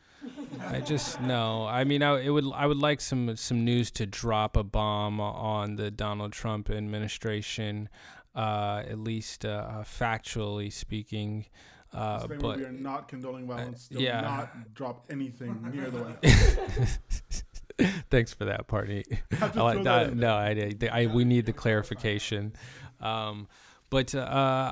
I 0.61 0.79
just 0.81 1.21
no. 1.21 1.65
I 1.65 1.83
mean, 1.83 2.03
I 2.03 2.21
it 2.21 2.29
would 2.29 2.45
I 2.53 2.65
would 2.65 2.77
like 2.77 3.01
some 3.01 3.35
some 3.35 3.63
news 3.63 3.91
to 3.91 4.05
drop 4.05 4.57
a 4.57 4.63
bomb 4.63 5.19
on 5.19 5.75
the 5.75 5.91
Donald 5.91 6.33
Trump 6.33 6.69
administration, 6.69 7.89
uh, 8.35 8.83
at 8.87 8.99
least 8.99 9.45
uh, 9.45 9.83
factually 9.83 10.71
speaking. 10.71 11.45
Uh, 11.91 12.27
but 12.27 12.57
we 12.57 12.63
are 12.65 12.71
not 12.71 13.07
condoning 13.07 13.47
violence. 13.47 13.87
Do 13.87 13.99
yeah. 13.99 14.21
not 14.21 14.73
drop 14.75 15.05
anything 15.09 15.59
near 15.73 15.89
the 15.89 16.03
way. 16.03 17.89
Thanks 18.09 18.33
for 18.33 18.45
that, 18.45 18.67
party. 18.67 19.05
I 19.41 19.45
like 19.59 19.83
that. 19.83 20.09
that 20.09 20.15
No, 20.15 20.35
I, 20.35 20.73
I, 20.81 21.01
I 21.01 21.05
we 21.07 21.23
need 21.23 21.45
the 21.45 21.53
clarification. 21.53 22.53
Um, 22.99 23.47
But 23.89 24.13
uh, 24.13 24.19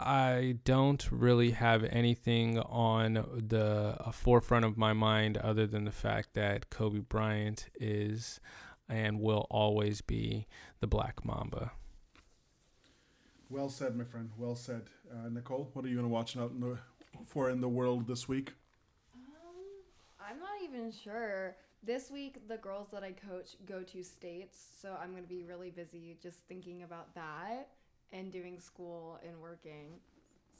I 0.06 0.57
don't 0.64 1.11
really 1.11 1.52
have 1.52 1.84
anything 1.84 2.60
on 2.60 3.14
the 3.48 3.98
uh, 3.99 4.11
forefront 4.11 4.64
of 4.64 4.77
my 4.77 4.94
mind 4.94 5.38
other 5.38 5.65
than 5.65 5.85
the 5.85 5.91
fact 5.91 6.35
that 6.35 6.69
Kobe 6.69 6.99
Bryant 6.99 7.68
is 7.80 8.39
and 8.88 9.19
will 9.19 9.48
always 9.49 10.02
be 10.02 10.45
the 10.81 10.88
Black 10.88 11.26
Mamba. 11.26 11.72
Well 13.49 13.69
said, 13.69 13.95
my 13.95 14.03
friend. 14.03 14.30
Well 14.38 14.56
said. 14.56 14.84
Uh, 15.11 15.30
Nicole, 15.30 15.69
what 15.73 15.84
are 15.84 15.88
you 15.88 15.95
going 15.95 16.07
to 16.07 16.14
watch 16.14 16.38
out 16.38 16.52
in 16.52 16.60
the, 16.60 16.77
for 17.26 17.49
in 17.49 17.60
the 17.60 17.69
world 17.69 18.07
this 18.07 18.27
week? 18.27 18.53
Um, 19.15 19.23
I'm 20.19 20.39
not 20.39 20.61
even 20.64 20.91
sure. 20.91 21.56
This 21.81 22.11
week, 22.11 22.48
the 22.48 22.57
girls 22.57 22.89
that 22.91 23.03
I 23.03 23.14
coach 23.14 23.56
go 23.65 23.81
to 23.81 24.03
states, 24.03 24.60
so 24.80 24.95
I'm 25.02 25.11
going 25.11 25.23
to 25.23 25.30
be 25.30 25.44
really 25.44 25.72
busy 25.72 26.18
just 26.22 26.39
thinking 26.48 26.84
about 26.84 27.15
that 27.15 27.69
and 28.14 28.32
doing 28.32 28.60
school 28.60 29.20
and 29.28 29.40
working. 29.42 30.00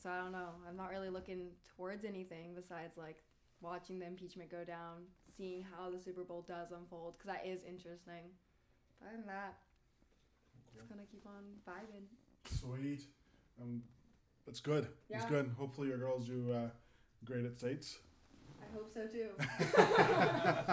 So 0.02 0.10
I 0.10 0.18
don't 0.18 0.32
know. 0.32 0.50
I'm 0.68 0.78
not 0.78 0.90
really 0.90 1.10
looking 1.10 1.50
towards 1.76 2.06
anything 2.06 2.54
besides 2.56 2.98
like 2.98 3.18
watching 3.62 4.00
the 4.00 4.06
impeachment 4.06 4.52
go 4.52 4.64
down, 4.64 5.04
seeing 5.36 5.66
how 5.76 5.90
the 5.90 6.00
Super 6.00 6.24
Bowl 6.24 6.46
does 6.48 6.72
unfold, 6.72 7.16
because 7.18 7.34
that 7.36 7.46
is 7.46 7.62
interesting. 7.68 8.30
But 9.00 9.08
other 9.08 9.18
than 9.18 9.28
that, 9.28 9.58
just 10.76 10.90
gonna 10.90 11.02
keep 11.12 11.26
on 11.26 11.44
vibing. 11.68 12.06
Sweet. 12.46 13.02
Um, 13.62 13.82
that's 14.46 14.60
good. 14.60 14.88
It's 15.10 15.24
Yeah. 15.24 15.30
good. 15.30 15.52
Hopefully 15.58 15.88
your 15.88 15.98
girls 15.98 16.28
do 16.28 16.52
uh, 16.52 16.70
great 17.26 17.46
at 17.46 17.58
states. 17.58 17.98
I 18.62 18.66
hope 18.74 18.92
so 18.94 19.08
too. 19.08 19.30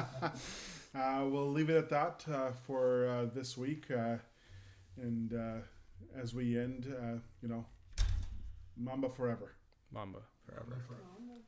uh, 0.95 1.25
we'll 1.29 1.51
leave 1.51 1.71
it 1.71 1.77
at 1.77 1.89
that 1.91 2.25
uh, 2.31 2.51
for 2.53 3.09
uh, 3.09 3.25
this 3.35 3.57
week. 3.57 3.91
Uh, 3.91 4.17
and 4.97 5.33
uh, 5.33 5.59
as 6.21 6.35
we 6.35 6.59
end, 6.59 6.87
uh, 6.91 7.19
you 7.43 7.49
know, 7.49 7.65
Mamba 8.77 9.09
forever. 9.09 9.53
Mamba 9.93 10.21
forever. 10.47 10.85
Mama. 10.89 11.41